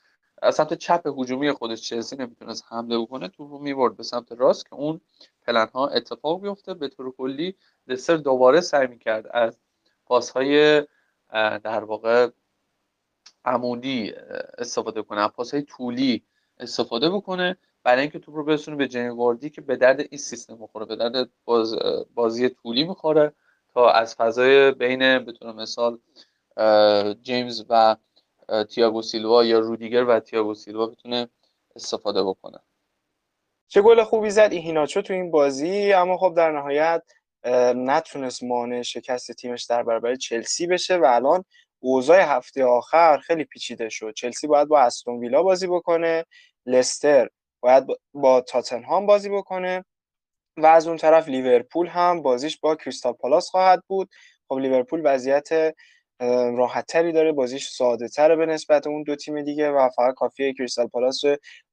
از 0.42 0.54
سمت 0.54 0.74
چپ 0.74 1.06
هجومی 1.18 1.52
خودش 1.52 1.88
چلسی 1.88 2.16
نمی‌تونست 2.16 2.64
حمله 2.68 2.98
بکنه 2.98 3.28
تو 3.28 3.48
رو 3.48 3.58
می‌برد 3.58 3.96
به 3.96 4.02
سمت 4.02 4.32
راست 4.32 4.66
که 4.66 4.74
اون 4.74 5.00
پلن 5.46 5.68
ها 5.74 5.88
اتفاق 5.88 6.40
بیفته. 6.40 6.74
به 6.74 6.88
طور 6.88 7.12
کلی 7.12 7.56
لستر 7.86 8.16
دوباره 8.16 8.60
سعی 8.60 8.86
می‌کرد 8.86 9.26
از 9.30 9.58
پاس 10.06 10.30
های 10.30 10.80
در 11.62 11.84
واقع 11.84 12.30
عمودی 13.44 14.12
استفاده 14.58 15.02
کنه 15.02 15.28
پاس 15.28 15.54
های 15.54 15.62
طولی 15.62 16.22
استفاده 16.58 17.10
بکنه. 17.10 17.56
برای 17.86 18.00
اینکه 18.00 18.18
توپ 18.18 18.34
رو 18.34 18.44
برسونه 18.44 18.76
به 18.76 18.88
جیمی 18.88 19.08
واردی 19.08 19.50
که 19.50 19.60
به 19.60 19.76
درد 19.76 20.00
این 20.00 20.18
سیستم 20.18 20.56
می‌خوره 20.60 20.86
به 20.86 20.96
درد 20.96 21.30
باز 21.44 21.74
بازی 22.14 22.48
طولی 22.48 22.84
می‌خوره 22.84 23.32
تا 23.74 23.90
از 23.90 24.14
فضای 24.14 24.70
بین 24.70 25.24
به 25.24 25.32
طور 25.32 25.52
مثال 25.52 25.98
جیمز 27.22 27.64
و 27.68 27.96
تییاگو 28.70 29.02
سیلوا 29.02 29.44
یا 29.44 29.58
رودیگر 29.58 30.04
و 30.04 30.20
تییاگو 30.20 30.54
سیلوا 30.54 30.86
بتونه 30.86 31.28
استفاده 31.76 32.22
بکنه. 32.22 32.58
چه 33.68 33.82
گل 33.82 34.02
خوبی 34.02 34.30
زد 34.30 34.48
ایهیناچو 34.52 35.02
تو 35.02 35.12
این 35.12 35.30
بازی 35.30 35.92
اما 35.92 36.16
خب 36.16 36.34
در 36.36 36.52
نهایت 36.52 37.02
نتونست 37.74 38.42
مانع 38.42 38.82
شکست 38.82 39.32
تیمش 39.32 39.64
در 39.64 39.82
برابر 39.82 40.14
چلسی 40.14 40.66
بشه 40.66 40.96
و 40.96 41.04
الان 41.04 41.44
اوضاع 41.78 42.20
هفته 42.20 42.64
آخر 42.64 43.18
خیلی 43.18 43.44
پیچیده 43.44 43.88
شد. 43.88 44.12
چلسی 44.14 44.46
باید 44.46 44.68
با 44.68 44.80
استون 44.80 45.18
ویلا 45.18 45.42
بازی 45.42 45.66
بکنه 45.66 46.24
لستر 46.66 47.28
باید 47.66 47.86
با 48.14 48.40
تاتنهام 48.40 49.06
بازی 49.06 49.28
بکنه 49.28 49.84
و 50.56 50.66
از 50.66 50.88
اون 50.88 50.96
طرف 50.96 51.28
لیورپول 51.28 51.86
هم 51.86 52.22
بازیش 52.22 52.60
با 52.60 52.76
کریستال 52.76 53.12
پالاس 53.12 53.50
خواهد 53.50 53.82
بود. 53.88 54.10
خب 54.48 54.58
لیورپول 54.58 55.02
وضعیت 55.04 55.74
راحتتری 56.56 57.12
داره 57.12 57.32
بازیش 57.32 57.68
ساده 57.68 58.08
تره 58.08 58.36
به 58.36 58.46
نسبت 58.46 58.86
اون 58.86 59.02
دو 59.02 59.16
تیم 59.16 59.42
دیگه 59.42 59.70
و 59.70 59.88
فقط 59.96 60.14
کافیه 60.14 60.52
کریستال 60.52 60.86
پالاس 60.86 61.22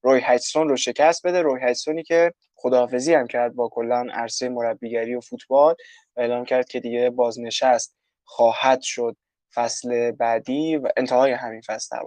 روی 0.01 0.21
هایتسون 0.21 0.69
رو 0.69 0.77
شکست 0.77 1.27
بده. 1.27 1.41
روی 1.41 1.61
هایتسونی 1.61 2.03
که 2.03 2.33
خداحافظی 2.55 3.13
هم 3.13 3.27
کرد 3.27 3.55
با 3.55 3.69
کلا 3.69 4.07
عرصه 4.13 4.49
مربیگری 4.49 5.15
و 5.15 5.21
فوتبال 5.21 5.75
و 6.15 6.21
اعلام 6.21 6.45
کرد 6.45 6.67
که 6.67 6.79
دیگه 6.79 7.09
بازنشست 7.09 7.95
خواهد 8.23 8.81
شد 8.81 9.17
فصل 9.55 10.11
بعدی 10.11 10.77
و 10.77 10.89
انتهای 10.97 11.31
همین 11.31 11.61
فصل 11.61 11.97
در 11.97 12.03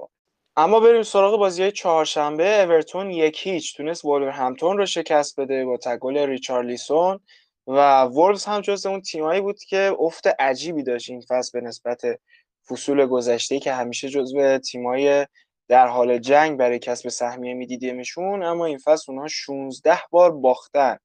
اما 0.59 0.80
بریم 0.80 1.02
سراغ 1.02 1.38
بازی 1.38 1.72
چهارشنبه. 1.72 2.62
اورتون 2.62 3.11
یک 3.11 3.46
هیچ. 3.46 3.76
تونست 3.76 4.04
همتون 4.04 4.78
رو 4.78 4.86
شکست 4.86 5.40
بده 5.40 5.64
با 5.64 5.76
تگل 5.76 6.18
ریچارلیسون 6.18 7.20
و 7.66 8.02
وولز 8.02 8.44
هم 8.44 8.61
جز 8.61 8.86
اون 8.86 9.00
تیمایی 9.00 9.40
بود 9.40 9.59
که 9.59 9.96
افت 10.00 10.26
عجیبی 10.38 10.82
داشت 10.82 11.11
این 11.11 11.20
فصل 11.20 11.61
به 11.61 11.66
نسبت 11.66 12.02
فصول 12.68 13.07
گذشته 13.07 13.59
که 13.61 13.72
همیشه 13.72 14.09
جزو 14.09 14.59
تیمای 14.59 15.26
در 15.68 15.86
حال 15.86 16.18
جنگ 16.18 16.59
برای 16.59 16.78
کسب 16.78 17.09
سهمیه 17.09 17.54
میدیدیمشون. 17.54 18.42
اما 18.42 18.66
این 18.66 18.78
فصل 18.78 19.12
اونها 19.12 19.28
16 19.28 19.98
بار 20.11 20.32
باختن 20.32 20.96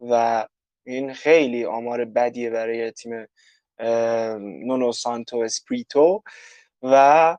و 0.00 0.46
این 0.86 1.12
خیلی 1.14 1.64
آمار 1.64 2.04
بدیه 2.04 2.50
برای 2.50 2.90
تیم 2.90 3.26
نونو 4.66 4.92
سانتو 4.92 5.38
اسپریتو. 5.38 6.22
و 6.82 7.36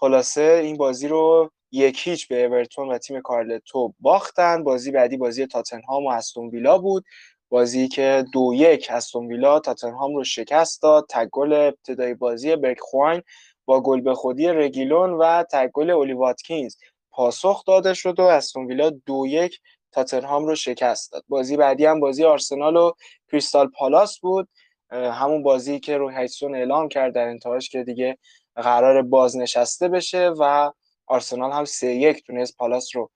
خلاصه 0.00 0.60
این 0.64 0.76
بازی 0.76 1.08
رو 1.08 1.50
یک 1.72 2.08
هیچ 2.08 2.28
به 2.28 2.44
اورتون 2.44 2.88
و 2.88 2.98
تیم 2.98 3.20
کارلتو 3.20 3.94
باختن. 4.00 4.64
بازی 4.64 4.90
بعدی 4.90 5.16
بازی 5.16 5.46
تاتنهام 5.46 6.06
و 6.06 6.10
استون 6.10 6.48
ویلا 6.48 6.78
بود. 6.78 7.04
بازی 7.48 7.88
که 7.88 8.24
دو 8.32 8.52
یک 8.54 8.86
استون 8.90 9.26
ویلا 9.26 9.60
تاتنهام 9.60 10.16
رو 10.16 10.24
شکست 10.24 10.82
داد. 10.82 11.06
تک 11.08 11.28
گل 11.32 11.52
ابتدای 11.52 12.14
بازی 12.14 12.56
برخواین 12.56 13.22
با 13.64 13.80
گل 13.80 14.00
به 14.00 14.14
خودی 14.14 14.48
رگیلون 14.48 15.10
و 15.10 15.44
تک 15.52 15.70
گل 15.70 15.90
اولی 15.90 16.12
واتکینز 16.12 16.76
پاسخ 17.10 17.64
داده 17.64 17.94
شد 17.94 18.20
و 18.20 18.22
استون 18.22 18.66
ویلا 18.66 18.90
دو 18.90 19.24
یک 19.26 19.60
تاتنهام 19.92 20.46
رو 20.46 20.54
شکست 20.54 21.12
داد. 21.12 21.24
بازی 21.28 21.56
بعدی 21.56 21.86
هم 21.86 22.00
بازی 22.00 22.24
آرسنال 22.24 22.76
و 22.76 22.92
کریستال 23.32 23.68
پالاس 23.68 24.18
بود. 24.18 24.48
همون 24.90 25.42
بازی 25.42 25.80
که 25.80 25.96
روی 25.96 26.14
هیسون 26.16 26.54
اعلام 26.54 26.88
کرد 26.88 27.14
در 27.14 27.28
انتهاش 27.28 27.68
که 27.68 27.84
دیگه 27.84 28.18
قرار 28.60 29.02
بازنشسته 29.02 29.88
بشه 29.88 30.28
و 30.38 30.72
آرسنال 31.06 31.52
هم 31.52 31.64
سه 31.64 31.94
یک 31.94 32.26
تونست 32.26 32.56
پالاس 32.56 32.96
رو 32.96 33.10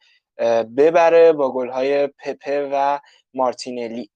ببره 0.77 1.33
با 1.33 1.53
گل‌های 1.53 2.07
پپه 2.07 2.69
و 2.73 2.99
مارتینلی. 3.35 4.11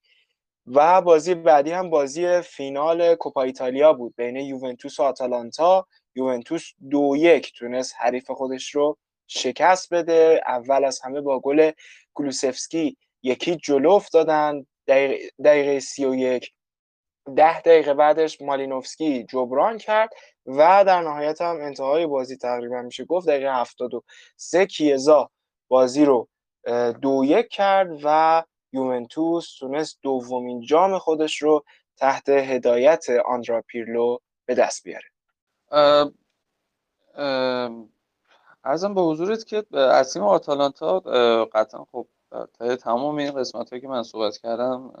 و 0.67 1.01
بازی 1.01 1.35
بعدی 1.35 1.71
هم 1.71 1.89
بازی 1.89 2.41
فینال 2.41 3.15
کوپا 3.15 3.41
ایتالیا 3.41 3.93
بود. 3.93 4.13
بین 4.17 4.35
یوونتوس 4.35 4.99
و 4.99 5.03
آتالانتا 5.03 5.87
یوونتوس 6.15 6.71
دو 6.89 7.13
یک 7.17 7.53
تونست 7.53 7.95
حریف 7.97 8.31
خودش 8.31 8.75
رو 8.75 8.97
شکست 9.27 9.93
بده. 9.93 10.41
اول 10.45 10.85
از 10.85 10.99
همه 11.03 11.21
با 11.21 11.39
گل 11.39 11.71
کلوسفسکی 12.13 12.97
یکی 13.23 13.55
جلو 13.55 13.91
افتادن. 13.91 14.65
دقیقه, 14.87 15.29
دقیقه 15.43 15.79
سی 15.79 16.05
و 16.05 16.15
یک 16.15 16.51
ده 17.35 17.61
دقیقه 17.61 17.93
بعدش 17.93 18.41
مالینوفسکی 18.41 19.23
جبران 19.23 19.77
کرد 19.77 20.09
و 20.45 20.83
در 20.87 21.01
نهایت 21.01 21.41
هم 21.41 21.55
انتهای 21.61 22.05
بازی 22.05 22.37
تقریبا 22.37 22.81
میشه 22.81 23.05
گفت 23.05 23.27
دقیقه 23.27 23.55
هفتاد 23.55 23.93
و 23.93 24.03
سه 24.35 24.65
کیزا 24.65 25.29
بازی 25.67 26.05
رو 26.05 26.27
دو 27.01 27.21
یک 27.25 27.47
کرد 27.47 27.99
و 28.03 28.43
یوونتوس 28.73 29.57
تونست 29.59 29.99
دومین 30.01 30.61
جام 30.61 30.97
خودش 30.97 31.41
رو 31.41 31.63
تحت 31.97 32.29
هدایت 32.29 33.05
آندرا 33.25 33.61
پیرلو 33.67 34.17
به 34.45 34.55
دست 34.55 34.83
بیاره. 34.83 35.05
ارزم 38.63 38.93
به 38.93 39.01
حضورت 39.01 39.45
که 39.45 39.63
از 39.77 40.13
تیم 40.13 40.23
آتالانتا 40.23 40.99
قطعا 41.53 41.85
خب 41.91 42.07
تا 42.29 42.75
تمام 42.75 43.15
این 43.15 43.31
قسمت 43.31 43.69
هایی 43.69 43.81
که 43.81 43.87
من 43.87 44.03
صحبت 44.03 44.37
کردم 44.37 44.91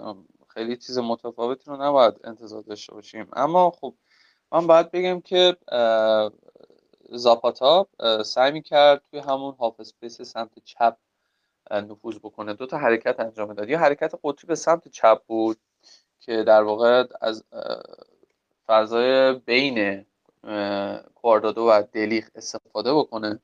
خیلی 0.59 0.77
چیز 0.77 0.97
متفاوتی 0.97 1.63
رو 1.65 1.83
نباید 1.83 2.13
انتظار 2.23 2.61
داشته 2.61 2.93
باشیم. 2.93 3.27
اما 3.33 3.71
خب 3.71 3.93
من 4.51 4.67
باید 4.67 4.91
بگم 4.91 5.21
که 5.21 5.57
زاپاتا 7.09 7.87
سعی 8.25 8.61
کرد 8.61 9.01
توی 9.11 9.19
همون 9.19 9.55
هاف 9.59 9.79
اسپیس 9.79 10.21
سمت 10.21 10.59
چپ 10.63 10.97
نفوذ 11.71 12.17
بکنه. 12.17 12.53
دو 12.53 12.65
تا 12.65 12.77
حرکت 12.77 13.19
انجام 13.19 13.53
داد. 13.53 13.69
یه 13.69 13.77
حرکت 13.77 14.13
قطری 14.23 14.47
به 14.47 14.55
سمت 14.55 14.87
چپ 14.87 15.21
بود 15.27 15.57
که 16.19 16.43
در 16.43 16.63
واقع 16.63 17.03
از 17.21 17.43
فضای 18.67 19.33
بین 19.33 20.05
کواردادو 21.15 21.61
و 21.61 21.83
دلیخ 21.93 22.29
استفاده 22.35 22.93
بکنه. 22.93 23.39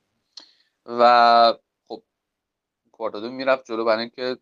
و 0.86 1.53
خب 1.88 2.03
کواردادو 2.91 3.30
می‌رفت 3.30 3.66
جلو 3.66 3.86
برای 3.86 4.01
اینکه 4.01 4.38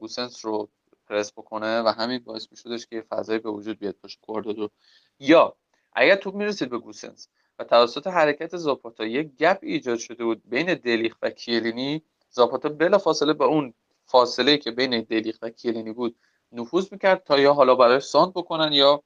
گوسنس 0.00 0.44
رو 0.44 0.68
پرس 1.08 1.32
بکنه 1.32 1.80
و 1.82 1.88
همین 1.88 2.18
باعث 2.18 2.46
میشدش 2.50 2.86
که 2.86 3.00
فضای 3.00 3.38
به 3.38 3.50
وجود 3.50 3.78
بیاد 3.78 3.94
پشت 4.02 4.20
کواردادو. 4.20 4.70
یا 5.18 5.56
اگر 5.92 6.16
توپ 6.16 6.34
می‌رسید 6.34 6.70
به 6.70 6.78
گوسنس 6.78 7.28
و 7.58 7.64
توسط 7.64 8.06
حرکت 8.06 8.56
زاپاتا 8.56 9.04
یک 9.04 9.36
گپ 9.36 9.58
ایجاد 9.62 9.98
شده 9.98 10.24
بود 10.24 10.42
بین 10.44 10.74
دلیخ 10.74 11.16
و 11.22 11.30
کیلینی 11.30 12.02
زاپاتا 12.30 12.68
بلا 12.68 12.98
فاصله 12.98 13.32
با 13.32 13.46
اون 13.46 13.74
فاصله 14.04 14.56
که 14.58 14.70
بین 14.70 15.00
دلیخ 15.00 15.38
و 15.42 15.50
کیلینی 15.50 15.92
بود 15.92 16.16
نفوذ 16.52 16.92
می‌کرد 16.92 17.24
تا 17.24 17.38
یا 17.38 17.54
حالا 17.54 17.74
برای 17.74 18.00
ساند 18.00 18.34
بکنن 18.34 18.72
یا 18.72 19.02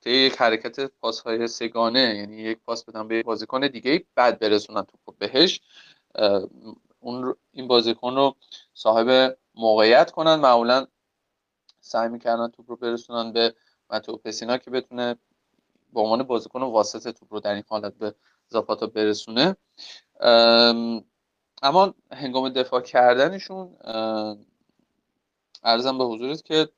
طی 0.00 0.10
یک 0.10 0.36
حرکت 0.36 0.80
پاس 0.80 1.20
های 1.20 1.46
سگانه 1.46 2.16
یعنی 2.16 2.36
یک 2.36 2.58
پاس 2.66 2.84
بدن 2.84 3.08
به 3.08 3.22
بازیکن 3.22 3.66
دیگه 3.66 4.04
بعد 4.14 4.38
برسونن 4.38 4.82
توپ 4.82 5.18
بهش. 5.18 5.60
اون 7.00 7.34
این 7.52 7.68
بازیکن 7.68 8.14
رو 8.14 8.36
صاحب 8.74 9.36
موقعیت 9.54 10.10
کنن 10.10 10.34
معمولا 10.34 10.86
سعی 11.80 12.08
می‌کردن 12.08 12.48
توپ 12.48 12.70
رو 12.70 12.76
برسونن 12.76 13.32
به 13.32 13.54
متو 13.90 14.16
پسینا 14.16 14.58
که 14.58 14.70
بتونه 14.70 15.16
به 15.92 16.00
عنوان 16.00 16.22
بازیکن 16.22 16.62
واسطه 16.62 17.12
توپ 17.12 17.34
رو 17.34 17.40
در 17.40 17.54
این 17.54 17.64
حالت 17.68 17.94
به 17.94 18.14
زاپاتا 18.48 18.86
برسونه. 18.86 19.56
اما 21.62 21.94
هنگام 22.12 22.48
دفاع 22.48 22.80
کردنشون 22.80 23.76
ارزم 25.64 25.98
به 25.98 26.04
حضورت 26.04 26.44
که 26.44 26.68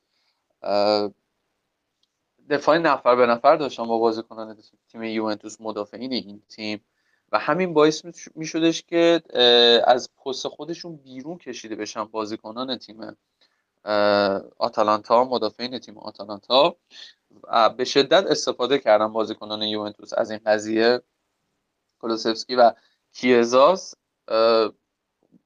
دفاع 2.51 2.79
نفر 2.79 3.16
به 3.16 3.27
نفر 3.27 3.57
داشتن 3.57 3.87
با 3.87 3.99
بازیکنان 3.99 4.59
تیم 4.89 5.03
یوونتوس 5.03 5.61
مدافعین 5.61 6.12
این 6.12 6.43
تیم. 6.49 6.85
و 7.33 7.39
همین 7.39 7.74
باعث 7.74 8.05
می 8.35 8.47
شدش 8.47 8.83
که 8.83 9.22
از 9.87 10.11
پست 10.16 10.49
خودشون 10.49 10.97
بیرون 10.97 11.39
کشیده 11.39 11.77
بشن 11.77 12.05
بازیکنان 12.05 12.79
تیم 12.79 13.16
آتالانتا 14.59 15.24
مدافعین 15.24 15.79
تیم 15.79 15.99
آتالانتا. 15.99 16.77
به 17.77 17.85
شدت 17.85 18.27
استفاده 18.27 18.79
کردن 18.79 19.12
بازیکنان 19.12 19.62
یوونتوس 19.62 20.12
از 20.12 20.31
این 20.31 20.41
قضیه. 20.47 21.03
کلوسفسکی 22.01 22.55
و 22.55 22.72
کیزاس 23.12 23.95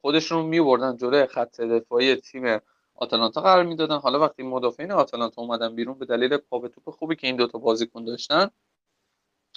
خودشون 0.00 0.46
می 0.46 0.60
بردن 0.60 0.96
جلوی 0.96 1.26
خط 1.26 1.60
دفاعی 1.60 2.16
تیم 2.16 2.58
آتالانتا 2.94 3.40
قرار 3.40 3.64
می‌دادن. 3.64 3.98
حالا 3.98 4.20
وقتی 4.20 4.42
مدافعین 4.42 4.92
آتالانتا 4.92 5.42
اومدن 5.42 5.74
بیرون 5.74 5.98
به 5.98 6.06
دلیل 6.06 6.36
پا 6.36 6.68
توپ 6.68 6.90
خوبی 6.90 7.16
که 7.16 7.26
این 7.26 7.36
دوتا 7.36 7.58
بازیکن 7.58 8.04
داشتن 8.04 8.50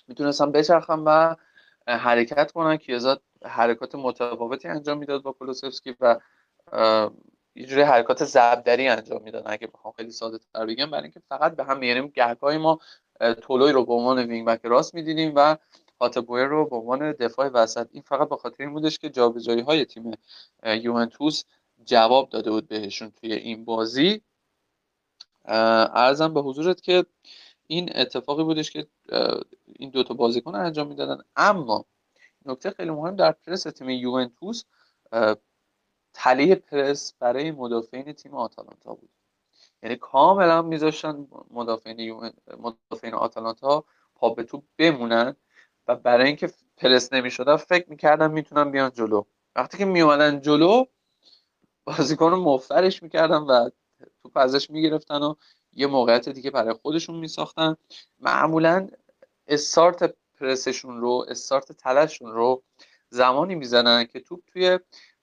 می‌تونستن 0.07 0.51
بچرخن 0.51 0.99
و 0.99 1.35
حرکت 1.87 2.51
کنن 2.51 2.77
کیزا 2.77 3.19
حرکات 3.45 3.95
متفاوتی 3.95 4.67
انجام 4.67 4.97
می‌داد 4.97 5.21
با 5.21 5.31
کلوسفسکی 5.31 5.95
و 5.99 6.19
یه 7.55 7.65
جوری 7.65 7.81
حرکات 7.81 8.25
زبدری 8.25 8.87
انجام 8.87 9.21
می‌داد 9.21 9.43
اگه 9.45 9.67
بخوام 9.67 9.93
خیلی 9.97 10.11
ساده 10.11 10.39
تر 10.53 10.65
بگم 10.65 10.91
برای 10.91 11.03
اینکه 11.03 11.21
فقط 11.29 11.55
به 11.55 11.63
هم 11.63 11.77
میاریم 11.79 12.07
گهگاهی 12.07 12.57
ما 12.57 12.79
تولوی 13.41 13.71
رو 13.71 13.85
به 13.85 13.93
عنوان 13.93 14.19
وینگ 14.19 14.47
بک 14.47 14.59
راست 14.63 14.95
می‌دیدیم 14.95 15.33
و 15.35 15.57
هاتبویر 16.01 16.45
رو 16.45 16.69
به 16.69 16.75
عنوان 16.75 17.11
دفاع 17.11 17.47
وسط. 17.47 17.87
این 17.91 18.01
فقط 18.01 18.29
به 18.29 18.35
خاطر 18.35 18.63
این 18.63 18.73
بودش 18.73 18.99
که 18.99 19.09
جابجایی 19.09 19.61
های 19.61 19.85
تیم 19.85 20.11
یوونتوس 20.65 21.43
جواب 21.85 22.29
داده 22.29 22.51
بود 22.51 22.67
بهشون 22.67 23.11
توی 23.11 23.33
این 23.33 23.65
بازی. 23.65 24.21
ارزم 25.45 26.33
به 26.33 26.41
حضورت 26.41 26.81
که 26.81 27.05
این 27.67 27.89
اتفاقی 27.95 28.43
بودش 28.43 28.71
که 28.71 28.87
این 29.65 29.89
دوتا 29.89 30.13
بازیکن 30.13 30.55
انجام 30.55 30.87
می‌دادن. 30.87 31.21
اما 31.35 31.85
نکته 32.45 32.71
خیلی 32.71 32.89
مهم 32.91 33.15
در 33.15 33.31
پرس 33.31 33.63
تیم 33.63 33.89
یوونتوس 33.89 34.63
تله 36.13 36.55
پرس 36.55 37.13
برای 37.19 37.51
مدافعین 37.51 38.13
تیم 38.13 38.33
آتالانتا 38.33 38.93
بود. 38.93 39.09
یعنی 39.83 39.95
کاملا 39.95 40.61
میذاشتن 40.61 41.27
مدافعین 41.51 42.31
مدافعین 42.59 43.13
آتالانتا 43.13 43.85
پا 44.15 44.29
به 44.29 44.43
تو 44.43 44.63
بمونن 44.77 45.35
و 45.87 45.95
برای 45.95 46.27
اینکه 46.27 46.53
پرس 46.77 47.13
نمی‌شدن 47.13 47.55
فکر 47.55 47.89
می‌کردن 47.89 48.31
می‌تونن 48.31 48.71
بیان 48.71 48.91
جلو. 48.91 49.23
وقتی 49.55 49.77
که 49.77 49.85
میومدن 49.85 50.41
جلو 50.41 50.85
بازیکن 51.85 52.31
رو 52.31 52.37
مفترش 52.37 53.03
می‌کردن 53.03 53.37
و 53.37 53.69
توپ 54.23 54.37
ازش 54.37 54.69
می‌گرفتن 54.69 55.23
و 55.23 55.35
یه 55.75 55.87
موقعیت 55.87 56.29
دیگه 56.29 56.51
برای 56.51 56.73
خودشون 56.73 57.15
میساختن. 57.15 57.75
معمولا 58.19 58.87
استارت 59.47 60.15
پرسشون 60.39 61.01
رو 61.01 61.25
استارت 61.29 61.71
تلشون 61.71 62.31
رو 62.31 62.63
زمانی 63.09 63.55
می‌زنن 63.55 64.05
که 64.05 64.19
توپ 64.19 64.41
توی 64.47 64.79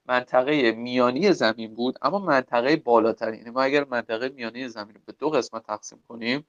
منطقه 0.07 0.73
میانی 0.73 1.33
زمین 1.33 1.75
بود 1.75 1.99
اما 2.03 2.19
منطقه 2.19 2.77
بالاتر 2.77 3.35
یعنی 3.35 3.51
ما 3.51 3.63
اگر 3.63 3.85
منطقه 3.85 4.29
میانی 4.29 4.69
زمین 4.69 4.95
رو 4.95 5.01
به 5.07 5.13
دو 5.13 5.31
قسمت 5.31 5.67
تقسیم 5.67 6.05
کنیم 6.09 6.47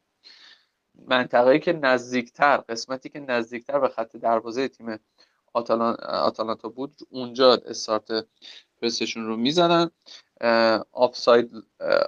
منطقه 1.08 1.60
که 1.60 1.74
نزدیکتر 1.74 2.58
قسمتی 2.58 3.10
که 3.10 3.20
نزدیکتر 3.20 3.80
به 3.80 3.88
خط 3.90 4.18
دروازه 4.18 4.68
تیم 4.68 5.00
آتالانتا 5.54 6.70
بود 6.70 7.00
اونجا 7.10 7.54
استارت 7.54 8.26
پرسشون 8.82 9.26
رو 9.26 9.38
می‌زنن. 9.38 9.92
آفساید 10.92 11.52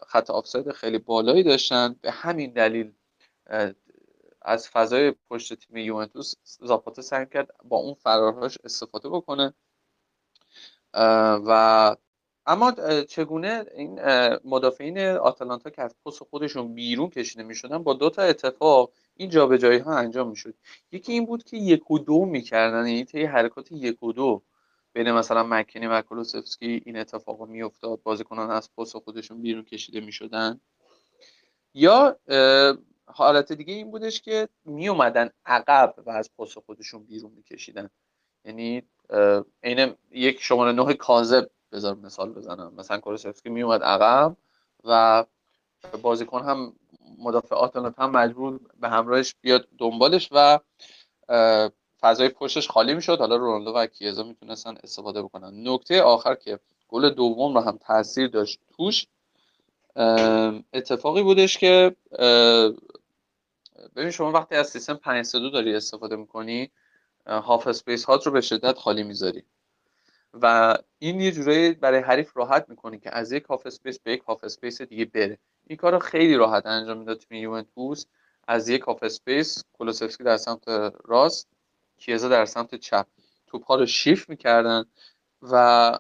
خط 0.08 0.30
آفساید 0.30 0.72
خیلی 0.72 0.98
بالایی 0.98 1.44
داشتن. 1.44 1.96
به 2.02 2.12
همین 2.12 2.54
دلیل 2.54 2.94
از 4.42 4.70
فضای 4.70 5.14
پشت 5.30 5.54
تیم 5.54 5.78
یوونتوس 5.78 6.34
زاپاتا 6.44 7.02
سعی 7.02 7.26
کرد 7.26 7.56
با 7.64 7.78
اون 7.78 7.94
فرارهاش 7.94 8.58
استفاده 8.64 9.10
بکنه. 9.10 9.54
و 11.46 11.96
اما 12.46 12.72
چگونه 13.10 13.66
این 13.76 14.00
مدافعین 14.46 15.00
آتالانتا 15.00 15.70
که 15.70 15.82
از 15.82 15.96
پست 16.06 16.24
خودشون 16.24 16.74
بیرون 16.74 17.10
کشیده 17.10 17.44
می‌شدن 17.44 17.84
با 17.84 17.94
دو 17.94 18.10
تا 18.10 18.22
اتفاق 18.22 18.92
این 19.16 19.30
جابجایی 19.30 19.80
ها 19.80 19.98
انجام 19.98 20.30
می‌شد. 20.30 20.54
یکی 20.92 21.12
این 21.12 21.26
بود 21.26 21.44
که 21.44 21.58
یک 21.58 21.92
و 21.92 22.00
دو 22.00 22.26
می‌کردن 22.26 22.88
یعنی 22.88 23.06
طی 23.06 23.24
حرکات 23.24 23.72
یک 23.72 24.04
و 24.04 24.14
دو. 24.14 24.44
بین 24.94 25.12
مثلا 25.12 25.44
مکنی 25.44 25.88
و 25.88 26.02
کلوسفسکی 26.02 26.82
این 26.86 26.98
اتفاق 26.98 27.48
میافتاد 27.48 28.04
بازیکنان 28.04 28.52
از 28.52 28.76
پست 28.76 28.98
خودشون 28.98 29.42
بیرون 29.42 29.64
کشیده 29.64 30.00
می‌شدن. 30.00 30.60
یا 31.74 32.20
حالت 33.06 33.54
دیگه 33.54 33.74
این 33.74 33.92
بودش 33.92 34.22
که 34.22 34.50
می 34.66 34.90
اومدن 34.90 35.30
عقب 35.46 35.96
و 36.06 36.10
از 36.10 36.30
پست 36.40 36.60
خودشون 36.60 37.04
بیرون 37.04 37.32
میکشیدن. 37.32 37.90
یعنی 38.46 38.84
عین 39.64 39.96
یک 40.12 40.42
شماره 40.42 40.72
نه 40.72 40.94
کاذب 40.94 41.50
بذار 41.72 41.96
مثال 41.96 42.34
بزنم. 42.34 42.74
مثلا 42.78 42.98
کولوسفسکی 42.98 43.50
میومد 43.50 43.84
عقب 43.84 44.38
و 44.84 45.26
بازیکن 46.02 46.44
هم 46.44 46.76
مدافع 47.18 47.56
آتانات 47.56 48.00
هم 48.00 48.12
مجبور 48.12 48.60
به 48.80 48.90
همراهش 48.90 49.36
بیاد 49.42 49.68
دنبالش 49.78 50.30
و 50.32 50.60
فضای 52.04 52.30
پشتش 52.30 52.70
خالی 52.70 52.94
می‌شد. 52.94 53.20
حالا 53.20 53.36
رونالدو 53.36 53.72
و 53.72 53.86
کیزا 53.86 54.24
می‌تونستن 54.24 54.76
استفاده 54.84 55.22
بکنن. 55.22 55.68
نکته 55.68 56.02
آخر 56.02 56.36
که 56.36 56.60
گل 56.88 57.10
دوم 57.10 57.56
رو 57.56 57.62
هم 57.62 57.78
تاثیر 57.78 58.28
داشت 58.28 58.60
توش 58.78 59.08
اتفاقی 60.74 61.24
بودش 61.24 61.58
که 61.58 61.96
ببین 63.96 64.12
شما 64.12 64.32
وقتی 64.32 64.56
از 64.56 64.70
سیستم 64.70 64.94
5 64.94 65.32
داری 65.36 65.76
استفاده 65.76 66.16
می‌کنی 66.16 66.72
half 67.28 67.68
space 67.68 68.06
هات 68.06 68.26
رو 68.26 68.32
به 68.32 68.42
شدت 68.42 68.78
خالی 68.78 69.04
می‌ذاری. 69.04 69.44
و 70.42 70.78
این 71.00 71.22
یه 71.22 71.32
جورایی 71.32 71.72
برای 71.72 72.00
حریف 72.00 72.38
راحت 72.38 72.66
می‌کنه 72.70 72.98
که 72.98 73.18
از 73.18 73.32
یک 73.32 73.44
half 73.44 73.66
space 73.66 74.00
به 74.00 74.12
یک 74.12 74.22
half 74.22 74.44
space 74.44 74.82
دیگه 74.82 75.06
بره. 75.06 75.38
این 75.68 75.78
کار 75.78 75.94
رو 75.94 76.00
خیلی 76.00 76.36
راحت 76.36 76.66
انجام 76.66 76.98
می‌داد 76.98 77.18
تیم 77.18 77.38
یوونتوس. 77.38 78.06
از 78.48 78.70
یک 78.70 78.82
half 78.82 79.04
space 79.04 79.64
کولوسفسکی 79.74 80.24
در 80.24 80.38
سمت 80.38 80.64
راست. 81.06 81.48
کیزا 82.06 82.30
در 82.30 82.46
سمت 82.46 82.76
چپ 82.76 83.08
توپ 83.48 83.66
ها 83.66 83.76
رو 83.76 83.86
شیفت 83.86 84.30
می‌کردن 84.30 84.86
و 85.42 86.00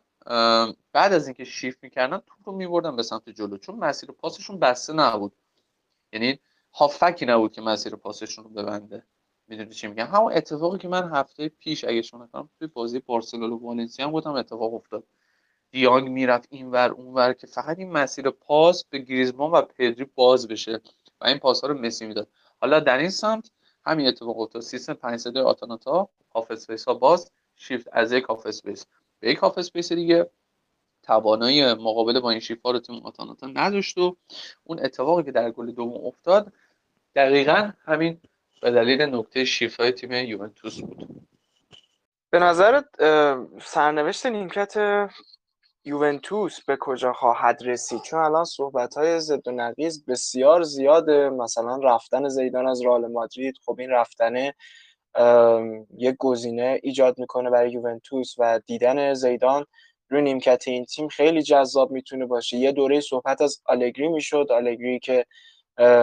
بعد 0.93 1.13
از 1.13 1.27
اینکه 1.27 1.43
شیفت 1.43 1.83
می‌کردن 1.83 2.17
توپ 2.17 2.37
رو 2.45 2.51
میبردن 2.55 2.95
به 2.95 3.03
سمت 3.03 3.29
جلو 3.29 3.57
چون 3.57 3.75
مسیر 3.75 4.11
پاسشون 4.11 4.59
بسته 4.59 4.93
نبود. 4.93 5.33
یعنی 6.13 6.39
هافبکی 6.73 7.25
نبود 7.25 7.51
که 7.51 7.61
مسیر 7.61 7.95
پاسشون 7.95 8.43
رو 8.43 8.49
ببنده. 8.49 9.03
می‌دونی 9.47 9.73
چی 9.73 9.87
میگم؟ 9.87 10.05
همون 10.05 10.33
اتفاقی 10.33 10.77
که 10.77 10.87
من 10.87 11.15
هفته 11.15 11.49
پیش 11.49 11.83
اگه 11.83 12.01
اشتباه 12.01 12.23
نکنم 12.23 12.49
توی 12.59 12.67
بازی 12.67 12.99
بارسلونا 12.99 13.55
و 13.55 13.67
والنسیا 13.67 14.05
هم 14.05 14.11
بودم 14.11 14.31
اتفاق 14.31 14.73
افتاد. 14.73 15.03
دیانگ 15.71 16.09
می‌رفت 16.09 16.47
اینور 16.51 16.91
اونور 16.91 17.33
که 17.33 17.47
فقط 17.47 17.79
این 17.79 17.91
مسیر 17.91 18.29
پاس 18.29 18.85
به 18.85 18.97
گریزمان 18.97 19.51
و 19.51 19.61
پدری 19.61 20.05
باز 20.15 20.47
بشه 20.47 20.81
و 21.21 21.27
این 21.27 21.37
پاس 21.37 21.61
ها 21.61 21.67
رو 21.67 21.79
مسی 21.79 22.05
می‌داد. 22.05 22.27
حالا 22.61 22.79
در 22.79 22.97
این 22.97 23.09
سمت 23.09 23.51
همین 23.85 24.07
اتفاق 24.07 24.39
افتاد. 24.39 24.61
سیستم 24.61 24.93
5 24.93 25.19
3 25.19 25.39
آتالانتا 25.39 26.09
half 26.35 26.51
space 26.51 26.85
ها 26.85 26.93
باز 26.93 27.31
شیفت 27.55 27.87
از 27.91 28.11
یک 28.11 28.23
half 28.23 28.45
space 28.45 28.85
به 29.19 29.31
یک 29.31 29.37
half 29.37 29.57
space 29.57 29.93
دیگه 29.93 30.29
توانایی 31.03 31.73
مقابله 31.73 32.19
با 32.19 32.29
این 32.29 32.39
شیفت 32.39 32.61
ها 32.65 32.71
رو 32.71 32.79
تیم 32.79 32.95
آتالانتا 32.95 33.47
نداشت 33.47 33.97
و 33.97 34.17
اون 34.63 34.79
اتفاقی 34.79 35.23
که 35.23 35.31
در 35.31 35.51
گل 35.51 35.71
دوم 35.71 36.05
افتاد 36.05 36.53
دقیقا 37.15 37.71
همین 37.85 38.21
به 38.61 38.71
دلیل 38.71 39.01
نکته 39.01 39.45
شیفت 39.45 39.79
های 39.79 39.91
تیم 39.91 40.11
یوونتوس 40.11 40.81
بود. 40.81 41.27
به 42.29 42.39
نظرت 42.39 42.85
سرنوشت 43.61 44.25
نیمکت 44.25 44.73
یوونتوس 45.85 46.65
به 46.65 46.77
کجا 46.79 47.13
خواهد 47.13 47.59
رسید؟ 47.65 48.01
چون 48.01 48.19
الان 48.19 48.45
صحبت 48.45 48.97
های 48.97 49.19
ضد 49.19 49.47
و 49.47 49.51
نقیز 49.51 50.05
بسیار 50.05 50.61
زیاده. 50.61 51.29
مثلا 51.29 51.77
رفتن 51.77 52.29
زیدان 52.29 52.67
از 52.67 52.85
رئال 52.85 53.07
مادرید 53.07 53.55
خب 53.65 53.75
این 53.79 53.89
رفتنه 53.89 54.53
یک 55.97 56.15
گزینه 56.19 56.79
ایجاد 56.83 57.19
می‌کنه 57.19 57.49
برای 57.49 57.71
یوونتوس 57.71 58.35
و 58.37 58.59
دیدن 58.65 59.13
زیدان 59.13 59.65
روی 60.09 60.21
نیمکت 60.21 60.67
این 60.67 60.85
تیم 60.85 61.07
خیلی 61.07 61.41
جذاب 61.41 61.91
می‌تونه 61.91 62.25
باشه. 62.25 62.57
یه 62.57 62.71
دوره 62.71 63.01
صحبت 63.01 63.41
از 63.41 63.61
آلگری 63.65 64.07
می‌شد. 64.07 64.47
آلگری 64.51 64.99
که 64.99 65.25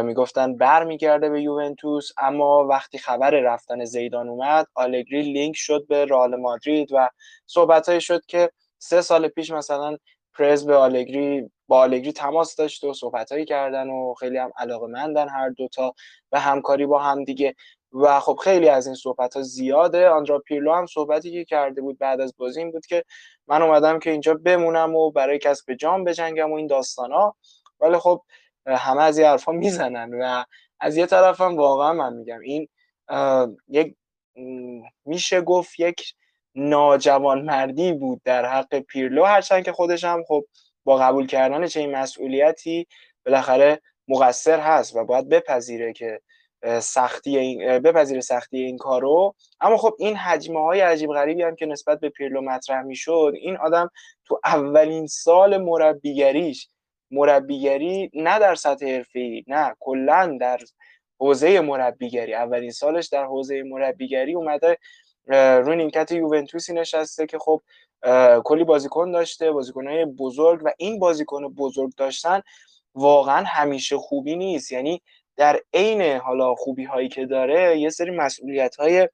می‌گفتن 0.04 0.56
برمیگرده 0.56 1.28
به 1.28 1.42
یوونتوس 1.42 2.08
اما 2.18 2.66
وقتی 2.66 2.98
خبر 2.98 3.30
رفتن 3.30 3.84
زیدان 3.84 4.28
اومد 4.28 4.66
آلگری 4.74 5.22
لینک 5.22 5.56
شد 5.56 5.86
به 5.88 6.04
رئال 6.04 6.36
مادرید 6.36 6.88
و 6.92 7.08
صحبت 7.46 7.98
شد 7.98 8.26
که 8.26 8.50
سه 8.82 9.00
سال 9.02 9.28
پیش 9.28 9.50
مثلا 9.50 9.96
پرز 10.38 10.66
به 10.66 10.76
آلگری 10.76 11.50
با 11.68 11.80
آلگری 11.80 12.12
تماس 12.12 12.56
داشته 12.56 12.88
و 12.88 12.92
صحبت 12.94 13.32
کردن 13.48 13.90
و 13.90 14.14
خیلی 14.14 14.38
هم 14.38 14.52
علاقه 14.56 14.86
مندن 14.86 15.28
هر 15.28 15.48
دوتا 15.48 15.94
و 16.32 16.40
همکاری 16.40 16.86
با 16.86 16.98
هم 16.98 17.24
دیگه. 17.24 17.54
و 17.92 18.20
خب 18.20 18.38
خیلی 18.44 18.68
از 18.68 18.86
این 18.86 18.96
صحبت 18.96 19.36
ها 19.36 19.42
زیاده. 19.42 20.08
آندرا 20.08 20.38
پیرلو 20.38 20.72
هم 20.74 20.86
صحبتی 20.86 21.30
که 21.32 21.44
کرده 21.44 21.80
بود 21.80 21.98
بعد 21.98 22.20
از 22.20 22.34
بازی 22.36 22.60
این 22.60 22.70
بود 22.72 22.86
که 22.86 23.04
من 23.46 23.62
اومدم 23.62 23.98
که 23.98 24.10
اینجا 24.10 24.34
بمونم 24.34 24.94
و 24.96 25.10
برای 25.10 25.38
کسب 25.38 25.74
جام 25.74 26.04
بجنگم 26.04 26.52
و 26.52 26.54
این 26.54 26.66
داستان 26.66 27.12
ها 27.12 27.36
ولی 27.80 27.98
خب 27.98 28.22
همه 28.66 29.02
از 29.02 29.18
این 29.18 29.26
حرفا 29.26 29.52
می‌زنن 29.52 30.22
و 30.22 30.44
از 30.80 30.96
یه 30.96 31.06
طرف 31.06 31.40
هم 31.40 31.56
واقعا 31.56 31.92
من 31.92 32.12
میگم 32.12 32.40
این 32.40 32.68
یک 33.68 33.96
میشه 35.04 35.40
گفت 35.40 35.80
یک 35.80 36.14
ناجوان 36.54 37.42
مردی 37.42 37.92
بود 37.92 38.20
در 38.24 38.46
حق 38.46 38.78
پیرلو 38.78 39.24
هرچند 39.24 39.64
که 39.64 39.72
خودش 39.72 40.04
هم 40.04 40.24
خب 40.28 40.44
با 40.84 40.96
قبول 40.96 41.26
کردن 41.26 41.66
چه 41.66 41.86
مسئولیتی 41.86 42.86
بالاخره 43.26 43.80
مقصر 44.08 44.60
هست 44.60 44.96
و 44.96 45.04
باید 45.04 45.28
بپذیره 45.28 45.92
که 45.92 46.20
سختی 46.80 47.38
این 47.38 47.78
بپذیره 47.78 48.20
سختی 48.20 48.58
این 48.58 48.78
کارو. 48.78 49.34
اما 49.60 49.76
خب 49.76 49.94
این 49.98 50.16
حجمه 50.16 50.60
های 50.60 50.80
عجیب 50.80 51.10
غریبی 51.10 51.42
هم 51.42 51.56
که 51.56 51.66
نسبت 51.66 52.00
به 52.00 52.08
پیرلو 52.08 52.40
مطرح 52.40 52.82
می‌شد 52.82 53.32
این 53.40 53.56
آدم 53.56 53.90
تو 54.24 54.40
اولین 54.44 55.06
سال 55.06 55.56
مربیگریش 55.56 56.68
مربیگری 57.10 58.10
نه 58.14 58.38
در 58.38 58.54
سطح 58.54 58.86
حرفه‌ای 58.86 59.44
نه 59.46 59.76
کلا 59.80 60.38
در 60.40 60.58
حوزه 61.20 61.60
مربیگری 61.60 62.34
اولین 62.34 62.70
سالش 62.70 63.08
در 63.08 63.24
حوزه 63.24 63.62
مربیگری 63.62 64.34
اومده 64.34 64.78
روی 65.26 65.76
نیمکت 65.76 66.12
یوونتوسی 66.12 66.72
نشسته 66.72 67.26
که 67.26 67.38
خب 67.38 67.60
کلی 68.44 68.64
بازیکن 68.64 69.10
داشته 69.12 69.52
بازیکنهای 69.52 70.04
بزرگ 70.04 70.60
و 70.64 70.70
این 70.78 70.98
بازیکن 70.98 71.48
بزرگ 71.48 71.94
داشتن 71.96 72.40
واقعا 72.94 73.44
همیشه 73.46 73.96
خوبی 73.98 74.36
نیست. 74.36 74.72
یعنی 74.72 75.02
در 75.36 75.60
عین 75.74 76.02
حالا 76.02 76.54
خوبی 76.54 76.84
هایی 76.84 77.08
که 77.08 77.26
داره 77.26 77.78
یه 77.78 77.90
سری 77.90 78.10
مسئولیت 78.10 78.76
های 78.76 79.08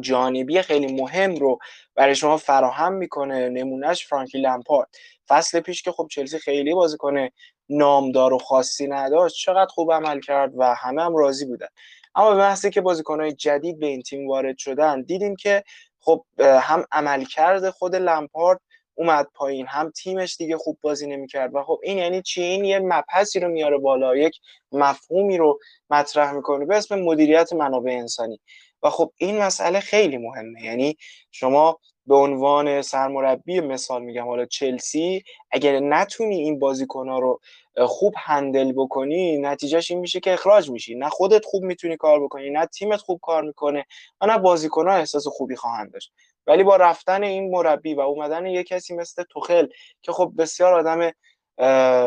جانبی 0.00 0.62
خیلی 0.62 1.02
مهم 1.02 1.34
رو 1.34 1.58
برای 1.94 2.14
شما 2.14 2.36
فراهم 2.36 2.92
می‌کنه 2.92 3.48
نمونهش 3.48 4.06
فرانکی 4.06 4.38
لمپارد. 4.38 4.88
فصل 5.28 5.60
پیش 5.60 5.82
که 5.82 5.92
خب 5.92 6.08
چلسی 6.10 6.38
خیلی 6.38 6.74
بازیکن 6.74 7.28
نامدار 7.68 8.32
و 8.32 8.38
خاصی 8.38 8.86
نداشت 8.86 9.36
چقدر 9.36 9.70
خوب 9.70 9.92
عمل 9.92 10.20
کرد 10.20 10.52
و 10.56 10.74
همه 10.74 11.02
هم 11.02 11.16
راضی 11.16 11.46
بودن. 11.46 11.68
اما 12.14 12.30
به 12.30 12.36
محضی 12.36 12.70
که 12.70 12.80
بازیکنهای 12.80 13.32
جدید 13.32 13.78
به 13.78 13.86
این 13.86 14.02
تیم 14.02 14.28
وارد 14.28 14.58
شدن 14.58 15.02
دیدیم 15.02 15.36
که 15.36 15.64
خب 16.00 16.24
هم 16.40 16.84
عملکرد 16.92 17.70
خود 17.70 17.96
لمپارد 17.96 18.60
اومد 18.94 19.26
پایین 19.34 19.66
هم 19.66 19.90
تیمش 19.90 20.36
دیگه 20.36 20.56
خوب 20.56 20.78
بازی 20.80 21.06
نمی‌کرد 21.06 21.54
و 21.54 21.62
خب 21.62 21.80
این 21.82 21.98
یعنی 21.98 22.22
چی؟ 22.22 22.42
این 22.42 22.64
یه 22.64 22.78
مبحثی 22.78 23.40
رو 23.40 23.48
میاره 23.48 23.78
بالا 23.78 24.16
یک 24.16 24.40
مفهومی 24.72 25.38
رو 25.38 25.58
مطرح 25.90 26.32
می‌کنه 26.32 26.66
به 26.66 26.76
اسم 26.76 26.98
مدیریت 27.00 27.52
منابع 27.52 27.92
انسانی. 27.92 28.40
و 28.82 28.90
خب 28.90 29.12
این 29.16 29.38
مسئله 29.38 29.80
خیلی 29.80 30.18
مهمه 30.18 30.62
یعنی 30.62 30.96
شما 31.30 31.80
به 32.06 32.14
عنوان 32.14 32.82
سرمربی 32.82 33.60
مثال 33.60 34.02
میگم 34.02 34.26
حالا 34.26 34.46
چلسی 34.46 35.24
اگر 35.50 35.80
نتونی 35.80 36.36
این 36.36 36.58
بازیکنها 36.58 37.18
رو 37.18 37.40
خوب 37.86 38.14
هندل 38.16 38.72
بکنی 38.72 39.38
نتیجهش 39.38 39.90
این 39.90 40.00
میشه 40.00 40.20
که 40.20 40.32
اخراج 40.32 40.70
میشی. 40.70 40.94
نه 40.94 41.08
خودت 41.08 41.44
خوب 41.44 41.62
می‌تونی 41.62 41.96
کار 41.96 42.24
بکنی 42.24 42.50
نه 42.50 42.66
تیمت 42.66 43.00
خوب 43.00 43.20
کار 43.22 43.42
می‌کنه 43.42 43.84
و 44.20 44.26
نه 44.26 44.38
بازیکنها 44.38 44.94
احساس 44.94 45.26
خوبی 45.26 45.56
خواهند 45.56 45.92
داشت. 45.92 46.12
ولی 46.46 46.64
با 46.64 46.76
رفتن 46.76 47.22
این 47.22 47.50
مربی 47.50 47.94
و 47.94 48.00
اومدن 48.00 48.46
یه 48.46 48.64
کسی 48.64 48.94
مثل 48.94 49.22
توخل 49.30 49.66
که 50.02 50.12
خب 50.12 50.32
بسیار 50.38 50.74
آدم 50.74 51.12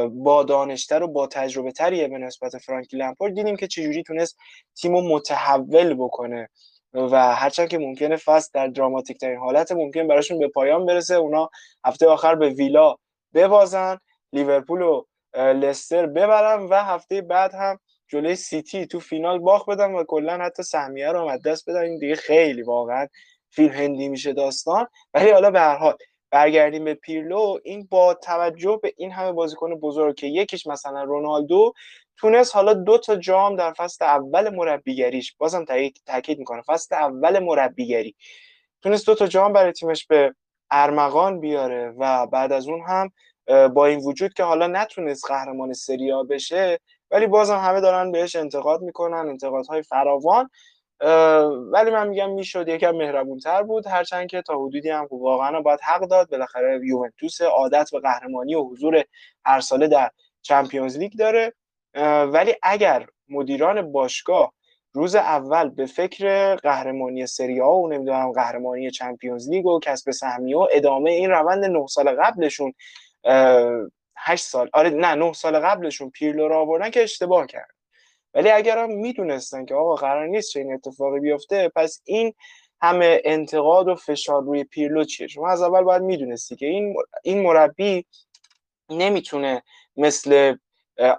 با 0.09 0.43
دانشتر 0.43 1.03
و 1.03 1.07
با 1.07 1.27
تجربه 1.27 1.71
تریه 1.71 2.07
به 2.07 2.17
نسبت 2.17 2.57
فرانکی 2.57 2.97
لمپارد 2.97 3.33
دیدیم 3.33 3.55
که 3.55 3.67
چجوری 3.67 4.03
تونست 4.03 4.37
تیم 4.81 4.95
رو 4.95 5.01
متحول 5.01 5.93
بکنه. 5.93 6.49
و 6.97 7.35
هرچند 7.35 7.67
که 7.67 7.77
ممکنه 7.77 8.15
فصل 8.15 8.49
در 8.53 8.67
دراماتیک 8.67 9.17
ترین 9.17 9.37
حالت 9.37 9.71
ممکن 9.71 10.07
براشون 10.07 10.39
به 10.39 10.47
پایان 10.47 10.85
برسه 10.85 11.15
اونا 11.15 11.49
هفته 11.85 12.07
آخر 12.07 12.35
به 12.35 12.49
ویلا 12.49 12.95
ببازن 13.33 13.97
لیورپول 14.33 14.81
و 14.81 15.03
لستر 15.35 16.05
ببرن 16.05 16.63
و 16.63 16.73
هفته 16.73 17.21
بعد 17.21 17.53
هم 17.53 17.79
جلوی 18.07 18.35
سیتی 18.35 18.87
تو 18.87 18.99
فینال 18.99 19.39
باخ 19.39 19.69
بدن 19.69 19.91
و 19.91 20.03
کلا 20.03 20.37
حتی 20.37 20.63
سهمیه 20.63 21.11
رو 21.11 21.29
هم 21.29 21.37
دست 21.37 21.69
بدن. 21.69 21.81
این 21.81 21.99
دیگه 21.99 22.15
خیلی 22.15 22.61
واقعا 22.61 23.07
فیلم 23.49 23.73
هندی 23.73 24.09
میشه 24.09 24.33
داستان. 24.33 24.87
ولی 25.13 25.31
حالا 25.31 25.51
به 25.51 25.59
هر 25.59 25.75
حال 25.75 25.97
برگردیم 26.31 26.83
به 26.83 26.93
پیرلو. 26.93 27.57
این 27.63 27.87
با 27.91 28.13
توجه 28.13 28.79
به 28.83 28.93
این 28.97 29.11
همه 29.11 29.31
بازیکن 29.31 29.75
بزرگ 29.75 30.15
که 30.15 30.27
یکیش 30.27 30.67
مثلا 30.67 31.03
رونالدو 31.03 31.73
تونست 32.17 32.55
حالا 32.55 32.73
دو 32.73 32.97
تا 32.97 33.15
جام 33.15 33.55
در 33.55 33.73
فصل 33.73 34.05
اول 34.05 34.55
مربیگریش 34.55 35.35
بازم 35.37 35.65
تاکید 36.05 36.39
می‌کنه 36.39 36.61
فصل 36.61 36.95
اول 36.95 37.39
مربیگری. 37.39 38.15
تونست 38.81 39.05
دو 39.05 39.15
تا 39.15 39.27
جام 39.27 39.53
برای 39.53 39.71
تیمش 39.71 40.05
به 40.05 40.35
ارمغان 40.71 41.39
بیاره 41.39 41.93
و 41.97 42.27
بعد 42.27 42.51
از 42.51 42.67
اون 42.67 42.81
هم 42.87 43.11
با 43.69 43.85
این 43.85 43.99
وجود 43.99 44.33
که 44.33 44.43
حالا 44.43 44.67
نتونست 44.67 45.27
قهرمان 45.27 45.73
سریا 45.73 46.23
بشه 46.23 46.79
ولی 47.11 47.27
بازم 47.27 47.57
همه 47.57 47.81
دارن 47.81 48.11
بهش 48.11 48.35
انتقاد 48.35 48.81
می‌کنن 48.81 49.29
انتقادهای 49.29 49.81
فراوان. 49.83 50.49
ولی 51.71 51.91
من 51.91 52.07
میگم 52.07 52.31
می‌شد 52.31 52.67
یکم 52.67 52.91
مهربون 52.91 53.39
تر 53.39 53.63
بود. 53.63 53.87
هرچند 53.87 54.27
که 54.27 54.41
تا 54.41 54.55
حدودی 54.65 54.89
هم 54.89 55.07
واقعا 55.11 55.61
باید 55.61 55.79
حق 55.83 56.01
داد. 56.01 56.29
بالاخره 56.29 56.79
یوونتوس 56.83 57.41
عادت 57.41 57.89
به 57.91 57.99
قهرمانی 57.99 58.55
و 58.55 58.63
حضور 58.63 59.03
هر 59.45 59.59
ساله 59.59 59.87
در 59.87 60.11
چمپیونز 60.41 60.97
لیگ 60.97 61.11
داره. 61.19 61.53
ولی 62.33 62.55
اگر 62.63 63.07
مدیران 63.29 63.91
باشگاه 63.91 64.53
روز 64.93 65.15
اول 65.15 65.69
به 65.69 65.85
فکر 65.85 66.55
قهرمانی 66.55 67.27
سری 67.27 67.61
آ 67.61 67.75
و 67.75 67.87
نمی‌دونم 67.87 68.31
قهرمانی 68.31 68.91
چمپیونز 68.91 69.49
لیگ 69.49 69.65
و 69.65 69.79
کسب 69.79 70.11
سهمیه 70.11 70.57
و 70.57 70.67
ادامه 70.71 71.11
این 71.11 71.29
روند 71.29 71.65
نه 71.65 71.87
سال 71.87 72.15
قبلشون 72.23 72.73
هشت 74.17 74.45
سال 74.45 74.69
آره 74.73 74.89
نه 74.89 75.15
نه 75.15 75.33
سال 75.33 75.59
قبلشون 75.59 76.09
پیرلو 76.09 76.47
را 76.47 76.59
آوردن 76.61 76.89
که 76.89 77.03
اشتباه 77.03 77.47
کرد. 77.47 77.69
ولی 78.33 78.49
اگر 78.49 78.77
هم 78.77 78.91
می‌دونستن 78.91 79.65
که 79.65 79.75
آقا 79.75 79.95
قرار 79.95 80.27
نیست 80.27 80.51
چه 80.51 80.59
این 80.59 80.73
اتفاقی 80.73 81.19
بیفته 81.19 81.71
پس 81.75 82.01
این 82.05 82.33
همه 82.81 83.21
انتقاد 83.25 83.87
و 83.87 83.95
فشار 83.95 84.43
روی 84.43 84.63
پیرلو 84.63 85.03
چیه؟ 85.03 85.27
شما 85.27 85.49
از 85.49 85.61
اول 85.61 85.81
باید 85.81 86.01
می‌دونستی 86.01 86.55
که 86.55 86.65
این 86.65 86.95
این 87.23 87.41
مربی 87.41 88.05
نمی‌تونه 88.89 89.63
مثل 89.97 90.55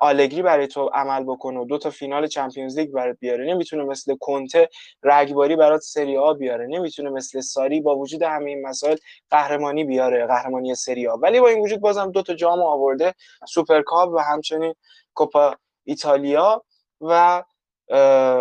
آلگری 0.01 0.43
برای 0.43 0.67
تو 0.67 0.87
عمل 0.95 1.25
بکنه 1.25 1.61
و 1.61 1.65
دو 1.65 1.79
تا 1.79 1.91
فینال 1.91 2.27
چمپیونز 2.27 2.79
لیگ 2.79 2.91
برات 2.91 3.17
بیاره. 3.21 3.45
نمی‌تونه 3.55 3.85
مثل 3.85 4.17
کنته 4.21 4.69
رگباری 5.03 5.57
برات 5.57 5.81
سری 5.81 6.17
آ 6.19 6.35
بیاره. 6.35 6.67
نمی‌تونه 6.67 7.11
مثل 7.11 7.41
ساری 7.41 7.81
با 7.81 7.97
وجود 7.97 8.23
همه 8.23 8.51
این 8.51 8.67
مسائل 8.67 8.97
قهرمانی 9.31 9.85
بیاره 9.85 10.27
قهرمانی 10.27 10.75
سری 10.75 11.09
آ. 11.09 11.17
ولی 11.23 11.41
با 11.41 11.49
این 11.49 11.61
وجود 11.61 11.81
بازم 11.81 12.11
دو 12.11 12.23
تا 12.23 12.35
جام 12.35 12.63
آورده 12.63 13.15
سوپرکاپ 13.49 14.11
و 14.15 14.19
همچنین 14.19 14.75
کوپا 15.15 15.55
ایتالیا 15.85 16.65
و 17.01 17.43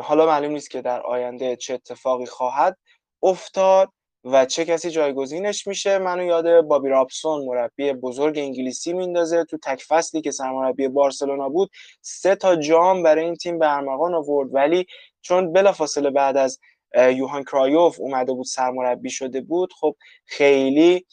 حالا 0.03 0.25
معلوم 0.25 0.51
نیست 0.51 0.69
که 0.71 0.81
در 0.81 1.01
آینده 1.01 1.55
چه 1.55 1.73
اتفاقی 1.73 2.25
خواهد 2.25 2.77
افتاد. 3.23 3.89
و 4.24 4.45
چه 4.45 4.65
کسی 4.65 4.89
جایگزینش 4.89 5.68
میشه؟ 5.68 5.97
منو 5.97 6.24
یاد 6.24 6.61
بابی 6.61 6.89
رابسون 6.89 7.45
مربی 7.45 7.93
بزرگ 7.93 8.38
انگلیسی 8.38 8.93
میندازه. 8.93 9.43
تو 9.43 9.57
تک 9.57 9.84
فصلی 9.88 10.22
که 10.22 10.32
سرمربی 10.32 10.88
بارسلونا 10.88 11.49
بود 11.49 11.70
سه 12.01 12.36
تا 12.36 12.55
جام 12.55 13.03
برای 13.03 13.26
این 13.26 13.36
تیم 13.36 13.59
به 13.59 13.76
ارمغان 13.76 14.13
آورد. 14.13 14.49
ولی 14.55 14.86
چون 15.22 15.53
بلافاصله 15.53 16.09
بعد 16.09 16.38
از 16.38 16.59
یوهان 16.95 17.43
کرایوف 17.43 17.99
اومده 17.99 18.34
بود 18.34 18.45
سرمربی 18.45 19.09
شده 19.09 19.41
بود 19.41 19.74
خب 19.74 19.95
خیلی 20.26 21.05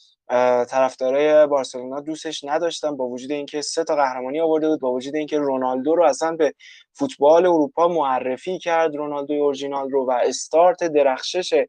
طرفدارای 0.68 1.46
بارسلونا 1.46 2.00
دوستش 2.00 2.44
نداشتن. 2.44 2.96
با 2.96 3.08
وجود 3.08 3.32
اینکه 3.32 3.60
سه 3.60 3.84
تا 3.84 3.96
قهرمانی 3.96 4.40
آورده 4.40 4.68
بود 4.68 4.80
با 4.80 4.92
وجود 4.92 5.16
اینکه 5.16 5.38
رونالدو 5.38 5.94
رو 5.94 6.04
اصلا 6.04 6.36
به 6.36 6.54
فوتبال 6.92 7.46
اروپا 7.46 7.88
معرفی 7.88 8.58
کرد. 8.58 8.96
رونالدو 8.96 9.34
اورجینال 9.34 9.90
رو 9.90 10.06
و 10.06 10.10
استارت 10.10 10.84
درخشش 10.84 11.64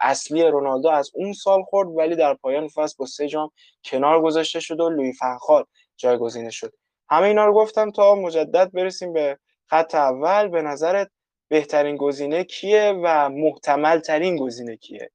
اصلی 0.00 0.42
رونالدو 0.42 0.88
از 0.88 1.10
اون 1.14 1.32
سال 1.32 1.62
خورد 1.62 1.88
ولی 1.88 2.16
در 2.16 2.34
پایان 2.34 2.68
فصل 2.68 2.94
با 2.98 3.06
سه 3.06 3.28
جام 3.28 3.50
کنار 3.84 4.22
گذاشته 4.22 4.60
شد 4.60 4.80
و 4.80 4.90
لوی 4.90 5.12
فنخال 5.12 5.64
جایگزین 5.96 6.50
شد. 6.50 6.72
همه 7.10 7.26
اینا 7.26 7.46
رو 7.46 7.54
گفتم 7.54 7.90
تا 7.90 8.14
مجدد 8.14 8.72
برسیم 8.72 9.12
به 9.12 9.38
خط 9.66 9.94
اول. 9.94 10.48
به 10.48 10.62
نظرت 10.62 11.10
بهترین 11.48 11.96
گزینه 11.96 12.44
کیه 12.44 13.00
و 13.04 13.28
محتمل 13.28 13.98
ترین 13.98 14.36
گزینه 14.36 14.76
کیه؟ 14.76 15.10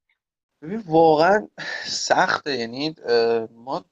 ببین 0.61 0.83
واقعا 0.87 1.47
سخته. 1.85 2.57
یعنی 2.57 2.95
ما 3.51 3.85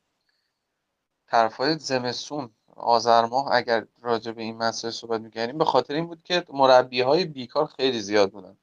طرفای 1.28 1.78
زمستون 1.80 2.50
آذر 2.76 3.26
ماه 3.26 3.48
اگر 3.52 3.86
راجع 4.02 4.32
به 4.32 4.42
این 4.42 4.58
مسئله 4.58 4.92
صحبت 4.92 5.22
می‌کردیم 5.22 5.58
به 5.58 5.66
خاطر 5.66 5.94
این 5.94 6.08
بود 6.08 6.24
که 6.24 6.44
مربی 6.50 7.02
های 7.02 7.26
بیکار 7.26 7.66
خیلی 7.66 8.00
زیاد 8.00 8.32
بودن. 8.32 8.58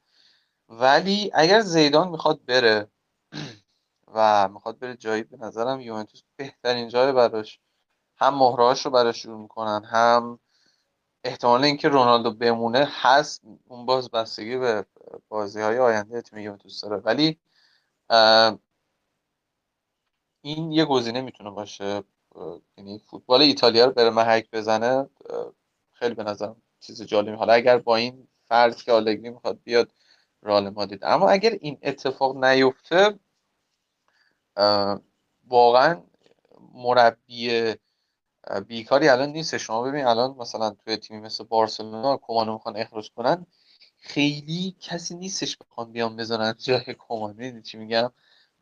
ولی 0.69 1.31
اگر 1.35 1.61
زیدان 1.61 2.09
می‌خواد 2.09 2.45
بره 2.45 2.89
و 4.15 4.49
می‌خواد 4.49 4.79
بره 4.79 4.97
جایی 4.97 5.23
به 5.23 5.37
نظرم 5.37 5.81
یوونتوس 5.81 6.23
بهترین 6.37 6.89
جای 6.89 7.13
براش. 7.13 7.61
هم 8.17 8.35
مهرهاش 8.35 8.85
رو 8.87 8.91
براش 8.91 9.23
شروع 9.23 9.41
می‌کنن 9.41 9.85
هم 9.85 10.39
احتمال 11.25 11.65
اینکه 11.65 11.89
رونالدو 11.89 12.31
بمونه 12.35 12.89
هست. 12.91 13.43
اون 13.69 13.87
باز 13.87 14.11
بستگی 14.11 14.57
به 14.57 14.87
بازی 15.29 15.61
های 15.61 15.79
آینده 15.79 16.23
تیم 16.23 16.39
یوونتوس 16.39 16.81
داره. 16.81 16.97
ولی 16.97 17.39
این 20.43 20.73
یه 20.73 20.85
گزینه 20.85 21.21
می‌تونه 21.21 21.51
باشه. 21.51 22.03
یعنی 22.79 22.99
فوتبال 22.99 23.43
ایتالیا 23.43 23.85
رو 23.85 23.93
بره 23.93 24.11
محک 24.11 24.51
بزنه 24.51 25.09
خیلی 25.93 26.15
به 26.15 26.23
نظرم 26.25 26.63
چیز 26.81 27.03
جالبی. 27.03 27.33
حالا 27.37 27.53
اگر 27.53 27.79
با 27.79 27.97
این 27.97 28.29
فرض 28.49 28.83
که 28.83 28.93
آلگری 28.93 29.31
می‌خواد 29.31 29.61
بیاد 29.65 29.93
رال 30.47 30.69
مادید 30.69 31.05
اما 31.05 31.31
اگر 31.31 31.51
این 31.61 31.79
اتفاق 31.83 32.45
نیفته 32.45 33.19
واقعا 35.49 36.03
مربی 36.75 37.75
بیکاری 38.69 39.09
الان 39.09 39.29
نیست. 39.29 39.57
شما 39.57 39.83
ببین 39.83 40.05
الان 40.07 40.37
مثلا 40.39 40.71
توی 40.71 40.97
تیمی 40.97 41.21
مثل 41.21 41.45
بارسلونا 41.45 42.17
کمانو 42.23 42.53
می‌خوان 42.53 42.77
اخراج 42.77 43.11
کنن 43.17 43.47
خیلی 43.99 44.77
کسی 44.81 45.15
نیستش 45.15 45.57
بخوان 45.57 45.93
بیان 45.93 46.17
بزنن 46.17 46.55
جای 46.67 46.97
کمانو 46.99 47.61
چی 47.61 47.79
میگم؟ 47.79 48.13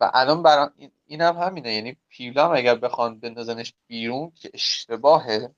و 0.01 0.11
الان 0.14 0.43
برای 0.43 0.68
این 1.07 1.20
هم 1.20 1.37
همینه. 1.37 1.74
یعنی 1.74 1.97
پیلا 2.09 2.45
هم 2.45 2.57
اگر 2.57 2.74
بخوان 2.74 3.20
بندازنش 3.20 3.74
بیرون 3.87 4.30
که 4.30 4.51
اشتباهه. 4.55 5.55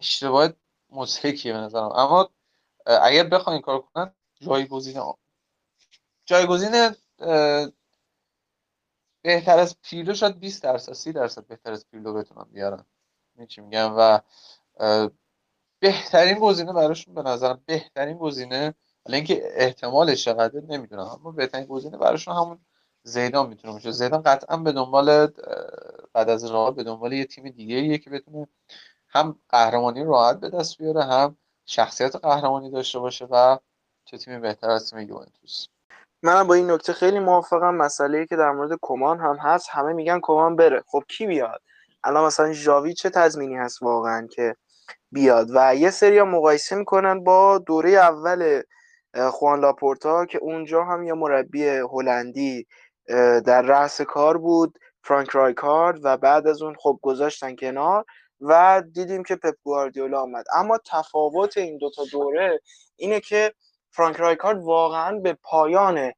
اشتباه 0.00 0.48
مزهکیه 0.90 1.52
به 1.52 1.58
نظرم. 1.58 1.92
اما 1.92 2.30
اگر 2.86 3.24
بخوان 3.24 3.54
این 3.54 3.62
کار 3.62 3.80
کنن 3.80 4.14
جایگزین 4.40 5.02
جایگزین 6.24 6.94
بهتر 9.22 9.58
از 9.58 9.76
پیلو 9.82 10.14
شاید 10.14 10.40
20 10.40 10.62
درصد 10.62 10.92
30 10.92 11.12
درصد 11.12 11.46
بهتر 11.46 11.72
از 11.72 11.86
پیلو 11.90 12.14
بتونن 12.14 12.44
بیارن. 12.52 12.84
چی 13.48 13.60
میگم؟ 13.60 13.94
و 13.96 14.20
بهترین 15.78 16.38
گزینه 16.38 16.72
براشون 16.72 17.14
به 17.14 17.22
نظرم 17.22 17.62
بهترین 17.66 18.18
گزینه 18.18 18.74
حالا 19.06 19.16
اینکه 19.16 19.42
احتمالش 19.54 20.24
چقدر 20.24 20.60
نمی‌دونم 20.60 21.06
اما 21.06 21.30
بهترین 21.30 21.66
گزینه 21.66 21.96
براشون 21.96 22.34
همون 22.34 22.58
زیدان 23.02 23.48
می‌تونه 23.48 23.72
باشه. 23.72 23.90
زیدان 23.90 24.22
قطعا 24.22 24.56
به 24.56 24.72
دنبال 24.72 25.26
بعد 26.12 26.28
از 26.28 26.44
راه 26.44 26.70
به 26.70 26.84
دنبال 26.84 27.12
یه 27.12 27.24
تیم 27.24 27.50
دیگه 27.50 27.76
ایه 27.76 27.98
که 27.98 28.10
بتونه 28.10 28.48
هم 29.08 29.38
قهرمانی 29.48 30.04
راحت 30.04 30.40
به 30.40 30.50
دست 30.50 30.78
بیاره 30.78 31.04
هم 31.04 31.36
شخصیت 31.66 32.16
قهرمانی 32.16 32.70
داشته 32.70 32.98
باشه 32.98 33.24
و 33.30 33.58
چه 34.04 34.18
تیمی 34.18 34.38
بهتر 34.38 34.70
از 34.70 34.90
تیم 34.90 34.98
یوونتوس؟ 34.98 35.66
منم 36.22 36.46
با 36.46 36.54
این 36.54 36.70
نکته 36.70 36.92
خیلی 36.92 37.18
موافقم. 37.18 37.74
مسئله 37.74 38.26
که 38.26 38.36
در 38.36 38.50
مورد 38.50 38.78
کمان 38.82 39.18
هم 39.18 39.36
هست 39.36 39.68
همه 39.70 39.92
میگن 39.92 40.20
کمان 40.22 40.56
بره. 40.56 40.82
خب 40.86 41.02
کی 41.08 41.26
بیاد؟ 41.26 41.62
الان 42.04 42.26
مثلا 42.26 42.52
ژاوی 42.52 42.94
چه 42.94 43.10
تضمینی 43.10 43.56
هست 43.56 43.82
واقعا 43.82 44.26
که 44.26 44.56
بیاد؟ 45.12 45.48
و 45.54 45.74
یه 45.74 45.90
سری 45.90 46.22
مقایسه 46.22 46.76
می‌کنن 46.76 47.24
با 47.24 47.58
دوره 47.58 47.90
اول 47.90 48.62
خوان 49.30 49.60
لاپورتا 49.60 50.26
که 50.26 50.38
اونجا 50.38 50.84
هم 50.84 51.02
یه 51.02 51.12
مربی 51.12 51.64
هلندی 51.66 52.66
در 53.46 53.62
رأس 53.62 54.00
کار 54.00 54.38
بود 54.38 54.78
فرانک 55.02 55.28
رایکارد 55.28 55.98
و 56.02 56.16
بعد 56.16 56.46
از 56.46 56.62
اون 56.62 56.74
خب 56.78 56.98
گذاشتن 57.02 57.56
کنار 57.56 58.04
و 58.40 58.82
دیدیم 58.92 59.22
که 59.22 59.36
پپ 59.36 59.54
گواردیولا 59.62 60.22
آمد. 60.22 60.44
اما 60.54 60.78
تفاوت 60.86 61.56
این 61.56 61.78
دوتا 61.78 62.04
دوره 62.12 62.60
اینه 62.96 63.20
که 63.20 63.54
فرانک 63.94 64.16
رایکارد 64.16 64.62
واقعا 64.62 65.18
به 65.18 65.32
پایان 65.42 66.12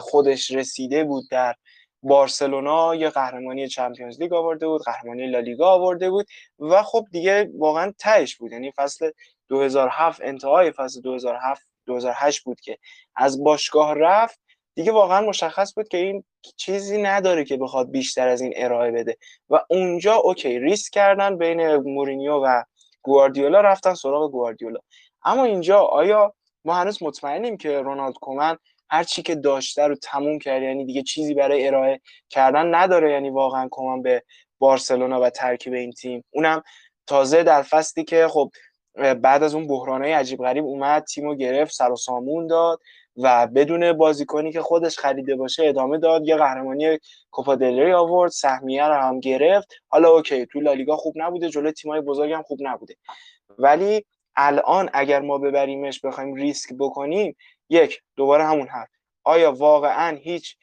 خودش 0.00 0.50
رسیده 0.50 1.04
بود 1.04 1.24
در 1.30 1.54
بارسلونا 2.02 2.94
یه 2.94 3.10
قهرمانی 3.10 3.68
Champions 3.68 4.20
League 4.20 4.32
آورده 4.32 4.66
بود 4.66 4.82
قهرمانی 4.82 5.26
لالیگا 5.26 5.70
آورده 5.70 6.10
بود 6.10 6.26
و 6.58 6.82
خب 6.82 7.06
دیگه 7.10 7.50
واقعا 7.58 7.92
تهش 7.98 8.36
بود. 8.36 8.52
یعنی 8.52 8.72
فصل 8.76 9.10
2007 9.48 10.20
انتهای 10.22 10.70
فصل 10.70 11.00
2007 11.00 11.66
2008 11.86 12.44
بود 12.44 12.60
که 12.60 12.78
از 13.16 13.44
باشگاه 13.44 13.94
رفت. 13.94 14.40
دیگه 14.74 14.92
واقعا 14.92 15.20
مشخص 15.20 15.74
بود 15.74 15.88
که 15.88 15.96
این 15.96 16.24
چیزی 16.56 17.02
نداره 17.02 17.44
که 17.44 17.56
بخواد 17.56 17.90
بیشتر 17.90 18.28
از 18.28 18.40
این 18.40 18.52
ارائه 18.56 18.92
بده. 18.92 19.16
و 19.50 19.60
اونجا 19.70 20.14
okay 20.14 20.58
ریسک 20.58 20.92
کردن 20.92 21.38
بین 21.38 21.76
مورینیو 21.76 22.34
و 22.44 22.62
گواردیولا 23.02 23.60
رفتن 23.60 23.94
سراغ 23.94 24.30
گواردیولا. 24.30 24.80
اما 25.24 25.44
اینجا 25.44 25.80
آیا 25.80 26.34
ما 26.64 26.74
هنوز 26.74 27.02
مطمئنیم 27.02 27.56
که 27.56 27.80
رونالد 27.80 28.14
کومن 28.14 28.56
هر 28.90 29.04
چی 29.04 29.22
که 29.22 29.34
داشته 29.34 29.86
رو 29.86 29.94
تموم 29.94 30.38
کرد 30.38 30.62
یعنی 30.62 30.84
دیگه 30.84 31.02
چیزی 31.02 31.34
برای 31.34 31.66
ارائه 31.66 32.00
کردن 32.30 32.74
نداره 32.74 33.12
یعنی 33.12 33.30
واقعا 33.30 33.68
کومن 33.68 34.02
به 34.02 34.22
بارسلونا 34.58 35.20
و 35.20 35.30
ترکیب 35.30 35.72
این 35.72 35.92
تیم. 35.92 36.24
اونم 36.30 36.62
تازه 37.06 37.42
در 37.42 37.62
فصلی 37.62 38.04
که 38.04 38.28
خب 38.28 38.50
بعد 38.94 39.42
از 39.42 39.54
اون 39.54 39.66
بحرانه 39.66 40.16
عجیب 40.16 40.38
غریب 40.38 40.64
اومد 40.64 41.04
تیمو 41.04 41.34
گرفت 41.34 41.74
سر 41.74 41.92
و 41.92 41.96
سامون 41.96 42.46
داد 42.46 42.80
و 43.16 43.46
بدون 43.46 43.92
بازیکنی 43.92 44.52
که 44.52 44.62
خودش 44.62 44.98
خریده 44.98 45.36
باشه 45.36 45.66
ادامه 45.66 45.98
داد. 45.98 46.28
یه 46.28 46.36
قهرمانی 46.36 46.98
کوپا 47.30 47.54
دلری 47.54 47.92
آورد 47.92 48.30
سهمیه 48.30 48.84
رو 48.84 48.94
هم 48.94 49.20
گرفت. 49.20 49.68
حالا 49.88 50.10
اوکی 50.10 50.46
تو 50.46 50.60
لالیگا 50.60 50.96
خوب 50.96 51.14
نبوده 51.16 51.48
جلوی 51.48 51.72
تیمای 51.72 52.00
بزرگ 52.00 52.42
خوب 52.42 52.58
نبوده. 52.62 52.96
ولی 53.58 54.04
الان 54.36 54.90
اگر 54.92 55.20
ما 55.20 55.38
ببریمش 55.38 56.00
بخوایم 56.00 56.34
ریسک 56.34 56.72
بکنیم 56.78 57.36
یک 57.68 58.02
دوباره 58.16 58.44
همون 58.44 58.68
حرف. 58.68 58.88
آیا 59.24 59.52
واقعا 59.52 60.16
هیچ 60.16 60.56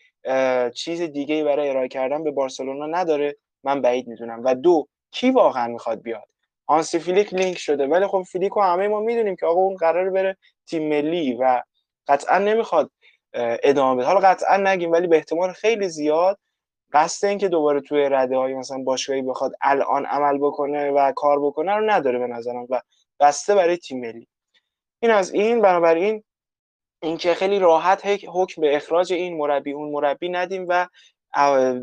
چیز 0.75 1.01
دیگه 1.01 1.35
ای 1.35 1.43
برای 1.43 1.69
ارائه 1.69 1.87
کردن 1.87 2.23
به 2.23 2.31
بارسلونا 2.31 2.85
نداره؟ 2.85 3.35
من 3.63 3.81
بعید 3.81 4.07
می‌دونم. 4.07 4.41
و 4.45 4.87
کی 5.11 5.31
واقعا 5.31 5.67
می‌خواد 5.67 6.01
بیاد؟ 6.01 6.27
هانسی 6.67 6.99
فیلیک 6.99 7.33
لینک 7.33 7.57
شده. 7.57 7.87
ولی 7.87 8.07
خب 8.07 8.21
فلیک 8.21 8.57
و 8.57 8.61
همه 8.61 8.87
ما 8.87 8.99
می‌دونیم 8.99 9.35
که 9.35 9.45
آقا 9.45 9.59
اون 9.61 9.75
قرار 9.75 10.09
بره 10.09 10.37
تیم 10.67 10.89
ملی 10.89 11.33
و 11.33 11.61
قطعا 12.07 12.37
نمی‌خواد 12.37 12.91
ادامه 13.33 13.95
بده. 13.95 14.05
حالا 14.05 14.19
قطعا 14.19 14.57
نگیم 14.57 14.91
ولی 14.91 15.07
به 15.07 15.15
احتمال 15.15 15.51
خیلی 15.51 15.89
زیاد. 15.89 16.39
قصد 16.93 17.27
این 17.27 17.37
که 17.37 17.47
دوباره 17.47 17.81
توی 17.81 18.09
رده 18.09 18.37
های 18.37 18.53
مثلا 18.53 18.77
باشگاهی 18.77 19.21
بخواد 19.21 19.51
الان 19.61 20.05
عمل 20.05 20.37
بکنه 20.37 20.91
و 20.91 21.11
کار 21.15 21.39
بکنه 21.39 21.75
رو 21.75 21.89
نداره 21.89 22.19
به 22.19 22.27
نظرم. 22.27 22.67
و 22.69 22.81
بسته 23.19 23.55
برای 23.55 23.77
تیم 23.77 23.99
ملی. 23.99 24.27
این 24.99 25.11
از 25.11 25.33
این 25.33 25.61
بنابراین 25.61 26.23
اینکه 27.01 27.33
خیلی 27.33 27.59
راحت 27.59 28.01
حکم 28.05 28.61
به 28.61 28.75
اخراج 28.75 29.13
این 29.13 29.37
مربی 29.37 29.71
اون 29.71 29.91
مربی 29.91 30.29
ندیم 30.29 30.65
و 30.69 30.87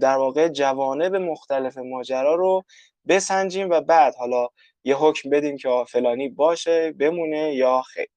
در 0.00 0.16
واقع 0.16 0.48
جوانب 0.48 1.16
مختلف 1.16 1.78
ماجرا 1.78 2.34
رو 2.34 2.64
بسنجیم 3.08 3.70
و 3.70 3.80
بعد 3.80 4.14
حالا 4.14 4.48
یه 4.84 4.96
حکم 4.96 5.30
بدیم 5.30 5.56
که 5.56 5.84
فلانی 5.88 6.28
باشه 6.28 6.92
بمونه 6.92 7.54
یا 7.54 7.82
خیر. 7.82 8.08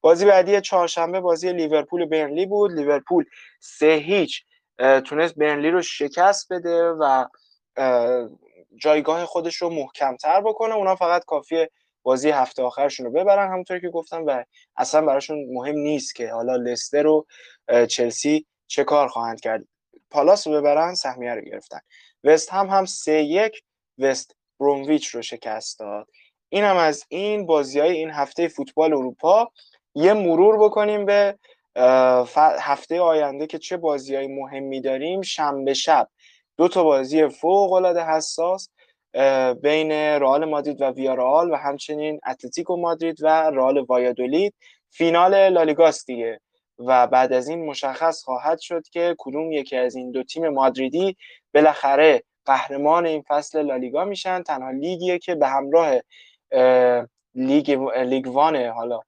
بازی 0.00 0.24
بعدی 0.24 0.60
چهارشنبه 0.60 1.20
بازی 1.20 1.52
لیورپول 1.52 2.04
برنلی 2.04 2.46
بود. 2.46 2.72
لیورپول 2.72 3.24
سه 3.60 3.92
هیچ 3.92 4.44
تونست 5.04 5.34
برنلی 5.34 5.70
رو 5.70 5.82
شکست 5.82 6.52
بده 6.52 6.82
و 6.90 7.24
جایگاه 8.76 9.24
خودش 9.24 9.56
رو 9.56 9.70
محکمتر 9.70 10.40
بکنه. 10.40 10.74
اونا 10.74 10.96
فقط 10.96 11.24
کافیه 11.24 11.70
بازی 12.06 12.30
هفته 12.30 12.62
آخرشون 12.62 13.06
رو 13.06 13.12
ببرن 13.12 13.48
همونطور 13.52 13.78
که 13.78 13.88
گفتم 13.88 14.24
و 14.26 14.44
اصلا 14.76 15.02
براشون 15.02 15.46
مهم 15.52 15.78
نیست 15.78 16.14
که 16.14 16.32
حالا 16.32 16.56
لستر 16.56 17.06
و 17.06 17.26
چلسی 17.88 18.46
چه 18.66 18.84
کار 18.84 19.08
خواهند 19.08 19.40
کرد. 19.40 19.64
پالاس 20.10 20.46
رو 20.46 20.52
ببرن 20.52 20.94
سهمیه 20.94 21.34
رو 21.34 21.40
گرفتن. 21.40 21.78
وست 22.24 22.52
هم 22.52 22.66
هم 22.66 22.84
سه 22.84 23.22
یک 23.22 23.62
وست 23.98 24.36
برومویچ 24.60 25.06
رو 25.06 25.22
شکست 25.22 25.78
داد. 25.78 26.06
این 26.48 26.64
هم 26.64 26.76
از 26.76 27.04
این 27.08 27.46
بازی 27.46 27.80
های 27.80 27.90
این 27.90 28.10
هفته 28.10 28.48
فوتبال 28.48 28.92
اروپا. 28.92 29.50
یه 29.94 30.12
مرور 30.12 30.64
بکنیم 30.64 31.04
به 31.04 31.38
هفته 32.60 33.00
آینده 33.00 33.46
که 33.46 33.58
چه 33.58 33.76
بازی 33.76 34.14
های 34.14 34.26
مهمی 34.26 34.80
داریم. 34.80 35.22
شنبه 35.22 35.74
شب 35.74 36.08
دو 36.56 36.68
تا 36.68 36.84
بازی 36.84 37.28
فوق 37.28 37.72
العاده 37.72 38.04
حساس. 38.04 38.68
بین 39.62 39.92
رئال 39.92 40.44
مادرید 40.44 40.80
و 40.80 40.84
ویارئال 40.84 41.50
و 41.50 41.54
همچنین 41.54 42.20
اتلتیکو 42.26 42.76
مادرید 42.76 43.22
و 43.22 43.26
رئال 43.26 43.78
وایادولید. 43.78 44.54
فینال 44.90 45.48
لالیگاست 45.48 46.06
دیگه 46.06 46.40
و 46.78 47.06
بعد 47.06 47.32
از 47.32 47.48
این 47.48 47.66
مشخص 47.66 48.22
خواهد 48.22 48.58
شد 48.58 48.82
که 48.88 49.14
کدوم 49.18 49.52
یکی 49.52 49.76
از 49.76 49.96
این 49.96 50.10
دو 50.10 50.22
تیم 50.22 50.48
مادریدی 50.48 51.16
بالاخره 51.54 52.22
قهرمان 52.44 53.06
این 53.06 53.24
فصل 53.28 53.62
لالیگا 53.62 54.04
میشن. 54.04 54.42
تنها 54.42 54.70
لیگیه 54.70 55.18
که 55.18 55.34
به 55.34 55.48
همراه 55.48 55.94
لیگ 57.34 57.70
لیگ 57.96 58.26
وان 58.28 58.56
حالا 58.56 59.00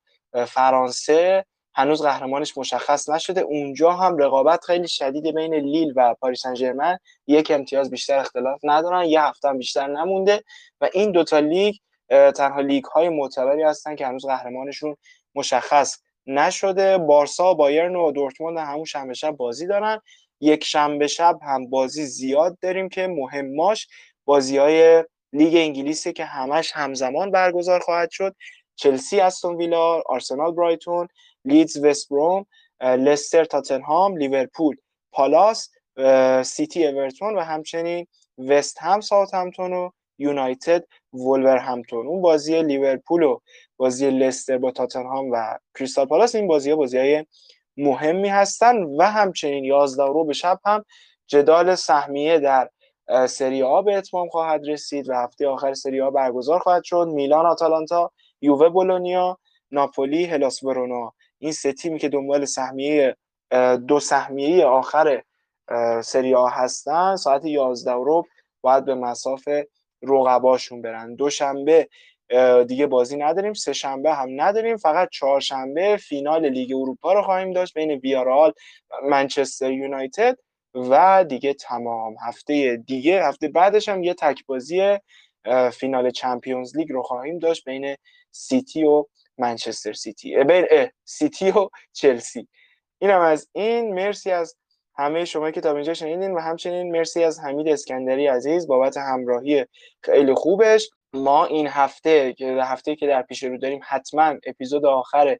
فرانسه 0.46 1.44
هنوز 1.78 2.02
قهرمانش 2.02 2.58
مشخص 2.58 3.08
نشده. 3.08 3.40
اونجا 3.40 3.92
هم 3.92 4.18
رقابت 4.18 4.64
خیلی 4.64 4.88
شدید 4.88 5.34
بین 5.34 5.54
لیل 5.54 5.92
و 5.96 6.14
پاریس 6.14 6.42
سن 6.42 6.98
یک 7.26 7.50
امتیاز 7.50 7.90
بیشتر 7.90 8.18
اختلاف 8.18 8.60
ندارن 8.62 9.04
یه 9.04 9.22
هفته 9.22 9.48
هم 9.48 9.58
بیشتر 9.58 9.86
نمونده 9.86 10.44
و 10.80 10.88
این 10.92 11.12
دوتا 11.12 11.38
لیگ 11.38 11.74
تنها 12.08 12.60
لیگ 12.60 12.84
های 12.84 13.08
معتبری 13.08 13.62
هستن 13.62 13.96
که 13.96 14.06
هنوز 14.06 14.26
قهرمانشون 14.26 14.96
مشخص 15.34 15.98
نشده. 16.26 16.98
بارسا 16.98 17.54
بایرن 17.54 17.96
و 17.96 18.12
دورتموند 18.12 18.58
همون 18.58 18.84
شنبه 18.84 19.14
شب 19.14 19.30
بازی 19.30 19.66
دارن. 19.66 20.00
یک 20.40 20.64
شنبه 20.64 21.06
شب 21.06 21.38
هم 21.42 21.70
بازی 21.70 22.06
زیاد 22.06 22.58
داریم 22.62 22.88
که 22.88 23.06
مهماش 23.06 23.88
بازی 24.24 24.58
های 24.58 25.04
لیگ 25.32 25.54
انگلیسه 25.56 26.12
که 26.12 26.24
همش 26.24 26.72
همزمان 26.74 27.30
برگزار 27.30 27.80
خواهد 27.80 28.10
شد. 28.10 28.36
چلسی 28.76 29.20
استون 29.20 29.56
ویلا 29.56 30.00
آرسنال 30.06 30.52
برایتون. 30.52 31.08
لیدز 31.48 31.84
وست 31.84 32.08
بروم 32.08 32.46
لستر 32.80 33.44
تاتنهام 33.44 34.16
لیورپول 34.16 34.76
پالاس 35.12 35.70
سیتی 36.44 36.86
اورتون 36.86 37.36
و 37.36 37.40
همچنین 37.40 38.06
وست 38.38 38.76
هم 38.80 39.00
ساوت 39.00 39.34
همپتون 39.34 39.72
و 39.72 39.90
یونایتد 40.18 40.84
وولورهمپتون 41.12 42.06
اون 42.06 42.22
بازی 42.22 42.62
لیورپول 42.62 43.22
و 43.22 43.38
بازی 43.76 44.10
لستر 44.10 44.58
با 44.58 44.70
تاتنهام 44.70 45.30
و 45.32 45.58
کریستال 45.78 46.06
پالاس 46.06 46.34
این 46.34 46.46
بازی 46.46 46.70
ها 46.70 46.76
بازی 46.76 46.98
های 46.98 47.26
مهمی 47.76 48.28
هستن 48.28 48.82
و 48.82 49.02
همچنین 49.02 49.64
یکشنبه 49.64 50.32
شب 50.32 50.60
هم 50.64 50.84
جدال 51.26 51.74
سهمیه 51.74 52.38
در 52.38 52.70
سری 53.26 53.62
آ 53.62 53.82
به 53.82 53.96
اتمام 53.96 54.28
خواهد 54.28 54.68
رسید 54.68 55.08
و 55.08 55.14
هفته 55.14 55.48
آخر 55.48 55.74
سری 55.74 56.00
آ 56.00 56.10
برگزار 56.10 56.58
خواهد 56.58 56.84
شد. 56.84 57.08
میلان 57.12 57.46
آتالانتا 57.46 58.12
یووه 58.40 58.68
بولونیا 58.68 59.38
ناپولی 59.70 60.24
هلاس 60.24 60.62
ورونا 60.62 61.12
این 61.38 61.52
سه 61.52 61.72
تیمی 61.72 61.98
که 61.98 62.08
دنبال 62.08 62.44
سهمیه 62.44 63.16
دو 63.88 64.00
سهمیه 64.00 64.64
آخر 64.64 65.22
سری 66.04 66.34
آ 66.34 66.46
هستن 66.48 67.16
ساعت 67.16 67.44
11 67.44 67.92
رو 67.92 68.24
باید 68.60 68.84
به 68.84 68.94
مسافه 68.94 69.68
رقباشون 70.02 70.82
برن. 70.82 71.14
دوشنبه 71.14 71.88
دیگه 72.68 72.86
بازی 72.86 73.16
نداریم 73.16 73.52
سه 73.52 73.72
شنبه 73.72 74.14
هم 74.14 74.28
نداریم 74.40 74.76
فقط 74.76 75.08
چهارشنبه 75.12 75.96
فینال 75.96 76.48
لیگ 76.48 76.72
اروپا 76.76 77.12
رو 77.12 77.22
خواهیم 77.22 77.52
داشت 77.52 77.74
بین 77.74 77.90
ویارال 77.90 78.52
منچستر 79.04 79.72
یونایتد 79.72 80.38
و 80.74 81.24
دیگه 81.28 81.54
تمام. 81.54 82.16
هفته 82.26 82.76
دیگه 82.86 83.24
هفته 83.24 83.48
بعدش 83.48 83.88
هم 83.88 84.02
یه 84.02 84.14
تک 84.14 84.46
بازی 84.46 84.98
فینال 85.72 86.10
چمپیونز 86.10 86.76
لیگ 86.76 86.92
رو 86.92 87.02
خواهیم 87.02 87.38
داشت 87.38 87.64
بین 87.64 87.96
سیتی 88.30 88.84
و 88.84 89.04
منچستر 89.38 89.92
سیتی 89.92 90.44
بین 90.44 90.66
سیتی 91.04 91.50
و 91.50 91.68
چلسی. 91.92 92.48
اینم 92.98 93.20
از 93.20 93.48
این. 93.52 93.94
مرسی 93.94 94.30
از 94.30 94.56
همه 94.94 95.24
شما 95.24 95.50
که 95.50 95.60
تا 95.60 95.74
اینجا 95.74 95.94
شنیدین 95.94 96.32
و 96.32 96.40
همچنین 96.40 96.92
مرسی 96.92 97.24
از 97.24 97.40
حمید 97.40 97.68
اسکندری 97.68 98.26
عزیز 98.26 98.66
بابت 98.66 98.96
همراهی 98.96 99.66
خیلی 100.02 100.34
خوبش. 100.34 100.90
ما 101.12 101.44
این 101.46 101.66
هفته 101.66 102.32
که 102.32 102.58
هفته 102.62 102.96
که 102.96 103.06
در 103.06 103.22
پیش 103.22 103.42
رو 103.42 103.58
داریم 103.58 103.80
حتما 103.88 104.34
اپیزود 104.46 104.86
آخر 104.86 105.38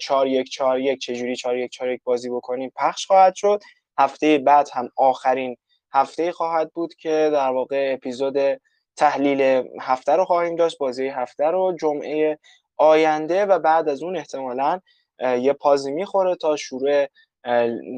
4 0.00 0.26
1 0.26 0.50
4 0.50 0.80
1 0.80 0.98
چجوری 0.98 1.36
4 1.36 1.58
1 1.58 1.70
4 1.70 1.90
1 1.90 2.00
بازی 2.04 2.30
بکنیم 2.30 2.72
پخش 2.76 3.06
خواهد 3.06 3.34
شد. 3.34 3.62
هفته 3.98 4.38
بعد 4.38 4.68
هم 4.72 4.88
آخرین 4.96 5.56
هفته 5.92 6.32
خواهد 6.32 6.72
بود 6.72 6.94
که 6.94 7.30
در 7.32 7.50
واقع 7.50 7.92
اپیزود 7.94 8.60
تحلیل 8.96 9.68
هفته 9.80 10.12
رو 10.12 10.24
خواهیم 10.24 10.56
داشت 10.56 10.78
بازی 10.78 11.08
هفته 11.08 11.44
رو 11.44 11.76
جمعه 11.80 12.38
آینده 12.76 13.46
و 13.46 13.58
بعد 13.58 13.88
از 13.88 14.02
اون 14.02 14.16
احتمالا 14.16 14.80
یه 15.20 15.52
پازی 15.52 15.92
می‌خوره 15.92 16.36
تا 16.36 16.56
شروع 16.56 17.06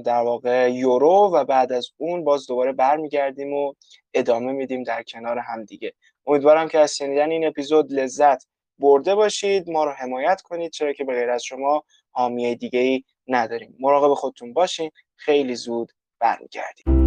در 0.04 0.22
واقع 0.22 0.70
یورو 0.72 1.30
و 1.34 1.44
بعد 1.44 1.72
از 1.72 1.88
اون 1.96 2.24
باز 2.24 2.46
دوباره 2.46 2.72
برمیگردیم 2.72 3.52
و 3.54 3.74
ادامه 4.14 4.52
میدیم 4.52 4.82
در 4.82 5.02
کنار 5.02 5.38
هم 5.38 5.64
دیگه. 5.64 5.92
امیدوارم 6.26 6.68
که 6.68 6.78
از 6.78 6.96
شنیدن 6.96 7.30
این 7.30 7.46
اپیزود 7.46 7.92
لذت 7.92 8.46
برده 8.78 9.14
باشید. 9.14 9.70
ما 9.70 9.84
رو 9.84 9.90
حمایت 9.90 10.42
کنید 10.42 10.72
چرا 10.72 10.92
که 10.92 11.04
به 11.04 11.12
غیر 11.14 11.30
از 11.30 11.44
شما 11.44 11.84
حامیه 12.10 12.54
دیگه 12.54 12.80
ای 12.80 13.04
نداریم. 13.28 13.76
مراقب 13.80 14.14
خودتون 14.14 14.52
باشین. 14.52 14.90
خیلی 15.16 15.54
زود 15.54 15.92
برمیگردیم. 16.20 17.05